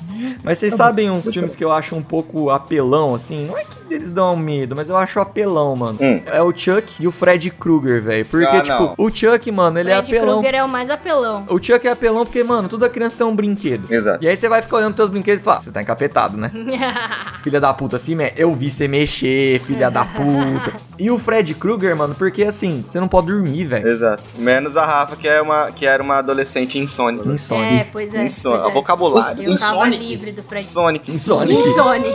mas 0.43 0.59
vocês 0.59 0.75
sabem 0.75 1.11
uns 1.11 1.33
filmes 1.33 1.55
que 1.57 1.65
eu 1.65 1.73
acho 1.73 1.95
um 1.97 2.03
pouco 2.03 2.28
apelão, 2.51 3.15
assim. 3.15 3.47
Não 3.47 3.57
é 3.59 3.65
que 3.65 3.77
eles 3.91 4.11
dão 4.11 4.37
medo, 4.37 4.77
mas 4.77 4.89
eu 4.91 4.97
acho 4.97 5.19
apelão, 5.21 5.75
mano. 5.75 5.99
Hum. 6.01 6.21
É 6.27 6.43
o 6.43 6.55
Chuck 6.55 6.95
e 7.01 7.07
o 7.09 7.13
Fred 7.13 7.51
Krueger, 7.51 8.03
velho. 8.03 8.25
Porque, 8.27 8.45
Ah, 8.47 8.61
tipo, 8.63 8.79
não. 8.79 8.95
o 8.99 9.11
Chuck, 9.15 9.51
mano, 9.51 9.79
ele 9.79 9.91
é 9.91 9.97
Fred 9.97 10.17
apelão. 10.17 10.39
Krueger 10.41 10.61
é 10.61 10.65
o 10.65 10.69
mais 10.69 10.91
apelão. 10.91 11.47
O 11.49 11.63
Chuck 11.63 11.87
é 11.87 11.91
apelão 11.91 12.25
porque, 12.25 12.43
mano, 12.45 12.69
toda 12.69 12.89
criança 12.89 13.17
tem 13.17 13.27
um 13.27 13.35
brinquedo. 13.35 13.93
Exato. 13.93 14.25
E 14.25 14.29
aí 14.29 14.37
você 14.37 14.49
vai 14.49 14.61
ficar 14.63 14.77
olhando 14.79 14.95
teus 14.95 15.09
brinquedos 15.09 15.41
e 15.41 15.45
fala, 15.45 15.61
você 15.61 15.71
tá 15.71 15.81
encapetado, 15.83 16.37
né? 16.37 16.51
filha 17.43 17.61
da 17.61 17.73
puta, 17.73 17.97
assim, 17.97 18.15
me- 18.15 18.33
eu 18.37 18.53
vi 18.55 18.71
você 18.71 18.87
mexer, 18.89 19.59
filha 19.61 19.91
da 19.91 20.05
puta. 20.05 20.89
E 21.01 21.13
o 21.13 21.17
Fred 21.17 21.55
Krueger, 21.55 21.95
mano, 21.95 22.13
porque 22.13 22.43
assim, 22.43 22.83
você 22.85 22.99
não 22.99 23.07
pode 23.07 23.29
dormir, 23.29 23.65
velho. 23.67 23.87
Exato. 23.87 24.21
Menos 24.37 24.77
a 24.77 24.85
Rafa, 24.85 25.15
que, 25.15 25.29
é 25.29 25.41
uma, 25.41 25.71
que 25.71 25.87
era 25.87 26.03
uma 26.03 26.17
adolescente 26.19 26.77
insônia. 26.77 27.23
Insônia. 27.25 27.67
É, 27.77 27.77
pois 27.93 28.13
é. 28.15 28.25
Insônia. 28.25 28.59
pois 28.63 28.71
é. 28.73 28.75
Vocabulário. 28.75 29.43
Eu 29.45 29.55
tava 29.55 29.77
Insonic. 29.87 30.05
livre 30.05 30.33
do 30.33 30.43
Fred. 30.43 30.65
Sonic. 30.67 31.13
Insônia. 31.13 31.55
Insonic. 31.55 32.09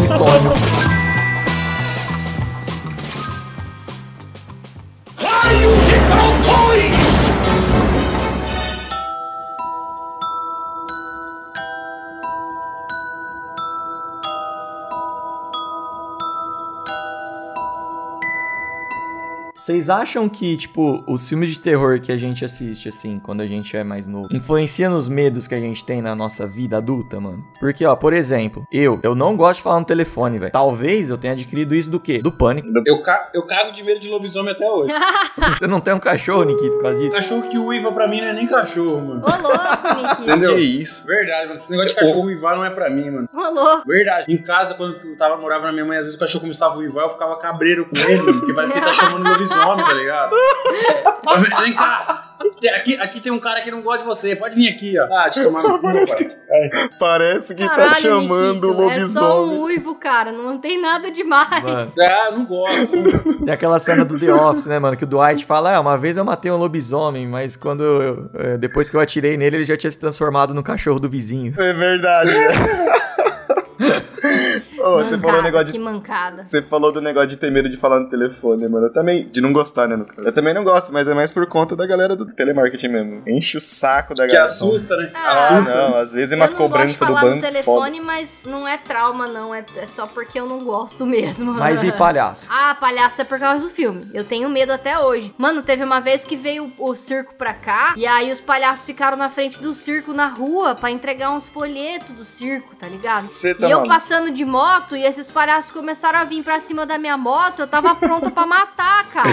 Insônia. 0.00 1.05
Vocês 19.66 19.90
acham 19.90 20.28
que, 20.28 20.56
tipo, 20.56 21.02
os 21.08 21.28
filmes 21.28 21.48
de 21.48 21.58
terror 21.58 22.00
que 22.00 22.12
a 22.12 22.16
gente 22.16 22.44
assiste, 22.44 22.88
assim, 22.88 23.18
quando 23.18 23.40
a 23.40 23.46
gente 23.48 23.76
é 23.76 23.82
mais 23.82 24.06
novo, 24.06 24.28
influencia 24.30 24.88
nos 24.88 25.08
medos 25.08 25.48
que 25.48 25.56
a 25.56 25.58
gente 25.58 25.82
tem 25.82 26.00
na 26.00 26.14
nossa 26.14 26.46
vida 26.46 26.76
adulta, 26.76 27.18
mano? 27.18 27.44
Porque, 27.58 27.84
ó, 27.84 27.96
por 27.96 28.12
exemplo, 28.12 28.64
eu, 28.70 29.00
eu 29.02 29.16
não 29.16 29.36
gosto 29.36 29.56
de 29.56 29.64
falar 29.64 29.80
no 29.80 29.84
telefone, 29.84 30.38
velho. 30.38 30.52
Talvez 30.52 31.10
eu 31.10 31.18
tenha 31.18 31.32
adquirido 31.32 31.74
isso 31.74 31.90
do 31.90 31.98
quê? 31.98 32.20
Do 32.22 32.30
pânico. 32.30 32.68
Eu, 32.86 33.02
ca 33.02 33.28
eu 33.34 33.44
cago 33.44 33.72
de 33.72 33.82
medo 33.82 33.98
de 33.98 34.08
lobisomem 34.08 34.54
até 34.54 34.70
hoje. 34.70 34.92
Você 35.58 35.66
não 35.66 35.80
tem 35.80 35.94
um 35.94 35.98
cachorro, 35.98 36.44
Nikito, 36.44 36.76
por 36.76 36.82
causa 36.82 37.00
disso? 37.00 37.16
cachorro 37.16 37.48
que 37.48 37.58
uiva 37.58 37.90
pra 37.90 38.06
mim 38.06 38.20
não 38.20 38.28
é 38.28 38.32
nem 38.34 38.46
cachorro, 38.46 39.04
mano. 39.04 39.24
Ô 39.24 39.42
louco, 39.42 40.00
Nikito. 40.00 40.22
Entendeu? 40.22 40.54
Que 40.54 40.60
isso? 40.60 41.04
Verdade, 41.04 41.42
mano. 41.46 41.54
Esse 41.54 41.72
negócio 41.72 41.88
de 41.92 42.00
cachorro 42.00 42.26
uivar 42.26 42.54
não 42.54 42.64
é 42.64 42.70
pra 42.70 42.88
mim, 42.88 43.10
mano. 43.10 43.28
Ô 43.34 43.50
louco. 43.50 43.82
Verdade. 43.84 44.32
Em 44.32 44.40
casa, 44.40 44.76
quando 44.76 44.96
eu 45.04 45.16
tava, 45.16 45.36
morava 45.38 45.66
na 45.66 45.72
minha 45.72 45.84
mãe, 45.84 45.98
às 45.98 46.04
vezes 46.04 46.16
o 46.16 46.20
cachorro 46.20 46.42
começava 46.42 46.74
a 46.74 46.78
uivar, 46.78 47.02
eu 47.02 47.10
ficava 47.10 47.36
cabreiro 47.36 47.84
com 47.86 48.08
ele, 48.08 48.22
mano, 48.22 48.38
porque 48.38 48.54
parece 48.54 48.74
que 48.74 48.78
ele 48.78 48.86
tá 48.86 48.92
chamando 48.92 49.28
lobisomem, 49.28 49.55
tá 49.84 49.92
ligado? 49.94 50.36
É. 51.28 51.60
Vem- 51.60 51.74
cá. 51.74 52.22
Aqui, 52.76 52.96
aqui 53.00 53.20
tem 53.20 53.32
um 53.32 53.40
cara 53.40 53.60
que 53.60 53.70
não 53.70 53.82
gosta 53.82 53.98
de 54.02 54.04
você. 54.08 54.36
Pode 54.36 54.54
vir 54.54 54.68
aqui, 54.68 54.94
ó. 54.98 55.04
Ah, 55.12 55.28
te 55.28 55.42
tomar 55.42 55.62
no 55.64 55.78
cu, 55.80 55.82
pai. 55.82 56.30
Parece 57.00 57.54
que 57.54 57.64
tá 57.66 57.74
Caralho, 57.74 57.96
chamando 58.00 58.70
o 58.70 58.82
Nikito, 58.84 58.90
É 58.92 59.06
só 59.08 59.40
um 59.42 59.46
lobisomem. 59.46 59.58
uivo, 59.64 59.94
cara. 59.96 60.30
Não 60.30 60.56
tem 60.58 60.80
nada 60.80 61.10
demais. 61.10 61.62
Mano, 61.64 61.92
Ah, 62.00 62.26
eu 62.30 62.38
não 62.38 62.44
gosto. 62.46 63.44
tem 63.44 63.52
aquela 63.52 63.78
cena 63.80 64.04
do 64.04 64.18
The 64.20 64.32
Office, 64.32 64.66
né, 64.66 64.78
mano? 64.78 64.96
Que 64.96 65.02
o 65.04 65.06
Dwight 65.06 65.44
fala, 65.44 65.74
ah, 65.74 65.80
uma 65.80 65.98
vez 65.98 66.16
eu 66.16 66.24
matei 66.24 66.50
um 66.52 66.56
lobisomem, 66.56 67.26
mas 67.26 67.56
quando 67.56 67.82
eu, 67.82 68.30
é, 68.34 68.56
depois 68.56 68.88
que 68.88 68.96
eu 68.96 69.00
atirei 69.00 69.36
nele, 69.36 69.56
ele 69.56 69.64
já 69.64 69.76
tinha 69.76 69.90
se 69.90 69.98
transformado 69.98 70.54
no 70.54 70.62
cachorro 70.62 71.00
do 71.00 71.08
vizinho. 71.08 71.52
É 71.58 71.72
verdade, 71.72 72.30
né? 72.30 72.46
Ô, 74.86 74.96
você 75.02 75.04
falou 75.18 75.18
Mancada, 75.20 75.38
um 75.38 75.42
negócio 75.42 75.66
de. 75.66 75.72
que 75.72 75.78
mancada. 75.78 76.42
Você 76.42 76.62
falou 76.62 76.92
do 76.92 77.00
negócio 77.00 77.28
de 77.28 77.36
ter 77.36 77.50
medo 77.50 77.68
de 77.68 77.76
falar 77.76 78.00
no 78.00 78.08
telefone, 78.08 78.68
mano. 78.68 78.86
Eu 78.86 78.92
também. 78.92 79.28
De 79.28 79.40
não 79.40 79.52
gostar, 79.52 79.88
né? 79.88 80.04
Eu 80.18 80.32
também 80.32 80.54
não 80.54 80.64
gosto, 80.64 80.92
mas 80.92 81.06
é 81.08 81.14
mais 81.14 81.30
por 81.32 81.46
conta 81.46 81.74
da 81.76 81.86
galera 81.86 82.14
do 82.16 82.24
telemarketing 82.26 82.88
mesmo. 82.88 83.22
Enche 83.26 83.58
o 83.58 83.60
saco 83.60 84.14
da 84.14 84.26
Que 84.26 84.32
galera. 84.32 84.44
assusta, 84.44 84.96
né? 84.96 85.10
Ah, 85.14 85.18
Ah, 85.28 85.32
assusta. 85.32 85.74
não. 85.74 85.96
Às 85.96 86.12
vezes 86.12 86.32
é 86.32 86.34
Eu 86.34 86.38
umas 86.40 86.52
não 86.52 86.58
gosto 86.58 86.68
de 86.70 86.78
cobranças 86.78 86.98
do 86.98 87.06
falar 87.06 87.20
banco. 87.22 87.34
no 87.36 87.42
telefone, 87.42 88.00
mas 88.00 88.44
não 88.46 88.66
é 88.68 88.78
trauma, 88.78 89.26
não. 89.26 89.54
É, 89.54 89.64
é 89.76 89.86
só 89.86 90.06
porque 90.06 90.38
eu 90.38 90.46
não 90.46 90.58
gosto 90.60 91.04
mesmo. 91.06 91.52
Mas 91.52 91.82
e 91.82 91.90
palhaço? 91.96 92.48
Ah, 92.50 92.74
palhaço 92.78 93.20
é 93.20 93.24
por 93.24 93.38
causa 93.38 93.64
do 93.66 93.70
filme. 93.70 94.08
Eu 94.14 94.24
tenho 94.24 94.48
medo 94.48 94.72
até 94.72 94.98
hoje. 94.98 95.34
Mano, 95.38 95.62
teve 95.62 95.82
uma 95.84 96.00
vez 96.00 96.24
que 96.24 96.36
veio 96.36 96.72
o 96.78 96.94
circo 96.94 97.34
pra 97.34 97.52
cá 97.54 97.94
e 97.96 98.06
aí 98.06 98.32
os 98.32 98.40
palhaços 98.40 98.84
ficaram 98.84 99.16
na 99.16 99.28
frente 99.30 99.60
do 99.60 99.74
circo 99.74 100.12
na 100.12 100.26
rua 100.26 100.74
pra 100.74 100.90
entregar 100.90 101.30
uns 101.30 101.48
folhetos 101.48 102.14
do 102.14 102.24
circo, 102.24 102.74
tá 102.76 102.86
ligado? 102.86 103.30
Você 103.30 103.54
tá 103.54 103.66
e 103.66 103.70
eu 103.70 103.86
passando 103.86 104.30
de 104.30 104.44
moto 104.44 104.75
e 104.96 105.02
esses 105.04 105.28
palhaços 105.28 105.70
começaram 105.70 106.18
a 106.18 106.24
vir 106.24 106.42
pra 106.42 106.60
cima 106.60 106.84
da 106.84 106.98
minha 106.98 107.16
moto, 107.16 107.60
eu 107.60 107.66
tava 107.66 107.94
pronta 107.94 108.30
pra 108.30 108.44
matar, 108.46 109.04
cara. 109.06 109.30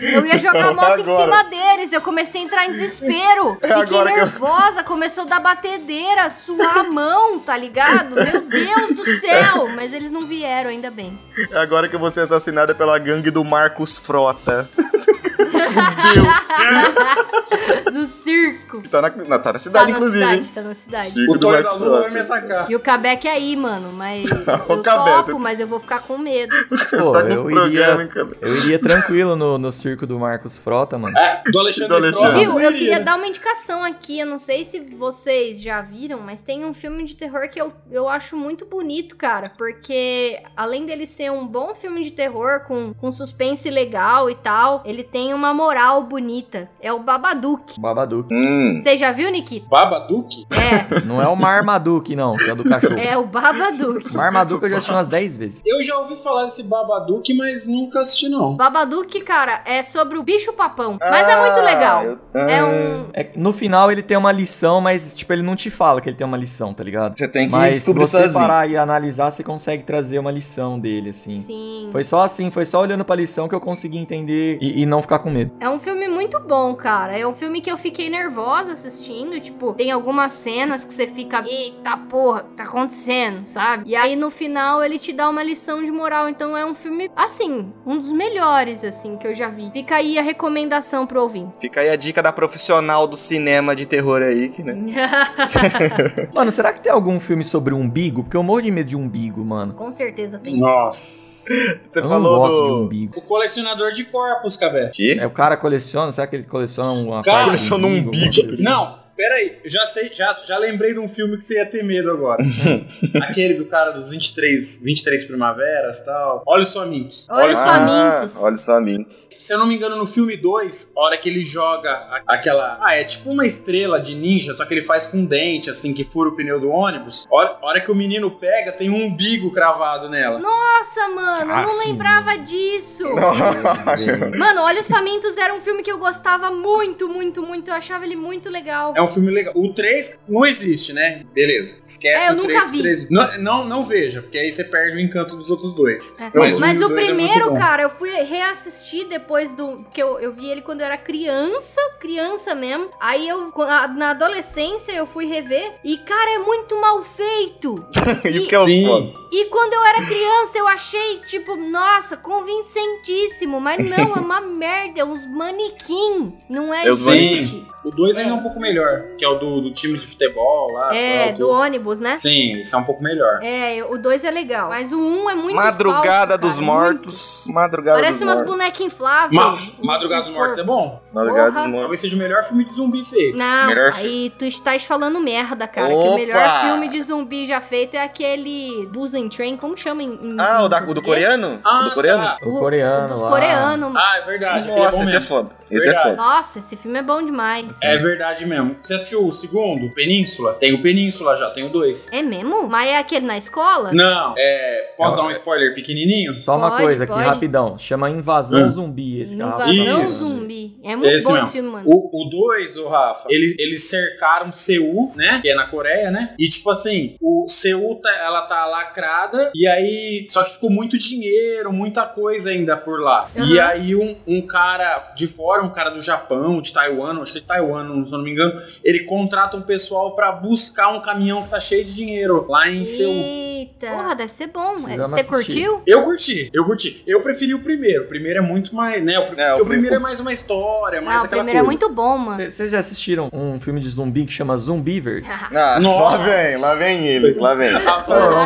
Eu 0.00 0.24
ia 0.24 0.38
jogar 0.38 0.68
a 0.68 0.74
moto 0.74 0.98
em 1.00 1.02
Agora. 1.02 1.24
cima 1.24 1.44
deles, 1.44 1.92
eu 1.92 2.00
comecei 2.00 2.40
a 2.40 2.44
entrar 2.44 2.66
em 2.66 2.72
desespero. 2.72 3.58
É 3.62 3.68
Fiquei 3.68 3.84
que 3.86 3.94
eu- 3.94 4.04
nervosa, 4.04 4.82
começou 4.84 5.24
a 5.24 5.26
dar 5.26 5.40
batedeira, 5.40 6.30
suar 6.30 6.78
a 6.78 6.82
mão, 6.84 7.38
tá 7.40 7.56
ligado? 7.56 8.14
Meu 8.14 8.40
Deus 8.42 8.88
do 8.94 9.04
céu! 9.20 9.68
Mas 9.74 9.92
eles 9.92 10.10
não 10.10 10.24
vieram, 10.26 10.70
ainda 10.70 10.90
bem. 10.90 11.18
É 11.50 11.58
agora 11.58 11.88
que 11.88 11.96
eu 11.96 12.00
vou 12.00 12.10
ser 12.10 12.20
assassinada 12.20 12.74
pela 12.74 12.98
gangue 12.98 13.30
do 13.30 13.44
Marcos 13.44 13.98
Frota. 13.98 14.68
Do 17.92 18.06
circo. 18.22 18.82
Tá 18.88 19.02
na, 19.02 19.10
na- 19.10 19.38
tá 19.38 19.52
na 19.52 19.54
Tá 19.54 19.58
cidade, 19.58 19.90
na 19.90 19.96
inclusive, 19.98 20.22
cidade, 20.24 20.42
hein? 20.42 20.50
tá 20.54 20.62
na 20.62 20.74
cidade. 20.74 21.06
Circo 21.06 21.32
O 21.34 21.38
do 21.38 21.48
Lua 21.48 22.00
vai 22.02 22.10
me 22.10 22.20
atacar. 22.20 22.70
E 22.70 22.76
o 22.76 22.80
Kabeck 22.80 23.26
aí, 23.26 23.56
mano, 23.56 23.92
mas 23.92 24.26
eu 24.30 24.82
Kabeck, 24.82 25.16
topo, 25.16 25.32
você- 25.32 25.38
mas 25.38 25.60
eu 25.60 25.66
vou 25.66 25.80
ficar 25.80 26.00
com 26.00 26.18
medo. 26.18 26.54
Você 26.68 26.96
Pô, 26.96 27.12
tá 27.12 27.22
com 27.22 27.28
eu 27.28 27.42
programas, 27.44 27.70
iria, 27.72 28.02
hein, 28.02 28.08
eu 28.40 28.56
iria 28.56 28.78
tranquilo 28.78 29.36
no, 29.36 29.58
no 29.58 29.72
circo 29.72 30.06
do 30.06 30.18
Marcos 30.18 30.58
Frota, 30.58 30.98
mano. 30.98 31.16
É, 31.18 31.42
do 31.50 31.58
Alexandre, 31.58 31.88
Do 31.88 31.94
Alexandre. 31.96 32.44
Frota, 32.44 32.58
Viu? 32.58 32.60
Eu 32.60 32.72
queria 32.72 33.00
dar 33.00 33.16
uma 33.16 33.26
indicação 33.26 33.82
aqui. 33.84 34.18
Eu 34.20 34.26
não 34.26 34.38
sei 34.38 34.64
se 34.64 34.80
vocês 34.80 35.60
já 35.60 35.80
viram, 35.80 36.20
mas 36.20 36.42
tem 36.42 36.64
um 36.64 36.74
filme 36.74 37.04
de 37.04 37.14
terror 37.14 37.48
que 37.48 37.60
eu, 37.60 37.72
eu 37.90 38.08
acho 38.08 38.36
muito 38.36 38.64
bonito, 38.66 39.16
cara. 39.16 39.50
Porque 39.56 40.40
além 40.56 40.86
dele 40.86 41.06
ser 41.06 41.30
um 41.30 41.46
bom 41.46 41.74
filme 41.74 42.02
de 42.02 42.10
terror 42.10 42.60
com, 42.66 42.92
com 42.94 43.12
suspense 43.12 43.68
legal 43.70 44.28
e 44.30 44.34
tal, 44.34 44.82
ele 44.84 45.02
tem 45.02 45.32
uma 45.34 45.52
moral 45.62 46.04
bonita. 46.04 46.68
É 46.80 46.92
o 46.92 47.00
Babadook. 47.00 47.80
Babadook. 47.80 48.32
Hum. 48.32 48.80
Você 48.80 48.96
já 48.96 49.10
viu, 49.10 49.28
Nikita? 49.28 49.66
Babadook? 49.68 50.46
É, 50.52 51.00
Não 51.04 51.20
é 51.20 51.26
o 51.26 51.34
Marmaduke, 51.34 52.14
não, 52.14 52.36
que 52.36 52.48
é 52.48 52.52
o 52.52 52.56
do 52.56 52.64
cachorro. 52.64 52.96
é 52.96 53.16
o 53.18 53.26
Babadook. 53.26 54.14
Marmaduke 54.14 54.64
eu 54.64 54.70
já 54.70 54.76
assisti 54.76 54.92
umas 54.92 55.06
10 55.08 55.36
vezes. 55.36 55.62
Eu 55.66 55.82
já 55.82 55.98
ouvi 55.98 56.14
falar 56.16 56.44
desse 56.44 56.62
Babadook, 56.62 57.34
mas 57.36 57.66
nunca 57.66 58.00
assisti, 58.00 58.28
não. 58.28 58.54
Babadook, 58.56 59.20
cara, 59.22 59.62
é 59.64 59.82
sobre 59.82 60.16
o 60.16 60.22
bicho 60.22 60.52
papão. 60.52 60.96
Mas 61.00 61.26
é 61.28 61.40
muito 61.40 61.58
Ah, 61.58 61.62
legal. 61.64 62.04
eu- 62.04 62.18
É 62.34 62.58
ah. 62.60 62.64
um. 62.64 63.04
É 63.12 63.30
no 63.34 63.52
final 63.52 63.90
ele 63.90 64.02
tem 64.02 64.16
uma 64.16 64.30
lição, 64.30 64.80
mas, 64.80 65.12
tipo, 65.12 65.32
ele 65.32 65.42
não 65.42 65.56
te 65.56 65.70
fala 65.70 66.00
que 66.00 66.08
ele 66.08 66.16
tem 66.16 66.26
uma 66.26 66.36
lição, 66.36 66.72
tá 66.72 66.84
ligado? 66.84 67.18
Você 67.18 67.26
tem 67.26 67.46
que 67.46 67.52
Mas 67.52 67.68
se 67.68 67.74
descobrir 67.86 68.06
você 68.06 68.22
sozinho. 68.22 68.40
parar 68.46 68.68
e 68.70 68.76
analisar, 68.76 69.30
você 69.32 69.42
consegue 69.42 69.82
trazer 69.82 70.18
uma 70.20 70.30
lição 70.30 70.78
dele, 70.78 71.10
assim. 71.10 71.40
Sim. 71.40 71.88
Foi 71.90 72.04
só 72.04 72.20
assim, 72.20 72.48
foi 72.50 72.64
só 72.64 72.80
olhando 72.80 73.04
pra 73.04 73.16
lição 73.16 73.48
que 73.48 73.54
eu 73.54 73.60
consegui 73.60 73.98
entender 73.98 74.58
e, 74.60 74.82
e 74.82 74.86
não 74.86 75.02
ficar 75.02 75.18
com 75.18 75.30
medo. 75.30 75.47
É 75.60 75.68
um 75.68 75.78
filme 75.78 76.08
muito 76.08 76.40
bom, 76.40 76.74
cara. 76.74 77.16
É 77.16 77.26
um 77.26 77.32
filme 77.32 77.60
que 77.60 77.70
eu 77.70 77.76
fiquei 77.76 78.08
nervosa 78.08 78.72
assistindo. 78.72 79.40
Tipo, 79.40 79.72
tem 79.74 79.90
algumas 79.90 80.32
cenas 80.32 80.84
que 80.84 80.92
você 80.92 81.06
fica, 81.06 81.44
eita 81.46 81.96
porra, 81.96 82.44
tá 82.56 82.64
acontecendo, 82.64 83.44
sabe? 83.44 83.84
E 83.86 83.96
aí 83.96 84.16
no 84.16 84.30
final 84.30 84.82
ele 84.82 84.98
te 84.98 85.12
dá 85.12 85.28
uma 85.28 85.42
lição 85.42 85.84
de 85.84 85.90
moral. 85.90 86.28
Então 86.28 86.56
é 86.56 86.64
um 86.64 86.74
filme, 86.74 87.10
assim, 87.16 87.72
um 87.86 87.98
dos 87.98 88.12
melhores, 88.12 88.84
assim, 88.84 89.16
que 89.16 89.26
eu 89.26 89.34
já 89.34 89.48
vi. 89.48 89.70
Fica 89.72 89.96
aí 89.96 90.18
a 90.18 90.22
recomendação 90.22 91.06
pro 91.06 91.22
ouvinte. 91.22 91.52
Fica 91.60 91.80
aí 91.80 91.90
a 91.90 91.96
dica 91.96 92.22
da 92.22 92.32
profissional 92.32 93.06
do 93.06 93.16
cinema 93.16 93.74
de 93.74 93.86
terror 93.86 94.22
aí, 94.22 94.48
que, 94.48 94.62
né? 94.62 94.74
Mano, 96.32 96.50
será 96.50 96.72
que 96.72 96.80
tem 96.80 96.92
algum 96.92 97.18
filme 97.20 97.44
sobre 97.44 97.74
umbigo? 97.74 98.22
Porque 98.22 98.36
eu 98.36 98.42
morro 98.42 98.62
de 98.62 98.70
medo 98.70 98.88
de 98.88 98.96
umbigo, 98.96 99.44
mano. 99.44 99.74
Com 99.74 99.92
certeza 99.92 100.38
tem. 100.38 100.56
Nossa. 100.56 101.37
Você 101.88 101.98
eu 101.98 102.02
não 102.02 102.10
falou 102.10 102.36
gosto 102.38 102.62
de 102.62 102.68
do... 102.68 102.76
umbigo. 102.84 103.18
O 103.18 103.22
colecionador 103.22 103.92
de 103.92 104.04
corpos, 104.04 104.56
Cabé. 104.56 104.90
Quê? 104.92 105.16
É, 105.18 105.26
o 105.26 105.30
cara 105.30 105.56
coleciona, 105.56 106.12
será 106.12 106.26
que 106.26 106.36
ele 106.36 106.44
coleciona 106.44 106.92
uma 106.92 107.22
Cara, 107.22 107.38
parte 107.38 107.44
do 107.44 107.50
coleciona 107.50 107.86
um 107.86 107.96
umbigo, 107.98 108.28
assim? 108.28 108.62
Não, 108.62 108.98
peraí. 109.18 109.58
Eu 109.64 109.70
já 109.70 109.84
sei, 109.84 110.10
já, 110.14 110.32
já 110.46 110.56
lembrei 110.56 110.94
de 110.94 111.00
um 111.00 111.08
filme 111.08 111.36
que 111.36 111.42
você 111.42 111.54
ia 111.56 111.66
ter 111.66 111.82
medo 111.82 112.08
agora. 112.08 112.42
Aquele 113.28 113.54
do 113.54 113.66
cara 113.66 113.90
dos 113.90 114.10
23, 114.10 114.80
23 114.84 115.24
primaveras 115.24 115.98
e 115.98 116.04
tal. 116.04 116.42
Olhos 116.46 116.72
famintos. 116.72 117.26
Olhos 117.28 117.44
Olhos 117.48 117.62
famintos. 117.64 118.36
Ah, 118.36 118.40
olhos 118.40 118.64
famintos. 118.64 119.28
Se 119.36 119.52
eu 119.52 119.58
não 119.58 119.66
me 119.66 119.74
engano, 119.74 119.96
no 119.96 120.06
filme 120.06 120.36
2, 120.36 120.92
a 120.96 121.00
hora 121.00 121.18
que 121.18 121.28
ele 121.28 121.44
joga 121.44 122.22
aquela. 122.26 122.78
Ah, 122.80 122.94
é 122.94 123.02
tipo 123.02 123.30
uma 123.30 123.44
estrela 123.44 124.00
de 124.00 124.14
ninja, 124.14 124.54
só 124.54 124.64
que 124.64 124.74
ele 124.74 124.82
faz 124.82 125.04
com 125.04 125.18
um 125.18 125.24
dente, 125.24 125.68
assim, 125.68 125.92
que 125.92 126.04
fura 126.04 126.28
o 126.28 126.36
pneu 126.36 126.60
do 126.60 126.68
ônibus. 126.68 127.26
A 127.28 127.34
hora, 127.34 127.58
a 127.60 127.66
hora 127.66 127.80
que 127.80 127.90
o 127.90 127.94
menino 127.94 128.30
pega, 128.30 128.72
tem 128.72 128.88
um 128.88 129.06
umbigo 129.06 129.50
cravado 129.50 130.08
nela. 130.08 130.38
Nossa, 130.38 131.08
mano, 131.08 131.50
eu 131.50 131.62
não 131.66 131.78
lembrava 131.78 132.38
disso. 132.38 133.04
Mano, 134.38 134.62
Olhos 134.62 134.86
Famintos 134.86 135.36
era 135.36 135.52
um 135.54 135.60
filme 135.60 135.82
que 135.82 135.90
eu 135.90 135.98
gostava 135.98 136.50
muito, 136.50 137.08
muito, 137.08 137.42
muito. 137.42 137.70
Eu 137.70 137.74
achava 137.74 138.04
ele 138.04 138.16
muito 138.16 138.48
legal. 138.48 138.92
É 138.96 139.02
um 139.02 139.07
filme 139.08 139.30
legal. 139.30 139.52
O 139.56 139.72
3 139.72 140.18
não 140.28 140.44
existe, 140.46 140.92
né? 140.92 141.24
Beleza. 141.34 141.80
Esquece 141.84 142.26
É, 142.26 142.28
eu 142.30 142.34
o 142.34 142.36
nunca 142.36 142.48
3. 142.60 142.70
vi. 142.70 142.82
3. 142.82 143.10
Não, 143.10 143.38
não, 143.42 143.64
não 143.64 143.82
veja, 143.84 144.22
porque 144.22 144.38
aí 144.38 144.50
você 144.50 144.64
perde 144.64 144.96
o 144.96 145.00
encanto 145.00 145.36
dos 145.36 145.50
outros 145.50 145.74
dois. 145.74 146.16
É. 146.20 146.30
Mas, 146.34 146.58
Mas 146.60 146.80
e 146.80 146.84
o 146.84 146.92
é 146.98 147.02
primeiro, 147.02 147.50
bom. 147.50 147.58
cara, 147.58 147.82
eu 147.82 147.90
fui 147.90 148.10
reassistir 148.10 149.06
depois 149.08 149.52
do. 149.52 149.78
Porque 149.84 150.02
eu, 150.02 150.18
eu 150.20 150.32
vi 150.32 150.48
ele 150.50 150.62
quando 150.62 150.80
eu 150.80 150.86
era 150.86 150.96
criança, 150.96 151.80
criança 152.00 152.54
mesmo. 152.54 152.88
Aí 153.00 153.28
eu, 153.28 153.52
na 153.96 154.10
adolescência, 154.10 154.92
eu 154.92 155.06
fui 155.06 155.26
rever. 155.26 155.72
E, 155.84 155.96
cara, 155.98 156.30
é 156.34 156.38
muito 156.38 156.78
mal 156.80 157.04
feito. 157.04 157.84
Isso 158.24 158.46
que 158.48 158.54
é 158.54 158.58
o 158.58 158.64
Sim. 158.64 158.84
foda. 158.86 159.12
E 159.30 159.44
quando 159.46 159.74
eu 159.74 159.84
era 159.84 160.00
criança, 160.00 160.56
eu 160.58 160.66
achei, 160.66 161.18
tipo, 161.26 161.54
nossa, 161.56 162.16
convincentíssimo. 162.16 163.60
Mas 163.60 163.78
não, 163.88 163.96
é 164.16 164.18
uma 164.20 164.40
merda. 164.42 165.00
É 165.00 165.04
uns 165.04 165.26
manequim. 165.26 166.34
Não 166.48 166.72
é 166.72 166.86
É 166.86 166.92
os 166.92 167.04
gente. 167.04 167.66
O 167.88 167.90
2 167.90 168.18
ainda 168.18 168.32
é 168.32 168.34
um 168.34 168.42
pouco 168.42 168.60
melhor, 168.60 169.04
que 169.16 169.24
é 169.24 169.28
o 169.28 169.38
do, 169.38 169.62
do 169.62 169.70
time 169.70 169.96
de 169.96 170.06
futebol 170.06 170.72
lá. 170.72 170.94
É, 170.94 171.28
tal, 171.28 171.38
do 171.38 171.48
ônibus, 171.48 171.98
né? 171.98 172.16
Sim, 172.16 172.60
isso 172.60 172.76
é 172.76 172.78
um 172.78 172.84
pouco 172.84 173.02
melhor. 173.02 173.42
É, 173.42 173.82
o 173.82 173.96
2 173.96 174.24
é 174.24 174.30
legal. 174.30 174.68
Mas 174.68 174.92
o 174.92 174.98
1 174.98 175.00
um 175.00 175.30
é 175.30 175.34
muito 175.34 175.56
Madrugada 175.56 176.38
falso, 176.38 176.42
dos 176.42 176.54
cara, 176.56 176.66
Mortos. 176.66 177.44
Madrugada 177.48 177.98
Parece 177.98 178.24
dos 178.24 178.28
umas 178.28 178.46
bonecas 178.46 178.80
infláveis. 178.82 179.32
Ma 179.32 179.56
Madrugada 179.94 180.24
dos 180.24 180.34
Mortos 180.34 180.58
é 180.58 180.62
bom. 180.62 181.00
Madrugada 181.18 181.50
Porra. 181.52 181.60
dos 181.62 181.66
Mortos. 181.70 181.80
Talvez 181.80 182.00
seja 182.00 182.16
o 182.16 182.18
melhor 182.18 182.42
filme 182.44 182.64
de 182.64 182.72
zumbi 182.72 183.04
feito. 183.04 183.36
Não, 183.36 183.66
Melhor 183.68 183.92
aí 183.94 184.32
tu 184.38 184.44
estás 184.44 184.84
falando 184.84 185.20
merda, 185.20 185.66
cara. 185.66 185.88
Que 185.88 185.94
Opa! 185.94 186.10
o 186.10 186.14
melhor 186.16 186.60
filme 186.62 186.88
de 186.88 187.02
zumbi 187.02 187.46
já 187.46 187.60
feito 187.60 187.94
é 187.96 188.02
aquele 188.02 188.86
Busan 188.92 189.28
Train, 189.28 189.56
como 189.56 189.76
chama 189.76 190.02
em, 190.02 190.08
em 190.10 190.36
Ah, 190.38 190.62
o, 190.64 190.68
da, 190.68 190.82
o 190.82 190.94
do 190.94 191.02
coreano? 191.02 191.60
Ah, 191.64 191.80
o 191.80 191.84
do 191.88 191.94
coreano? 191.94 192.22
tá. 192.24 192.38
O 192.42 192.58
coreano 192.58 193.08
dos 193.08 193.20
lá. 193.20 193.28
coreanos. 193.28 193.96
Ah, 193.96 194.18
é 194.18 194.26
verdade. 194.26 194.68
Nossa, 194.68 194.90
bom 194.96 195.02
esse 195.02 195.02
é 195.02 195.14
mesmo. 195.14 195.20
foda. 195.26 195.58
Esse 195.70 195.86
é 195.88 195.92
Verdade. 195.92 196.10
foda. 196.16 196.22
Nossa, 196.22 196.58
esse 196.60 196.76
filme 196.76 196.98
é 196.98 197.02
bom 197.02 197.22
demais. 197.22 197.76
É 197.82 197.96
verdade 197.98 198.46
mesmo. 198.46 198.76
Você 198.82 198.94
assistiu 198.94 199.26
o 199.26 199.32
segundo, 199.34 199.92
Península? 199.94 200.54
Tem 200.54 200.72
o 200.74 200.80
Península 200.80 201.36
já, 201.36 201.50
tem 201.50 201.66
o 201.66 201.68
dois. 201.70 202.10
É 202.10 202.22
mesmo? 202.22 202.66
Mas 202.66 202.88
é 202.88 202.96
aquele 202.98 203.26
na 203.26 203.36
escola? 203.36 203.90
Não, 203.92 204.34
é. 204.38 204.94
Posso 204.96 205.14
Não, 205.16 205.24
dar 205.24 205.28
um 205.28 205.30
spoiler 205.30 205.74
pequenininho? 205.74 206.38
Só 206.40 206.56
uma 206.56 206.70
Pode, 206.70 206.82
coisa 206.84 207.04
aqui, 207.04 207.12
pode. 207.12 207.24
rapidão. 207.26 207.76
Chama 207.78 208.08
Invasão 208.08 208.60
Hum. 208.64 208.70
Zumbi 208.70 209.20
esse 209.20 209.36
cara. 209.36 209.70
Invasão 209.70 210.04
Isso. 210.04 210.14
zumbi. 210.28 210.80
É 210.82 210.96
muito 210.96 211.07
Esse 211.16 211.26
bom 211.26 211.32
mesmo. 211.34 211.44
esse 211.44 211.52
filme, 211.52 211.68
mano. 211.70 211.84
O 211.88 212.28
2, 212.30 212.76
o 212.78 212.88
Rafa, 212.88 213.26
eles, 213.30 213.54
eles 213.58 213.88
cercaram 213.88 214.50
Seul, 214.52 215.12
né? 215.14 215.40
Que 215.42 215.50
é 215.50 215.54
na 215.54 215.66
Coreia, 215.66 216.10
né? 216.10 216.34
E 216.38 216.48
tipo 216.48 216.70
assim, 216.70 217.16
o 217.20 217.46
Seul, 217.48 217.96
tá- 217.96 218.12
ela 218.14 218.42
tá 218.42 218.64
lacrada, 218.66 219.50
e 219.54 219.66
aí. 219.66 220.24
Só 220.28 220.42
que 220.42 220.52
ficou 220.52 220.70
muito 220.70 220.96
dinheiro, 220.98 221.72
muita 221.72 222.04
coisa 222.04 222.50
ainda 222.50 222.76
por 222.76 223.00
lá. 223.00 223.30
E 223.36 223.58
Aham. 223.58 223.68
aí, 223.68 223.94
um, 223.94 224.16
um 224.26 224.46
cara 224.46 225.12
de 225.16 225.26
fora, 225.26 225.62
um 225.62 225.70
cara 225.70 225.90
do 225.90 226.00
Japão, 226.00 226.60
de 226.60 226.72
Taiwan, 226.72 227.20
acho 227.22 227.32
que 227.32 227.38
é 227.38 227.40
de 227.42 227.46
Taiwan, 227.46 228.04
se 228.04 228.12
eu 228.12 228.18
não 228.18 228.24
me 228.24 228.32
engano, 228.32 228.60
ele 228.84 229.04
contrata 229.04 229.56
um 229.56 229.62
pessoal 229.62 230.14
pra 230.14 230.32
buscar 230.32 230.88
um 230.88 231.00
caminhão 231.00 231.42
que 231.42 231.50
tá 231.50 231.60
cheio 231.60 231.84
de 231.84 231.94
dinheiro 231.94 232.46
lá 232.48 232.68
em 232.68 232.84
Seul. 232.86 233.12
Eita. 233.12 233.88
Porra, 233.88 234.14
deve 234.14 234.32
ser 234.32 234.46
bom. 234.48 234.72
Precisamos 234.74 235.10
Você 235.10 235.20
assistir. 235.20 235.30
curtiu? 235.68 235.82
Eu 235.86 236.02
curti, 236.04 236.50
eu 236.52 236.64
curti. 236.64 237.02
Eu 237.06 237.20
preferi 237.22 237.54
o 237.54 237.62
primeiro. 237.62 238.04
O 238.04 238.08
primeiro 238.08 238.38
é 238.38 238.42
muito 238.42 238.74
mais, 238.74 239.02
né? 239.02 239.18
O, 239.18 239.22
É, 239.22 239.24
o 239.24 239.26
porque 239.56 239.62
o 239.62 239.66
primeiro 239.66 239.88
prim- 239.88 239.96
é 239.96 239.98
mais 239.98 240.20
uma 240.20 240.32
história, 240.32 240.87
mais 240.96 241.16
Não, 241.16 241.22
o 241.22 241.26
aquela 241.26 241.28
primeiro 241.44 241.58
é 241.58 241.62
coisa. 241.64 241.78
muito 241.78 241.94
bom, 241.94 242.18
mano. 242.18 242.50
Vocês 242.50 242.70
já 242.70 242.78
assistiram 242.78 243.28
um 243.32 243.60
filme 243.60 243.80
de 243.80 243.88
zumbi 243.90 244.24
que 244.26 244.32
chama 244.32 244.56
Zumbiver? 244.56 245.22
Ah, 245.58 245.78
lá 245.80 246.16
vem, 246.18 246.60
lá 246.60 246.74
vem 246.76 247.06
ele, 247.06 247.34
lá 247.38 247.54
vem. 247.54 247.70
Ah, 247.86 248.04
é 248.08 248.40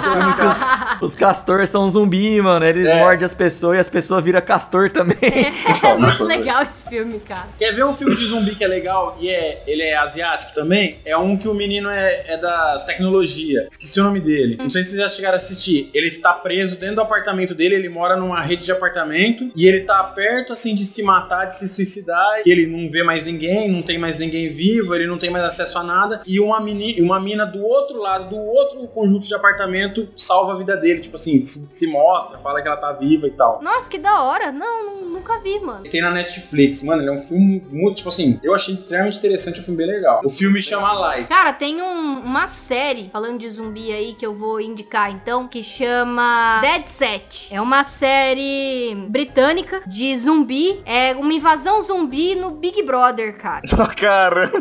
os, 1.00 1.02
os 1.02 1.14
castores 1.14 1.68
são 1.68 1.88
zumbi, 1.90 2.40
mano. 2.40 2.64
Eles 2.64 2.86
É. 2.86 2.98
mordem 2.98 3.24
as 3.24 3.34
pessoas 3.34 3.76
e 3.76 3.80
as 3.80 3.88
pessoas 3.88 4.24
viram 4.24 4.40
castor 4.40 4.90
também. 4.90 5.16
É 5.82 5.94
muito 5.96 6.24
legal 6.24 6.62
esse 6.62 6.80
filme, 6.82 7.18
cara. 7.20 7.48
Quer 7.58 7.72
ver 7.72 7.84
um 7.84 7.92
filme 7.94 8.14
de 8.14 8.24
zumbi 8.24 8.54
que 8.54 8.64
é 8.64 8.68
legal 8.68 9.16
e 9.20 9.28
é, 9.28 9.62
ele 9.66 9.82
é 9.82 9.96
asiático 9.96 10.54
também? 10.54 10.98
É 11.04 11.16
um 11.16 11.36
que 11.36 11.48
o 11.48 11.54
menino 11.54 11.88
é, 11.90 12.24
é 12.28 12.36
das 12.36 12.84
tecnologia. 12.84 13.66
Esqueci 13.70 14.00
o 14.00 14.04
nome 14.04 14.20
dele. 14.20 14.56
Não 14.58 14.70
sei 14.70 14.82
se 14.82 14.90
vocês 14.90 15.00
já 15.02 15.08
chegaram 15.08 15.34
a 15.34 15.36
assistir. 15.36 15.90
Ele 15.92 16.10
tá 16.12 16.32
preso 16.32 16.78
dentro 16.78 16.96
do 16.96 17.02
apartamento 17.02 17.54
dele, 17.54 17.74
ele 17.74 17.88
mora 17.88 18.16
numa 18.16 18.40
rede 18.40 18.64
de 18.64 18.72
apartamento 18.72 19.50
e 19.56 19.66
ele 19.66 19.80
tá 19.80 20.02
perto 20.04 20.52
assim 20.52 20.74
de 20.74 20.84
se 20.84 21.02
matar, 21.02 21.46
de 21.46 21.56
se 21.58 21.68
suicidar. 21.68 22.31
E 22.44 22.50
ele 22.50 22.66
não 22.66 22.90
vê 22.90 23.02
mais 23.02 23.26
ninguém, 23.26 23.70
não 23.70 23.82
tem 23.82 23.98
mais 23.98 24.18
ninguém 24.18 24.48
vivo, 24.48 24.94
ele 24.94 25.06
não 25.06 25.18
tem 25.18 25.30
mais 25.30 25.44
acesso 25.44 25.78
a 25.78 25.82
nada. 25.82 26.22
E 26.26 26.40
uma, 26.40 26.60
meni, 26.60 27.00
uma 27.00 27.20
mina 27.20 27.44
do 27.44 27.62
outro 27.64 27.98
lado, 27.98 28.30
do 28.30 28.36
outro 28.36 28.86
conjunto 28.88 29.26
de 29.26 29.34
apartamento, 29.34 30.08
salva 30.16 30.52
a 30.52 30.56
vida 30.56 30.76
dele. 30.76 31.00
Tipo 31.00 31.16
assim, 31.16 31.38
se, 31.38 31.68
se 31.70 31.86
mostra, 31.86 32.38
fala 32.38 32.60
que 32.62 32.68
ela 32.68 32.76
tá 32.76 32.92
viva 32.92 33.26
e 33.26 33.30
tal. 33.32 33.60
Nossa, 33.62 33.88
que 33.88 33.98
da 33.98 34.22
hora. 34.22 34.50
Não, 34.52 34.84
nu- 34.84 35.10
nunca 35.10 35.38
vi, 35.40 35.58
mano. 35.60 35.82
Tem 35.84 36.00
na 36.00 36.10
Netflix, 36.10 36.82
mano, 36.82 37.02
ele 37.02 37.10
é 37.10 37.12
um 37.12 37.18
filme 37.18 37.62
muito, 37.70 37.96
tipo 37.96 38.08
assim, 38.08 38.38
eu 38.42 38.54
achei 38.54 38.74
extremamente 38.74 39.18
interessante, 39.18 39.60
um 39.60 39.62
filme 39.62 39.78
bem 39.78 39.86
legal. 39.86 40.20
O 40.24 40.28
filme 40.28 40.60
chama 40.60 41.16
Life. 41.16 41.28
Cara, 41.28 41.52
tem 41.52 41.80
um- 41.82 42.20
uma 42.20 42.46
série, 42.46 43.08
falando 43.12 43.38
de 43.38 43.48
zumbi 43.48 43.92
aí, 43.92 44.14
que 44.14 44.24
eu 44.26 44.34
vou 44.34 44.60
indicar 44.60 45.10
então, 45.12 45.46
que 45.48 45.62
chama 45.62 46.60
Dead 46.60 46.86
Set. 46.86 47.54
É 47.54 47.60
uma 47.60 47.84
série 47.84 48.94
britânica 49.08 49.80
de 49.86 50.16
zumbi. 50.16 50.80
É 50.86 51.14
uma 51.14 51.32
invasão 51.32 51.82
zumbi 51.82 52.21
no 52.36 52.50
Big 52.52 52.82
Brother, 52.82 53.36
cara. 53.36 53.62
Caramba. 53.98 54.52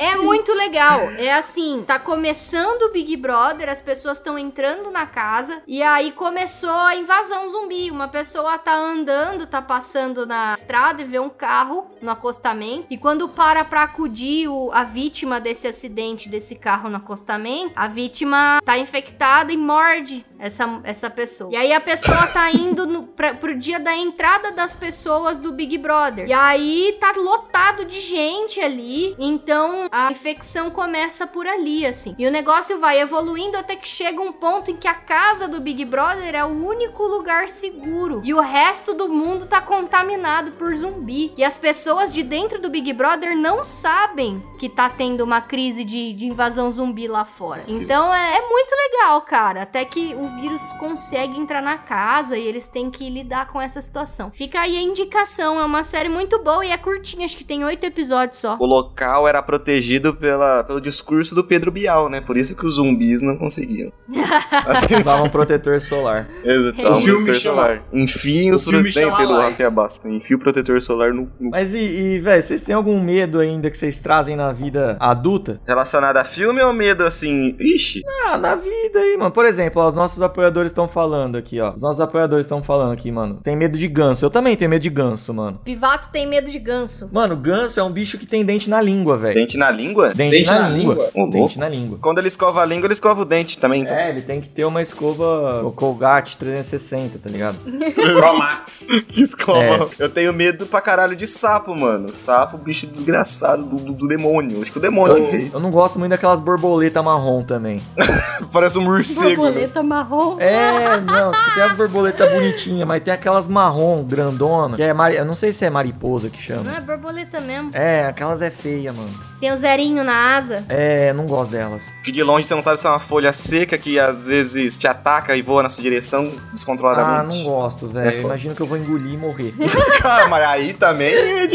É 0.00 0.16
muito 0.16 0.52
legal. 0.52 1.00
É 1.18 1.32
assim, 1.32 1.82
tá 1.86 1.98
começando 1.98 2.82
o 2.82 2.92
Big 2.92 3.16
Brother, 3.16 3.68
as 3.68 3.80
pessoas 3.80 4.18
estão 4.18 4.38
entrando 4.38 4.90
na 4.90 5.06
casa 5.06 5.62
e 5.66 5.82
aí 5.82 6.12
começou 6.12 6.70
a 6.70 6.94
invasão 6.96 7.50
zumbi. 7.50 7.90
Uma 7.90 8.08
pessoa 8.08 8.58
tá 8.58 8.74
andando, 8.74 9.46
tá 9.46 9.62
passando 9.62 10.26
na 10.26 10.54
estrada 10.54 11.02
e 11.02 11.04
vê 11.04 11.18
um 11.18 11.28
carro 11.30 11.86
no 12.00 12.10
acostamento 12.10 12.86
e 12.90 12.98
quando 12.98 13.28
para 13.28 13.64
pra 13.64 13.82
acudir 13.82 14.48
o- 14.48 14.70
a 14.72 14.84
vítima 14.84 15.40
desse 15.40 15.66
acidente 15.66 16.28
desse 16.28 16.54
carro 16.54 16.88
no 16.88 16.96
acostamento, 16.96 17.72
a 17.76 17.88
vítima 17.88 18.60
tá 18.64 18.78
infectada 18.78 19.52
e 19.52 19.56
morde 19.56 20.24
essa, 20.38 20.80
essa 20.84 21.10
pessoa. 21.10 21.50
E 21.52 21.56
aí 21.56 21.72
a 21.72 21.80
pessoa 21.80 22.26
tá 22.28 22.50
indo 22.50 22.86
no, 22.86 23.02
pra, 23.04 23.34
pro 23.34 23.54
dia 23.56 23.78
da 23.78 23.94
entrada 23.96 24.50
das 24.52 24.74
pessoas 24.74 25.38
do 25.38 25.52
Big 25.52 25.76
Brother. 25.78 26.26
E 26.26 26.32
aí 26.32 26.49
tá 26.98 27.12
lotado 27.16 27.84
de 27.84 28.00
gente 28.00 28.60
ali. 28.60 29.14
Então 29.18 29.86
a 29.90 30.10
infecção 30.10 30.70
começa 30.70 31.26
por 31.26 31.46
ali, 31.46 31.86
assim. 31.86 32.14
E 32.18 32.26
o 32.26 32.30
negócio 32.30 32.78
vai 32.78 33.00
evoluindo 33.00 33.56
até 33.56 33.76
que 33.76 33.88
chega 33.88 34.20
um 34.20 34.32
ponto 34.32 34.70
em 34.70 34.76
que 34.76 34.88
a 34.88 34.94
casa 34.94 35.46
do 35.46 35.60
Big 35.60 35.84
Brother 35.84 36.34
é 36.34 36.44
o 36.44 36.48
único 36.48 37.04
lugar 37.04 37.48
seguro. 37.48 38.20
E 38.24 38.34
o 38.34 38.40
resto 38.40 38.94
do 38.94 39.08
mundo 39.08 39.46
tá 39.46 39.60
contaminado 39.60 40.52
por 40.52 40.74
zumbi. 40.74 41.32
E 41.36 41.44
as 41.44 41.58
pessoas 41.58 42.12
de 42.12 42.22
dentro 42.22 42.60
do 42.60 42.70
Big 42.70 42.92
Brother 42.92 43.36
não 43.36 43.64
sabem 43.64 44.42
que 44.58 44.68
tá 44.68 44.90
tendo 44.90 45.22
uma 45.22 45.40
crise 45.40 45.84
de, 45.84 46.12
de 46.12 46.26
invasão 46.26 46.70
zumbi 46.70 47.08
lá 47.08 47.24
fora. 47.24 47.62
Então 47.68 48.14
é, 48.14 48.36
é 48.36 48.48
muito 48.48 48.74
legal, 48.74 49.20
cara. 49.22 49.62
Até 49.62 49.84
que 49.84 50.14
o 50.14 50.40
vírus 50.40 50.62
consegue 50.74 51.38
entrar 51.38 51.62
na 51.62 51.78
casa 51.78 52.36
e 52.36 52.46
eles 52.46 52.68
têm 52.68 52.90
que 52.90 53.08
lidar 53.08 53.46
com 53.48 53.60
essa 53.60 53.80
situação. 53.80 54.30
Fica 54.30 54.60
aí 54.60 54.76
a 54.76 54.82
indicação. 54.82 55.58
É 55.58 55.64
uma 55.64 55.82
série 55.82 56.08
muito 56.08 56.38
boa 56.42 56.64
e 56.64 56.70
é 56.70 56.76
curtinha. 56.76 57.24
Acho 57.24 57.36
que 57.36 57.44
tem 57.44 57.64
oito 57.64 57.84
episódios 57.84 58.38
só. 58.38 58.56
O 58.58 58.66
local 58.66 59.26
era 59.28 59.42
protegido 59.42 60.14
pela, 60.14 60.64
pelo 60.64 60.80
discurso 60.80 61.34
do 61.34 61.44
Pedro 61.44 61.70
Bial, 61.70 62.08
né? 62.08 62.20
Por 62.20 62.36
isso 62.36 62.56
que 62.56 62.66
os 62.66 62.74
zumbis 62.74 63.22
não 63.22 63.36
conseguiam. 63.36 63.92
Usavam 64.98 65.26
um 65.26 65.30
protetor 65.30 65.80
solar. 65.80 66.28
Exato, 66.44 66.86
O 66.86 66.92
um 66.96 67.02
protetor 67.02 67.34
solar. 67.34 67.82
Enfim, 67.92 68.50
o 68.50 68.54
os 68.56 68.64
Pelo. 68.94 69.40
Rafael 69.40 69.70
Basta. 69.70 70.08
Enfia 70.08 70.36
o 70.36 70.40
protetor 70.40 70.80
solar 70.82 71.12
no, 71.12 71.30
no- 71.40 71.50
Mas 71.50 71.74
e, 71.74 71.78
e 71.78 72.18
velho, 72.18 72.42
vocês 72.42 72.62
têm 72.62 72.74
algum 72.74 73.00
medo 73.00 73.38
ainda 73.38 73.70
que 73.70 73.76
vocês 73.78 73.98
trazem 74.00 74.36
na 74.36 74.52
vida 74.52 74.96
adulta? 75.00 75.60
Relacionado 75.66 76.16
a 76.16 76.24
filme 76.24 76.60
ou 76.62 76.72
medo 76.72 77.04
assim? 77.04 77.56
Ixi. 77.58 78.02
Ah, 78.26 78.38
na 78.38 78.54
vida 78.54 78.98
aí, 78.98 79.16
mano. 79.16 79.30
Por 79.30 79.44
exemplo, 79.44 79.82
ó, 79.82 79.88
os 79.88 79.96
nossos 79.96 80.22
apoiadores 80.22 80.70
estão 80.70 80.86
falando 80.88 81.36
aqui, 81.36 81.60
ó. 81.60 81.72
Os 81.72 81.82
nossos 81.82 82.00
apoiadores 82.00 82.46
estão 82.46 82.62
falando 82.62 82.92
aqui, 82.92 83.10
mano. 83.10 83.40
Tem 83.42 83.56
medo 83.56 83.76
de 83.78 83.88
ganso. 83.88 84.24
Eu 84.24 84.30
também 84.30 84.56
tenho 84.56 84.70
medo 84.70 84.82
de 84.82 84.90
ganso, 84.90 85.32
mano. 85.32 85.60
Pivato 85.64 86.08
tem 86.10 86.26
medo 86.30 86.50
de 86.50 86.58
ganso. 86.58 87.08
Mano, 87.12 87.36
ganso 87.36 87.78
é 87.78 87.82
um 87.82 87.90
bicho 87.92 88.16
que 88.16 88.24
tem 88.26 88.44
dente 88.44 88.70
na 88.70 88.80
língua, 88.80 89.16
velho. 89.18 89.34
Dente 89.34 89.58
na 89.58 89.70
língua? 89.70 90.14
Dente, 90.14 90.36
Dente 90.38 90.50
na, 90.50 90.60
na 90.60 90.68
língua. 90.70 90.94
língua? 90.94 91.10
Ô, 91.14 91.24
Dente 91.26 91.36
louco. 91.38 91.58
na 91.58 91.68
língua. 91.68 91.98
Quando 92.00 92.18
ele 92.18 92.28
escova 92.28 92.62
a 92.62 92.64
língua, 92.64 92.86
ele 92.86 92.94
escova 92.94 93.22
o 93.22 93.24
dente 93.24 93.58
também. 93.58 93.82
Então. 93.82 93.96
É, 93.96 94.08
ele 94.10 94.22
tem 94.22 94.40
que 94.40 94.48
ter 94.48 94.64
uma 94.64 94.80
escova 94.80 95.62
o 95.64 95.72
Colgate 95.72 96.36
360, 96.36 97.18
tá 97.18 97.28
ligado? 97.28 97.58
Pro 97.94 98.38
Max. 98.38 98.88
Que 99.10 99.22
escova. 99.22 99.60
É. 99.60 99.88
Eu 99.98 100.08
tenho 100.08 100.32
medo 100.32 100.66
pra 100.66 100.80
caralho 100.80 101.16
de 101.16 101.26
sapo, 101.26 101.74
mano. 101.74 102.12
Sapo, 102.12 102.56
bicho 102.56 102.86
desgraçado 102.86 103.64
do, 103.64 103.76
do, 103.76 103.92
do 103.92 104.06
demônio. 104.08 104.60
Acho 104.62 104.70
que 104.70 104.78
o 104.78 104.80
demônio 104.80 105.16
que 105.16 105.22
Eu, 105.22 105.26
fez. 105.26 105.52
eu 105.52 105.58
não 105.60 105.70
gosto 105.70 105.98
muito 105.98 106.10
daquelas 106.10 106.38
borboletas 106.40 107.02
marrom 107.04 107.42
também. 107.42 107.82
Parece 108.52 108.78
um 108.78 108.82
morcego. 108.82 109.28
né? 109.44 109.50
Borboleta 109.50 109.82
marrom. 109.82 110.36
É, 110.38 111.00
não, 111.00 111.32
tem 111.54 111.62
as 111.62 111.72
borboletas 111.72 112.30
bonitinhas, 112.30 112.86
mas 112.86 113.02
tem 113.02 113.12
aquelas 113.12 113.48
marrom 113.48 114.04
grandona, 114.04 114.76
que 114.76 114.82
é 114.82 114.92
mari... 114.92 115.16
eu 115.16 115.24
não 115.24 115.34
sei 115.34 115.52
se 115.52 115.64
é 115.64 115.70
mariposa 115.70 116.19
que 116.28 116.36
Não 116.52 116.64
chama. 116.64 116.76
é 116.76 116.80
borboleta 116.80 117.40
mesmo. 117.40 117.70
É, 117.72 118.04
aquelas 118.06 118.42
é 118.42 118.50
feia, 118.50 118.92
mano. 118.92 119.10
Tem 119.40 119.50
o 119.52 119.56
zerinho 119.56 120.04
na 120.04 120.36
asa. 120.36 120.64
É, 120.68 121.12
não 121.14 121.26
gosto 121.26 121.52
delas. 121.52 121.90
Que 122.04 122.12
de 122.12 122.22
longe 122.22 122.46
você 122.46 122.54
não 122.54 122.60
sabe 122.60 122.78
se 122.78 122.86
é 122.86 122.90
uma 122.90 122.98
folha 123.00 123.32
seca 123.32 123.78
que 123.78 123.98
às 123.98 124.26
vezes 124.26 124.76
te 124.76 124.86
ataca 124.86 125.34
e 125.36 125.40
voa 125.42 125.62
na 125.62 125.68
sua 125.70 125.82
direção 125.82 126.32
Ah, 126.36 126.50
descontroladamente. 126.52 127.38
não 127.38 127.44
gosto, 127.44 127.86
É 127.86 127.92
velho. 127.92 128.10
foda. 128.16 128.24
Imagino 128.34 128.54
que 128.54 128.60
eu 128.60 128.66
vou 128.66 128.76
engolir 128.76 129.14
e 129.14 129.16
morrer. 129.16 129.54
Cara, 130.02 130.28
mas 130.28 130.42
aí 130.44 130.72
também 130.74 131.14
é 131.14 131.46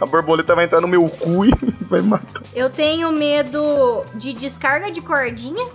a 0.00 0.06
borboleta 0.06 0.54
vai 0.54 0.66
entrar 0.66 0.80
no 0.80 0.86
meu 0.88 1.08
cu 1.08 1.44
e 1.44 1.50
vai 1.88 2.02
matar. 2.02 2.42
Eu 2.54 2.70
tenho 2.70 3.10
medo 3.10 4.04
de 4.14 4.32
descarga 4.32 4.90
de 4.90 5.00
cordinha. 5.00 5.66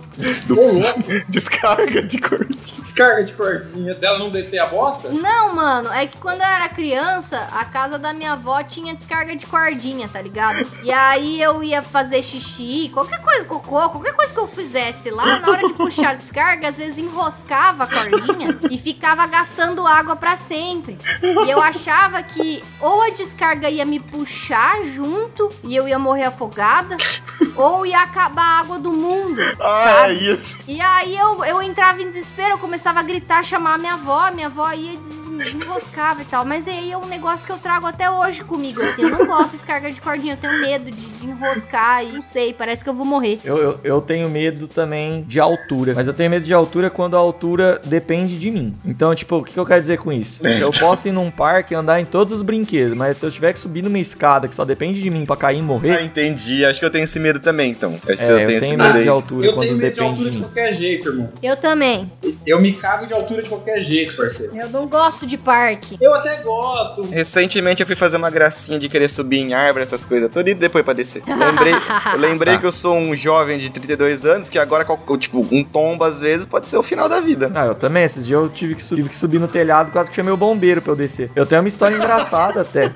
Louco. 0.48 1.02
Descarga 1.28 2.02
de 2.02 2.18
cor. 2.20 2.46
Descarga 2.78 3.24
de 3.24 3.32
cordinha 3.32 3.94
dela 3.94 4.18
não 4.18 4.30
descer 4.30 4.60
a 4.60 4.66
bosta? 4.66 5.08
Não, 5.08 5.54
mano, 5.54 5.92
é 5.92 6.06
que 6.06 6.16
quando 6.18 6.40
eu 6.40 6.46
era 6.46 6.68
criança, 6.68 7.48
a 7.52 7.64
casa 7.64 7.98
da 7.98 8.12
minha 8.12 8.34
avó 8.34 8.62
tinha 8.62 8.94
descarga 8.94 9.34
de 9.34 9.46
cordinha, 9.46 10.08
tá 10.08 10.22
ligado? 10.22 10.66
E 10.84 10.92
aí 10.92 11.42
eu 11.42 11.62
ia 11.64 11.82
fazer 11.82 12.22
xixi, 12.22 12.90
qualquer 12.92 13.20
coisa, 13.20 13.44
cocô, 13.46 13.88
qualquer 13.90 14.12
coisa 14.14 14.32
que 14.32 14.38
eu 14.38 14.46
fizesse 14.46 15.10
lá, 15.10 15.40
na 15.40 15.50
hora 15.50 15.66
de 15.66 15.72
puxar 15.74 16.10
a 16.10 16.14
descarga, 16.14 16.68
às 16.68 16.76
vezes 16.76 16.98
enroscava 16.98 17.84
a 17.84 17.86
cordinha 17.86 18.58
e 18.70 18.78
ficava 18.78 19.26
gastando 19.26 19.86
água 19.86 20.14
pra 20.14 20.36
sempre. 20.36 20.96
E 21.22 21.50
eu 21.50 21.60
achava 21.60 22.22
que 22.22 22.62
ou 22.80 23.02
a 23.02 23.10
descarga 23.10 23.68
ia 23.68 23.84
me 23.84 23.98
puxar 23.98 24.84
junto 24.84 25.50
e 25.64 25.74
eu 25.74 25.88
ia 25.88 25.98
morrer 26.04 26.24
afogada, 26.24 26.96
ou 27.56 27.84
ia 27.86 28.00
acabar 28.02 28.42
a 28.42 28.60
água 28.60 28.78
do 28.78 28.92
mundo. 28.92 29.40
Ah, 29.60 29.84
sabe? 30.02 30.30
isso. 30.30 30.58
E 30.68 30.80
aí 30.80 31.16
eu, 31.16 31.44
eu 31.44 31.60
entrava 31.62 32.00
em 32.02 32.08
desespero, 32.08 32.50
eu 32.54 32.58
começava 32.58 33.00
a 33.00 33.02
gritar, 33.02 33.42
chamar 33.42 33.74
a 33.74 33.78
minha 33.78 33.94
avó, 33.94 34.30
minha 34.30 34.46
avó 34.46 34.70
ia 34.72 34.96
des- 34.98 35.23
enroscava 35.42 36.22
e 36.22 36.24
tal. 36.24 36.44
Mas 36.44 36.66
aí 36.68 36.92
é 36.92 36.98
um 36.98 37.06
negócio 37.06 37.46
que 37.46 37.52
eu 37.52 37.58
trago 37.58 37.86
até 37.86 38.10
hoje 38.10 38.42
comigo, 38.44 38.80
assim. 38.82 39.02
Eu 39.02 39.10
não 39.10 39.26
gosto 39.26 39.46
de 39.50 39.56
descarga 39.56 39.90
de 39.90 40.00
cordinha, 40.00 40.34
eu 40.34 40.36
tenho 40.38 40.60
medo 40.60 40.90
de, 40.90 41.06
de 41.06 41.26
enroscar 41.26 42.04
e 42.04 42.12
não 42.12 42.22
sei, 42.22 42.52
parece 42.52 42.82
que 42.82 42.90
eu 42.90 42.94
vou 42.94 43.04
morrer. 43.06 43.40
Eu, 43.44 43.56
eu, 43.58 43.80
eu 43.84 44.00
tenho 44.00 44.28
medo 44.28 44.66
também 44.68 45.22
de 45.26 45.40
altura. 45.40 45.92
Mas 45.94 46.06
eu 46.06 46.12
tenho 46.14 46.30
medo 46.30 46.44
de 46.44 46.54
altura 46.54 46.90
quando 46.90 47.16
a 47.16 47.18
altura 47.18 47.80
depende 47.84 48.38
de 48.38 48.50
mim. 48.50 48.74
Então, 48.84 49.14
tipo, 49.14 49.36
o 49.36 49.44
que, 49.44 49.52
que 49.52 49.58
eu 49.58 49.66
quero 49.66 49.80
dizer 49.80 49.98
com 49.98 50.12
isso? 50.12 50.46
Eu 50.46 50.70
posso 50.72 51.08
ir 51.08 51.12
num 51.12 51.30
parque 51.30 51.74
e 51.74 51.76
andar 51.76 52.00
em 52.00 52.04
todos 52.04 52.32
os 52.34 52.42
brinquedos, 52.42 52.96
mas 52.96 53.16
se 53.18 53.26
eu 53.26 53.30
tiver 53.30 53.52
que 53.52 53.58
subir 53.58 53.82
numa 53.82 53.98
escada 53.98 54.48
que 54.48 54.54
só 54.54 54.64
depende 54.64 55.00
de 55.00 55.10
mim 55.10 55.24
pra 55.24 55.36
cair 55.36 55.58
e 55.58 55.60
Ah, 55.60 55.62
morrer, 55.62 56.02
entendi. 56.02 56.64
Acho 56.64 56.78
que 56.80 56.86
eu 56.86 56.90
tenho 56.90 57.04
esse 57.04 57.18
medo 57.18 57.40
também, 57.40 57.70
então. 57.70 57.94
Acho 57.94 58.16
que 58.16 58.22
é, 58.22 58.32
eu 58.32 58.46
tenho, 58.46 58.58
esse 58.58 58.76
medo 58.76 58.96
aí. 58.96 59.02
de 59.02 59.08
altura 59.08 59.46
Eu 59.46 59.52
quando 59.54 59.66
tenho 59.66 59.76
medo 59.78 59.94
de 59.94 60.00
altura 60.00 60.24
de 60.30 60.30
de 60.30 60.38
mim. 60.38 60.44
qualquer 60.44 60.72
jeito, 60.72 61.08
irmão. 61.08 61.32
Eu 61.42 61.56
também. 61.56 62.12
Eu 62.46 62.60
me 62.60 62.72
cago 62.72 63.06
de 63.06 63.14
altura 63.14 63.42
de 63.42 63.48
qualquer 63.48 63.80
jeito, 63.82 64.16
parceiro. 64.16 64.56
Eu 64.56 64.68
não 64.68 64.86
gosto 64.86 65.23
de 65.26 65.36
parque. 65.36 65.96
Eu 66.00 66.14
até 66.14 66.42
gosto. 66.42 67.02
Recentemente 67.10 67.80
eu 67.82 67.86
fui 67.86 67.96
fazer 67.96 68.16
uma 68.16 68.30
gracinha 68.30 68.78
de 68.78 68.88
querer 68.88 69.08
subir 69.08 69.38
em 69.38 69.54
árvore, 69.54 69.82
essas 69.82 70.04
coisas 70.04 70.28
todas, 70.30 70.50
e 70.50 70.54
depois 70.54 70.84
pra 70.84 70.92
descer. 70.94 71.22
Eu 71.26 71.36
lembrei, 71.36 71.74
eu 72.12 72.18
lembrei 72.18 72.54
Tá. 72.54 72.60
que 72.60 72.66
eu 72.66 72.72
sou 72.72 72.94
um 72.96 73.14
jovem 73.16 73.58
de 73.58 73.70
32 73.70 74.24
anos, 74.26 74.48
que 74.48 74.58
agora, 74.58 74.84
tipo, 75.18 75.46
um 75.50 75.64
tombo 75.64 76.04
às 76.04 76.20
vezes 76.20 76.46
pode 76.46 76.68
ser 76.70 76.76
o 76.76 76.82
final 76.82 77.08
da 77.08 77.20
vida. 77.20 77.50
Ah, 77.54 77.66
eu 77.66 77.74
também. 77.74 78.04
Esses 78.04 78.26
dias 78.26 78.38
eu 78.40 78.48
tive 78.48 78.74
que, 78.74 78.82
su- 78.82 78.94
tive 78.94 79.08
que 79.08 79.16
subir 79.16 79.40
no 79.40 79.48
telhado, 79.48 79.90
quase 79.90 80.10
que 80.10 80.16
chamei 80.16 80.32
o 80.32 80.36
bombeiro 80.36 80.80
pra 80.82 80.92
eu 80.92 80.96
descer. 80.96 81.30
Eu 81.34 81.46
tenho 81.46 81.62
uma 81.62 81.68
história 81.68 81.96
engraçada 81.96 82.60
até. 82.60 82.92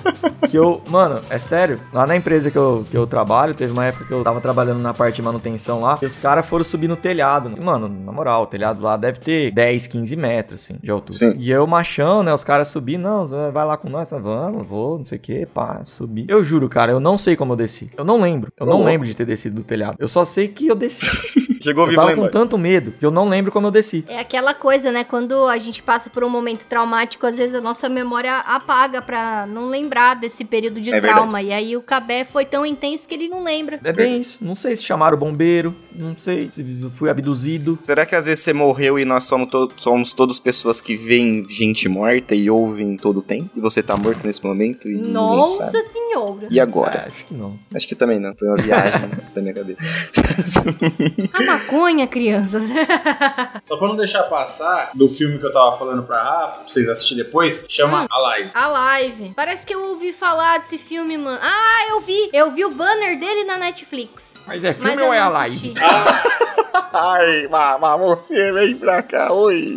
Que 0.49 0.57
eu, 0.57 0.83
mano, 0.89 1.21
é 1.31 1.39
sério. 1.39 1.81
Lá 1.93 2.07
na 2.07 2.15
empresa 2.15 2.51
que 2.51 2.57
eu, 2.59 2.87
que 2.91 2.97
eu 2.97 3.07
trabalho, 3.07 3.55
teve 3.55 3.73
uma 3.73 3.85
época 3.87 4.05
que 4.05 4.13
eu 4.13 4.23
tava 4.23 4.41
trabalhando 4.41 4.81
na 4.81 4.93
parte 4.95 5.17
de 5.17 5.23
manutenção 5.23 5.81
lá, 5.81 5.99
e 6.01 6.07
os 6.07 6.17
caras 6.19 6.47
foram 6.47 6.63
subir 6.65 6.89
no 6.89 6.97
telhado. 6.97 7.53
E, 7.57 7.61
mano, 7.61 7.89
na 7.89 8.13
moral, 8.13 8.43
o 8.45 8.47
telhado 8.47 8.83
lá 8.83 8.97
deve 8.97 9.19
ter 9.21 9.51
10, 9.51 9.87
15 9.87 10.17
metros, 10.17 10.63
assim, 10.63 10.77
de 10.83 10.91
altura. 10.91 11.19
Sim. 11.19 11.35
E 11.39 11.51
eu, 11.51 11.67
machão, 11.67 12.18
né? 12.23 12.33
Os 12.33 12.45
caras 12.45 12.69
subiram, 12.69 13.03
não, 13.03 13.53
vai 13.53 13.65
lá 13.65 13.77
com 13.77 13.89
nós. 13.89 14.09
Vamos, 14.11 14.67
vou, 14.67 14.99
não 14.99 15.05
sei 15.05 15.19
o 15.19 15.21
que, 15.21 15.47
pá, 15.47 15.83
subi. 15.85 16.25
Eu 16.29 16.43
juro, 16.45 16.69
cara, 16.69 16.93
eu 16.93 17.01
não 17.01 17.17
sei 17.17 17.37
como 17.37 17.53
eu 17.53 17.57
desci. 17.57 17.91
Eu 17.97 18.05
não 18.05 18.21
lembro. 18.21 18.53
Eu 18.59 18.67
não 18.67 18.85
lembro 18.85 19.07
de 19.07 19.15
ter 19.15 19.25
descido 19.25 19.57
do 19.57 19.65
telhado. 19.65 19.97
Eu 19.99 20.09
só 20.09 20.25
sei 20.25 20.49
que 20.49 20.67
eu 20.67 20.75
desci. 20.75 21.07
Chegou 21.69 21.85
Eu 21.85 21.89
vivo 21.91 22.01
tava 22.03 22.11
lá 22.13 22.17
com 22.27 22.31
tanto 22.31 22.59
medo 22.59 22.93
que 22.99 23.05
eu 23.05 23.11
não 23.11 23.29
lembro 23.29 23.51
como 23.53 23.67
eu 23.67 23.71
desci. 23.71 24.05
É 24.09 24.19
aquela 24.19 24.55
coisa, 24.55 24.91
né? 24.93 25.05
Quando 25.05 25.47
a 25.47 25.59
gente 25.59 25.83
passa 25.83 26.11
por 26.11 26.25
um 26.25 26.29
momento 26.29 26.67
traumático, 26.67 27.27
às 27.27 27.39
vezes 27.39 27.55
a 27.55 27.61
nossa 27.61 27.89
memória 27.89 28.37
apaga 28.39 29.01
pra 29.03 29.47
não 29.47 29.67
lembrar 29.67 30.15
desse 30.15 30.45
período 30.45 30.81
de 30.81 30.93
É 30.93 31.01
trauma. 31.01 31.41
E 31.43 31.53
aí 31.53 31.77
o 31.77 31.83
Cabé 31.83 32.25
foi 32.25 32.45
tão 32.45 32.65
intenso 32.67 33.07
que 33.07 33.15
ele 33.15 33.29
não 33.29 33.43
lembra. 33.43 33.79
É 33.85 33.93
bem 33.93 34.21
isso. 34.21 34.39
Não 34.41 34.55
sei 34.55 34.77
se 34.77 34.85
chamaram 34.85 35.17
o 35.17 35.21
bombeiro, 35.21 35.75
não 35.95 36.17
sei 36.17 36.51
se 36.51 36.65
fui 36.93 37.11
abduzido. 37.11 37.79
Será 37.81 38.05
que 38.07 38.15
às 38.15 38.27
vezes 38.27 38.43
você 38.45 38.53
morreu 38.53 38.99
e 38.99 39.05
nós 39.05 39.25
somos, 39.25 39.49
to- 39.49 39.71
somos 39.77 40.13
todos 40.13 40.39
pessoas 40.41 40.81
que 40.81 40.97
veem 40.97 41.45
gente 41.49 41.89
morta 41.89 42.35
e 42.35 42.51
ouvem 42.51 42.97
todo 42.97 43.19
o 43.19 43.23
tempo? 43.23 43.51
E 43.57 43.61
você 43.61 43.83
tá 43.83 43.97
morto 43.97 44.27
nesse 44.27 44.45
momento 44.45 44.89
e 44.89 44.95
ninguém 44.95 45.13
Nossa 45.13 45.71
sabe? 45.71 45.85
senhora. 45.85 46.47
E 46.51 46.59
agora? 46.61 47.05
Ah, 47.05 47.07
acho 47.07 47.25
que 47.25 47.35
não. 47.35 47.59
Acho 47.75 47.87
que 47.89 47.95
também 47.95 48.19
não, 48.19 48.33
tem 48.35 48.49
uma 48.49 48.57
viagem 48.63 49.09
da 49.35 49.41
minha 49.43 49.55
cabeça. 49.55 49.83
A 51.33 51.43
maconha, 51.59 52.07
crianças. 52.07 52.65
Só 53.65 53.77
pra 53.77 53.89
não 53.89 53.97
deixar 53.97 54.25
passar 54.25 54.91
do 54.95 55.09
filme 55.09 55.39
que 55.39 55.47
eu 55.47 55.53
tava 55.53 55.77
falando 55.77 56.03
pra 56.03 56.23
Rafa, 56.23 56.59
pra 56.61 56.67
vocês 56.69 56.89
assistirem 56.89 57.25
depois, 57.25 57.67
chama 57.69 58.03
Hum. 58.03 58.07
A 58.11 58.19
Live. 58.21 58.51
A 58.55 58.69
live. 58.69 59.33
Parece 59.35 59.67
que 59.67 59.75
eu 59.75 59.83
ouvi 59.89 60.13
falar 60.13 60.59
desse 60.59 60.79
filme, 60.79 61.17
mano. 61.17 61.39
Ah, 61.43 61.87
eu 61.91 62.01
vi. 62.01 62.31
Eu 62.33 62.51
vi 62.51 62.65
o 62.65 62.71
banner 62.71 63.19
dele 63.19 63.45
na 63.45 63.59
Netflix. 63.59 64.41
Mas 64.47 64.63
é 64.65 64.69
Mas 64.69 64.77
filme 64.77 65.03
eu 65.03 65.07
ou 65.07 65.13
é 65.13 65.19
a 65.19 65.29
live? 65.29 65.75
Ai, 66.93 67.49
você 67.99 68.53
vem 68.53 68.77
pra 68.77 69.03
cá, 69.03 69.33
oi. 69.33 69.77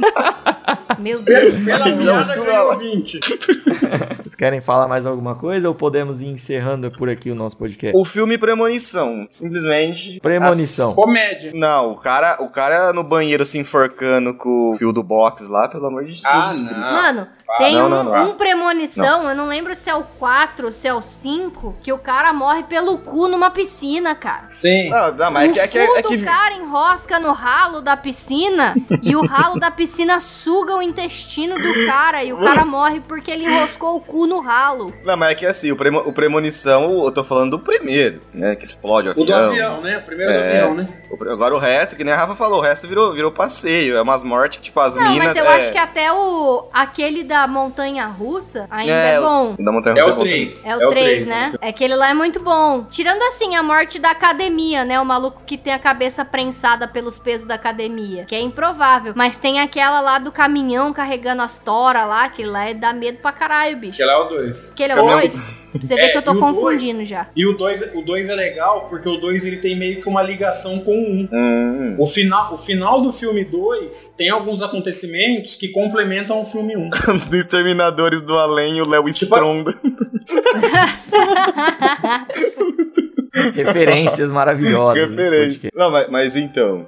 Meu 0.99 1.21
Deus. 1.21 1.63
Pela 1.63 1.85
piada 1.85 2.35
20. 2.77 3.19
Vocês 4.21 4.35
querem 4.35 4.61
falar 4.61 4.87
mais 4.87 5.05
alguma 5.05 5.35
coisa 5.35 5.67
ou 5.67 5.75
podemos 5.75 6.21
ir 6.21 6.27
encerrando 6.27 6.89
por 6.91 7.09
aqui 7.09 7.29
o 7.31 7.35
nosso 7.35 7.57
podcast? 7.57 7.97
O 7.99 8.05
filme 8.05 8.37
Premonição, 8.37 9.27
simplesmente... 9.29 10.19
Premonição. 10.21 10.89
as- 10.89 10.95
Comédia. 10.95 11.51
Não, 11.53 11.91
o 11.91 11.97
cara, 11.97 12.37
o 12.41 12.49
cara 12.49 12.93
no 12.93 13.03
banheiro 13.03 13.45
se 13.45 13.57
enforcando 13.57 14.33
com 14.33 14.71
o 14.71 14.77
fio 14.77 14.93
do 14.93 15.03
box 15.03 15.47
lá, 15.47 15.67
pelo 15.67 15.85
amor 15.87 16.03
de 16.05 16.21
Ah, 16.23 16.41
Jesus 16.41 16.63
não. 16.63 16.73
Cristo. 16.73 16.93
Mano, 16.95 17.27
tem 17.57 17.75
não, 17.75 17.85
um, 17.85 17.89
não, 17.89 18.03
não. 18.03 18.29
um 18.29 18.33
premonição, 18.35 19.29
eu 19.29 19.35
não 19.35 19.47
lembro 19.47 19.73
se 19.75 19.89
é 19.89 19.95
o 19.95 20.03
4 20.03 20.65
ou 20.67 20.71
se 20.71 20.87
é 20.87 20.93
o 20.93 21.01
5, 21.01 21.75
que 21.81 21.91
o 21.91 21.97
cara 21.97 22.31
morre 22.33 22.63
pelo 22.63 22.97
cu 22.97 23.27
numa 23.27 23.49
piscina, 23.49 24.13
cara. 24.15 24.43
Sim. 24.47 24.89
Não, 24.89 25.11
não, 25.13 25.31
mas 25.31 25.49
é 25.49 25.53
que, 25.53 25.59
é 25.59 25.67
que, 25.67 25.79
o 25.79 25.87
cu 25.93 25.97
é 25.99 26.03
que 26.03 26.17
do 26.17 26.25
cara 26.25 26.53
enrosca 26.55 27.19
no 27.19 27.31
ralo 27.31 27.81
da 27.81 27.95
piscina 27.97 28.75
e 29.01 29.15
o 29.15 29.25
ralo 29.25 29.59
da 29.59 29.71
piscina 29.71 30.19
suga 30.19 30.75
o 30.75 30.81
intestino 30.81 31.55
do 31.55 31.85
cara 31.87 32.23
e 32.23 32.33
o 32.33 32.39
cara 32.39 32.65
morre 32.65 32.99
porque 33.07 33.31
ele 33.31 33.45
enroscou 33.45 33.95
o 33.95 34.01
cu 34.01 34.25
no 34.27 34.39
ralo. 34.39 34.93
Não, 35.03 35.17
mas 35.17 35.31
é 35.31 35.35
que 35.35 35.45
assim, 35.45 35.71
o, 35.71 35.75
premo, 35.75 35.99
o 35.99 36.13
Premonição, 36.13 37.03
eu 37.03 37.11
tô 37.11 37.23
falando 37.23 37.51
do 37.51 37.59
primeiro, 37.59 38.21
né? 38.33 38.55
Que 38.55 38.63
explode 38.65 39.09
o 39.09 39.11
O 39.11 39.25
do 39.25 39.33
avião. 39.33 39.49
avião, 39.51 39.81
né? 39.81 39.97
O 39.97 40.01
primeiro 40.03 40.31
do 40.31 40.37
É. 40.39 40.57
avião, 40.61 40.75
né? 40.75 40.87
O 41.09 41.17
pre- 41.17 41.31
Agora 41.31 41.55
o 41.55 41.59
resto, 41.59 41.95
que 41.95 42.03
nem 42.03 42.13
a 42.13 42.17
Rafa 42.17 42.35
falou, 42.35 42.59
o 42.59 42.61
resto 42.61 42.87
virou, 42.87 43.13
virou 43.13 43.31
passeio. 43.31 43.97
É 43.97 44.01
umas 44.01 44.23
mortes 44.23 44.57
que, 44.57 44.63
tipo, 44.65 44.79
as 44.79 44.95
Não, 44.95 45.03
minas. 45.11 45.27
mas 45.27 45.35
eu 45.35 45.45
é, 45.45 45.57
acho 45.57 45.71
que 45.71 45.77
até 45.77 46.11
o 46.11 46.67
aquele 46.73 47.23
da 47.23 47.40
montanha 47.47 48.05
russa 48.07 48.67
ainda 48.69 48.91
é, 48.93 49.13
É, 49.15 49.19
o- 49.19 49.23
bom. 49.23 49.55
Da 49.59 49.71
montanha 49.71 49.95
É 49.97 50.01
russa 50.01 50.13
o 50.13 50.17
3. 50.17 50.65
É 50.67 50.75
o 50.75 50.87
3, 50.89 51.25
né? 51.25 51.53
É 51.61 51.69
aquele 51.69 51.95
lá 51.95 52.09
é 52.09 52.13
muito 52.13 52.39
bom. 52.41 52.85
Tirando 52.89 53.21
assim 53.23 53.55
a 53.55 53.63
morte 53.63 53.99
da 53.99 54.11
academia, 54.11 54.83
né? 54.85 54.99
O 54.99 55.05
maluco 55.05 55.41
que 55.45 55.57
tem 55.57 55.73
a 55.73 55.79
cabeça 55.79 56.23
prensada 56.25 56.87
pelos 56.87 57.17
pesos 57.19 57.45
da 57.47 57.55
academia. 57.55 58.25
Que 58.25 58.35
é 58.35 58.41
improvável. 58.41 59.13
Mas 59.15 59.37
tem 59.37 59.59
aquela 59.59 59.99
lá 60.01 60.19
do 60.19 60.31
caminhão 60.31 60.93
carregando 60.93 61.41
as 61.41 61.57
toras 61.57 62.07
lá, 62.07 62.29
que 62.29 62.43
lá 62.43 62.69
é 62.69 62.73
dá 62.73 62.93
medo 62.93 63.19
pra 63.19 63.31
caralho, 63.31 63.77
bicho. 63.77 63.97
Que 63.97 64.03
lá 64.05 64.13
é 64.13 64.17
o 64.17 64.23
2. 64.29 64.71
Aquele 64.73 64.91
é 64.91 64.95
o 64.95 64.97
Caminhão- 64.97 65.19
2? 65.19 65.61
Você 65.73 65.95
vê 65.95 66.01
É, 66.01 66.09
que 66.09 66.17
eu 66.17 66.21
tô 66.21 66.37
confundindo 66.37 66.97
dois? 66.97 67.07
já. 67.07 67.27
E 67.33 67.47
o 67.47 67.57
2 67.57 67.95
o 67.95 68.01
dois 68.01 68.27
é 68.27 68.35
legal 68.35 68.89
porque 68.89 69.07
o 69.07 69.15
2 69.21 69.45
ele 69.45 69.55
tem 69.57 69.77
meio 69.77 70.01
que 70.01 70.09
uma 70.09 70.21
ligação 70.21 70.79
com 70.81 70.91
o 70.91 70.95
1. 71.01 71.01
Um. 71.01 71.29
Hum. 71.31 71.95
O 71.97 72.05
final, 72.05 72.53
o 72.53 72.57
final 72.57 73.01
do 73.01 73.09
filme 73.13 73.45
2 73.45 74.13
tem 74.17 74.29
alguns 74.29 74.61
acontecimentos 74.61 75.55
que 75.55 75.69
complementam 75.69 76.41
o 76.41 76.43
filme 76.45 76.75
1. 76.75 76.81
Um. 76.87 76.89
Dos 77.31 77.39
Exterminadores 77.39 78.21
do 78.21 78.37
Além, 78.37 78.81
o 78.81 78.85
Léo 78.85 79.05
Tipo, 79.05 79.15
Stronda. 79.23 79.73
Referências 83.55 84.33
maravilosas. 84.33 85.01
nesse 85.01 85.15
Referência. 85.15 85.71
podcast. 85.71 85.71
Não, 85.73 85.89
mas, 85.89 86.09
mas 86.09 86.35
então. 86.35 86.85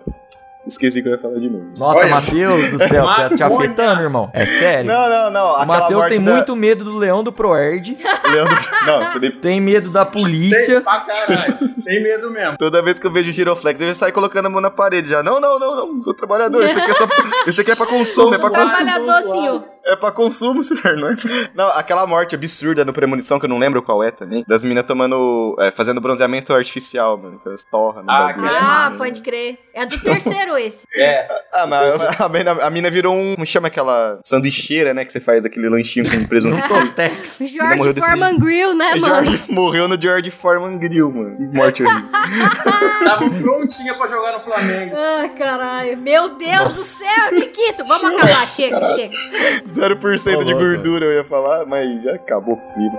Esqueci 0.67 1.01
que 1.01 1.07
eu 1.07 1.13
ia 1.13 1.17
falar 1.17 1.39
de 1.39 1.49
novo. 1.49 1.65
Nossa, 1.77 1.99
Olha. 1.99 2.09
Matheus 2.15 2.71
do 2.71 2.79
céu, 2.87 3.05
tá 3.05 3.29
te 3.29 3.41
afetando, 3.41 4.01
irmão. 4.01 4.29
É 4.33 4.45
sério. 4.45 4.85
Não, 4.85 5.09
não, 5.09 5.31
não. 5.31 5.55
o 5.61 5.65
Matheus 5.65 6.05
tem 6.05 6.21
da... 6.21 6.33
muito 6.33 6.55
medo 6.57 6.83
do 6.83 6.97
leão 6.97 7.23
do 7.23 7.31
Proerd, 7.31 7.97
Leandro... 8.29 8.57
Não, 8.85 9.07
você 9.07 9.19
nem... 9.19 9.31
tem 9.31 9.61
medo 9.61 9.89
da 9.93 10.05
polícia. 10.05 10.75
Tem, 10.75 10.83
pra 10.83 10.99
caralho. 11.01 11.57
Tem 11.83 12.03
medo 12.03 12.29
mesmo. 12.31 12.57
Toda 12.57 12.81
vez 12.81 12.99
que 12.99 13.07
eu 13.07 13.11
vejo 13.11 13.31
giroflex, 13.31 13.79
eu 13.79 13.87
já 13.87 13.95
saio 13.95 14.13
colocando 14.13 14.45
a 14.47 14.49
mão 14.49 14.59
na 14.59 14.69
parede 14.69 15.09
já. 15.09 15.23
Não, 15.23 15.39
não, 15.39 15.57
não, 15.57 15.75
não. 15.75 16.03
Sou 16.03 16.13
trabalhador. 16.13 16.65
Isso 16.65 16.77
aqui 16.77 16.91
é, 16.91 16.93
só... 16.93 17.07
Isso 17.47 17.61
aqui 17.61 17.71
é 17.71 17.75
pra 17.75 17.85
consumo, 17.87 18.35
é 18.35 18.37
pra 18.37 18.49
consumo. 18.49 18.85
Trabalhador, 18.85 19.31
senhor. 19.31 19.72
É 19.85 19.95
pra 19.95 20.11
consumo, 20.11 20.63
senhor, 20.63 20.95
não 20.97 21.09
é? 21.09 21.15
Não, 21.53 21.67
aquela 21.69 22.07
morte 22.07 22.35
absurda 22.35 22.85
no 22.85 22.93
Premonição, 22.93 23.37
que 23.39 23.45
eu 23.45 23.49
não 23.49 23.57
lembro 23.59 23.81
qual 23.83 24.03
é 24.03 24.11
também, 24.11 24.43
das 24.47 24.63
minas 24.63 24.83
tomando. 24.85 25.55
é, 25.59 25.71
fazendo 25.71 25.99
bronzeamento 25.99 26.53
artificial, 26.53 27.17
mano. 27.17 27.39
Que 27.39 27.47
elas 27.49 27.65
torram 27.65 28.03
no 28.03 28.09
Ah, 28.11 28.27
bagulho. 28.27 28.47
Ah, 28.49 28.61
massa. 28.61 29.03
pode 29.03 29.21
crer. 29.21 29.57
É 29.73 29.85
do 29.85 29.99
terceiro 29.99 30.57
esse. 30.57 30.85
É. 30.95 31.27
Ah, 31.51 31.67
mas 31.67 32.01
a, 32.21 32.29
mina, 32.29 32.51
a 32.51 32.69
mina 32.69 32.89
virou 32.89 33.13
um. 33.13 33.33
Como 33.33 33.45
chama 33.45 33.67
aquela 33.67 34.19
sanduicheira, 34.23 34.93
né? 34.93 35.03
Que 35.03 35.11
você 35.11 35.19
faz 35.19 35.43
aquele 35.43 35.67
lanchinho 35.67 36.09
com 36.09 36.23
presunto. 36.25 36.59
Tostex. 36.67 37.39
George 37.47 37.99
Foreman 37.99 38.37
Grill, 38.39 38.73
né, 38.75 38.95
mano? 38.95 39.25
George, 39.25 39.51
morreu 39.51 39.87
no 39.87 39.99
George 40.01 40.31
Foreman 40.31 40.77
Grill, 40.77 41.11
mano. 41.11 41.35
Que 41.35 41.43
morte 41.47 41.83
horrível. 41.83 42.09
Tava 43.03 43.29
prontinha 43.29 43.93
pra 43.95 44.07
jogar 44.07 44.31
no 44.33 44.39
Flamengo. 44.39 44.95
Ah, 44.95 45.29
caralho. 45.37 45.97
Meu 45.97 46.35
Deus 46.37 46.71
do 46.71 46.79
céu, 46.81 47.31
Nikito. 47.33 47.83
Vamos 47.85 48.03
acabar. 48.23 48.47
Chega, 48.47 48.79
chega. 48.95 49.72
0% 49.73 50.43
de 50.43 50.53
gordura 50.53 51.05
eu 51.05 51.13
ia 51.13 51.23
falar, 51.23 51.65
mas 51.65 52.03
já 52.03 52.13
acabou 52.15 52.57
comigo. 52.57 52.97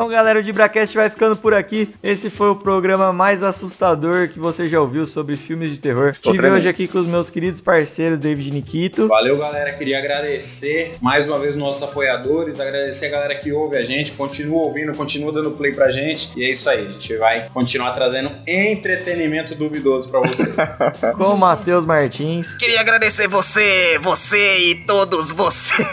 Então, 0.00 0.08
galera, 0.08 0.38
o 0.38 0.42
DibraCast 0.42 0.96
vai 0.96 1.10
ficando 1.10 1.36
por 1.36 1.52
aqui. 1.52 1.94
Esse 2.02 2.30
foi 2.30 2.48
o 2.48 2.56
programa 2.56 3.12
mais 3.12 3.42
assustador 3.42 4.30
que 4.30 4.40
você 4.40 4.66
já 4.66 4.80
ouviu 4.80 5.06
sobre 5.06 5.36
filmes 5.36 5.70
de 5.70 5.78
terror. 5.78 6.08
Estou 6.08 6.32
Estive 6.32 6.48
hoje 6.48 6.66
aqui 6.66 6.88
com 6.88 6.98
os 6.98 7.06
meus 7.06 7.28
queridos 7.28 7.60
parceiros 7.60 8.18
David 8.18 8.48
e 8.48 8.50
Nikito. 8.50 9.08
Valeu, 9.08 9.36
galera. 9.36 9.74
Queria 9.74 9.98
agradecer 9.98 10.96
mais 11.02 11.28
uma 11.28 11.38
vez 11.38 11.54
nossos 11.54 11.82
apoiadores, 11.82 12.58
agradecer 12.60 13.08
a 13.08 13.10
galera 13.10 13.34
que 13.34 13.52
ouve 13.52 13.76
a 13.76 13.84
gente, 13.84 14.12
continua 14.12 14.62
ouvindo, 14.62 14.94
continua 14.94 15.34
dando 15.34 15.50
play 15.50 15.74
pra 15.74 15.90
gente. 15.90 16.32
E 16.34 16.46
é 16.46 16.50
isso 16.50 16.70
aí, 16.70 16.86
a 16.86 16.90
gente 16.90 17.18
vai 17.18 17.50
continuar 17.50 17.90
trazendo 17.90 18.32
entretenimento 18.48 19.54
duvidoso 19.54 20.10
pra 20.10 20.20
vocês. 20.20 20.56
com 21.14 21.24
o 21.24 21.36
Matheus 21.36 21.84
Martins. 21.84 22.56
Queria 22.56 22.80
agradecer 22.80 23.28
você, 23.28 23.98
você 24.00 24.60
e 24.60 24.76
todos 24.86 25.30
vocês. 25.30 25.92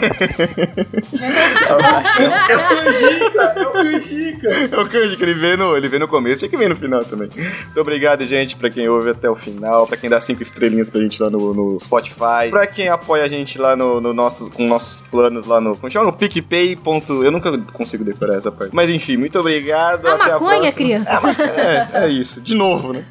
eu 2.48 2.58
fingi, 2.58 3.32
cara, 3.34 3.60
eu 3.60 3.72
fingi. 3.72 3.97
Canjica. 3.98 4.48
É 4.48 4.80
o 4.80 4.88
Kanji 4.88 5.16
que 5.16 5.22
ele 5.22 5.34
vê 5.34 5.56
no, 5.56 5.76
ele 5.76 5.88
vê 5.88 5.98
no 5.98 6.08
começo 6.08 6.44
e 6.44 6.48
que 6.48 6.56
vem 6.56 6.68
no 6.68 6.76
final 6.76 7.04
também. 7.04 7.28
Muito 7.28 7.80
obrigado, 7.80 8.24
gente, 8.24 8.56
pra 8.56 8.70
quem 8.70 8.88
ouve 8.88 9.10
até 9.10 9.28
o 9.28 9.34
final, 9.36 9.86
pra 9.86 9.96
quem 9.96 10.08
dá 10.08 10.20
cinco 10.20 10.42
estrelinhas 10.42 10.90
pra 10.90 11.00
gente 11.00 11.20
lá 11.22 11.30
no, 11.30 11.52
no 11.54 11.78
Spotify, 11.78 12.50
pra 12.50 12.66
quem 12.66 12.88
apoia 12.88 13.24
a 13.24 13.28
gente 13.28 13.58
lá 13.58 13.76
no, 13.76 14.00
no 14.00 14.12
nosso, 14.14 14.50
com 14.50 14.66
nossos 14.66 15.00
planos 15.00 15.44
lá 15.44 15.60
no. 15.60 15.76
Como 15.76 15.90
chama? 15.90 16.06
No 16.06 16.12
PicPay. 16.12 16.76
Ponto, 16.76 17.22
eu 17.22 17.30
nunca 17.30 17.56
consigo 17.72 18.04
decorar 18.04 18.36
essa 18.36 18.50
parte. 18.50 18.74
Mas 18.74 18.90
enfim, 18.90 19.16
muito 19.16 19.38
obrigado. 19.38 20.06
A 20.06 20.14
até 20.14 20.32
maconha, 20.32 20.56
a 20.58 20.60
próxima. 20.60 20.72
crianças. 20.72 21.24
É, 21.38 21.88
é, 21.92 22.04
é 22.04 22.08
isso. 22.08 22.40
De 22.40 22.54
novo, 22.54 22.92
né? 22.92 23.04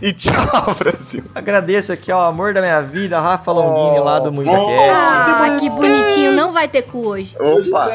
E 0.00 0.12
tchau, 0.12 0.74
Brasil. 0.78 1.24
Agradeço 1.34 1.92
aqui 1.92 2.10
ao 2.10 2.20
amor 2.20 2.54
da 2.54 2.60
minha 2.60 2.80
vida, 2.80 3.20
Rafa 3.20 3.52
Longini, 3.52 4.04
lá 4.04 4.18
do 4.18 4.32
MuidaCast. 4.32 4.70
Ah, 4.72 5.56
que 5.58 5.68
bonitinho. 5.70 6.32
Não 6.32 6.52
vai 6.52 6.68
ter 6.68 6.82
cu 6.82 7.06
hoje. 7.06 7.34
Opa! 7.38 7.88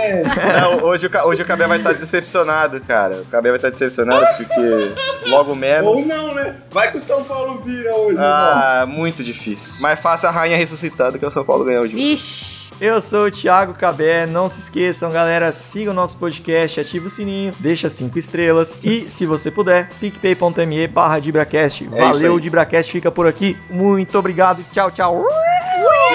Não, 0.62 0.84
hoje, 0.86 1.08
o, 1.08 1.28
hoje 1.28 1.42
o 1.42 1.46
Cabé 1.46 1.68
vai 1.68 1.78
estar 1.78 1.94
decepcionado, 1.94 2.37
cara. 2.86 3.22
O 3.22 3.26
Cabé 3.26 3.50
vai 3.50 3.58
estar 3.58 3.70
decepcionado 3.70 4.26
porque 4.38 4.94
logo 5.30 5.56
menos. 5.56 5.88
Ou 5.90 6.06
não, 6.06 6.34
né? 6.34 6.56
Vai 6.72 6.92
que 6.92 6.98
o 6.98 7.02
São 7.02 7.24
Paulo 7.24 7.60
vira 7.60 7.96
hoje. 7.96 8.18
Ah, 8.20 8.86
muito 8.88 9.24
difícil. 9.24 9.82
Mais 9.82 10.00
fácil 10.00 10.30
a 10.30 10.32
rainha 10.32 10.58
ressuscitada 10.58 11.18
que 11.18 11.26
é 11.26 11.28
o 11.28 11.32
São 11.32 11.44
Paulo 11.44 11.66
ganhar 11.66 11.82
o 11.82 11.86
jogo. 11.86 11.98
Vixe. 11.98 12.58
Eu 12.80 13.02
sou 13.02 13.26
o 13.26 13.32
Thiago 13.32 13.74
Cabé, 13.74 14.28
não 14.28 14.48
se 14.48 14.60
esqueçam, 14.60 15.12
galera, 15.12 15.52
siga 15.52 15.90
o 15.90 15.94
nosso 15.96 16.16
podcast, 16.18 16.80
ativa 16.80 17.08
o 17.08 17.10
sininho, 17.10 17.52
deixa 17.60 17.90
cinco 17.90 18.20
estrelas 18.20 18.78
e, 18.84 19.10
se 19.10 19.26
você 19.26 19.50
puder, 19.50 19.90
picpay.me 20.00 20.88
barra 20.88 21.18
Dibracast. 21.18 21.90
É 21.92 22.02
Valeu, 22.02 22.36
aí. 22.36 22.40
Dibracast 22.40 22.92
fica 22.92 23.12
por 23.12 23.26
aqui. 23.26 23.58
Muito 23.68 24.16
obrigado, 24.20 24.64
tchau, 24.72 24.92
tchau. 24.92 25.26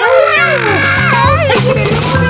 Ai, 0.01 1.47
que 1.51 1.73
delícia. 1.73 2.22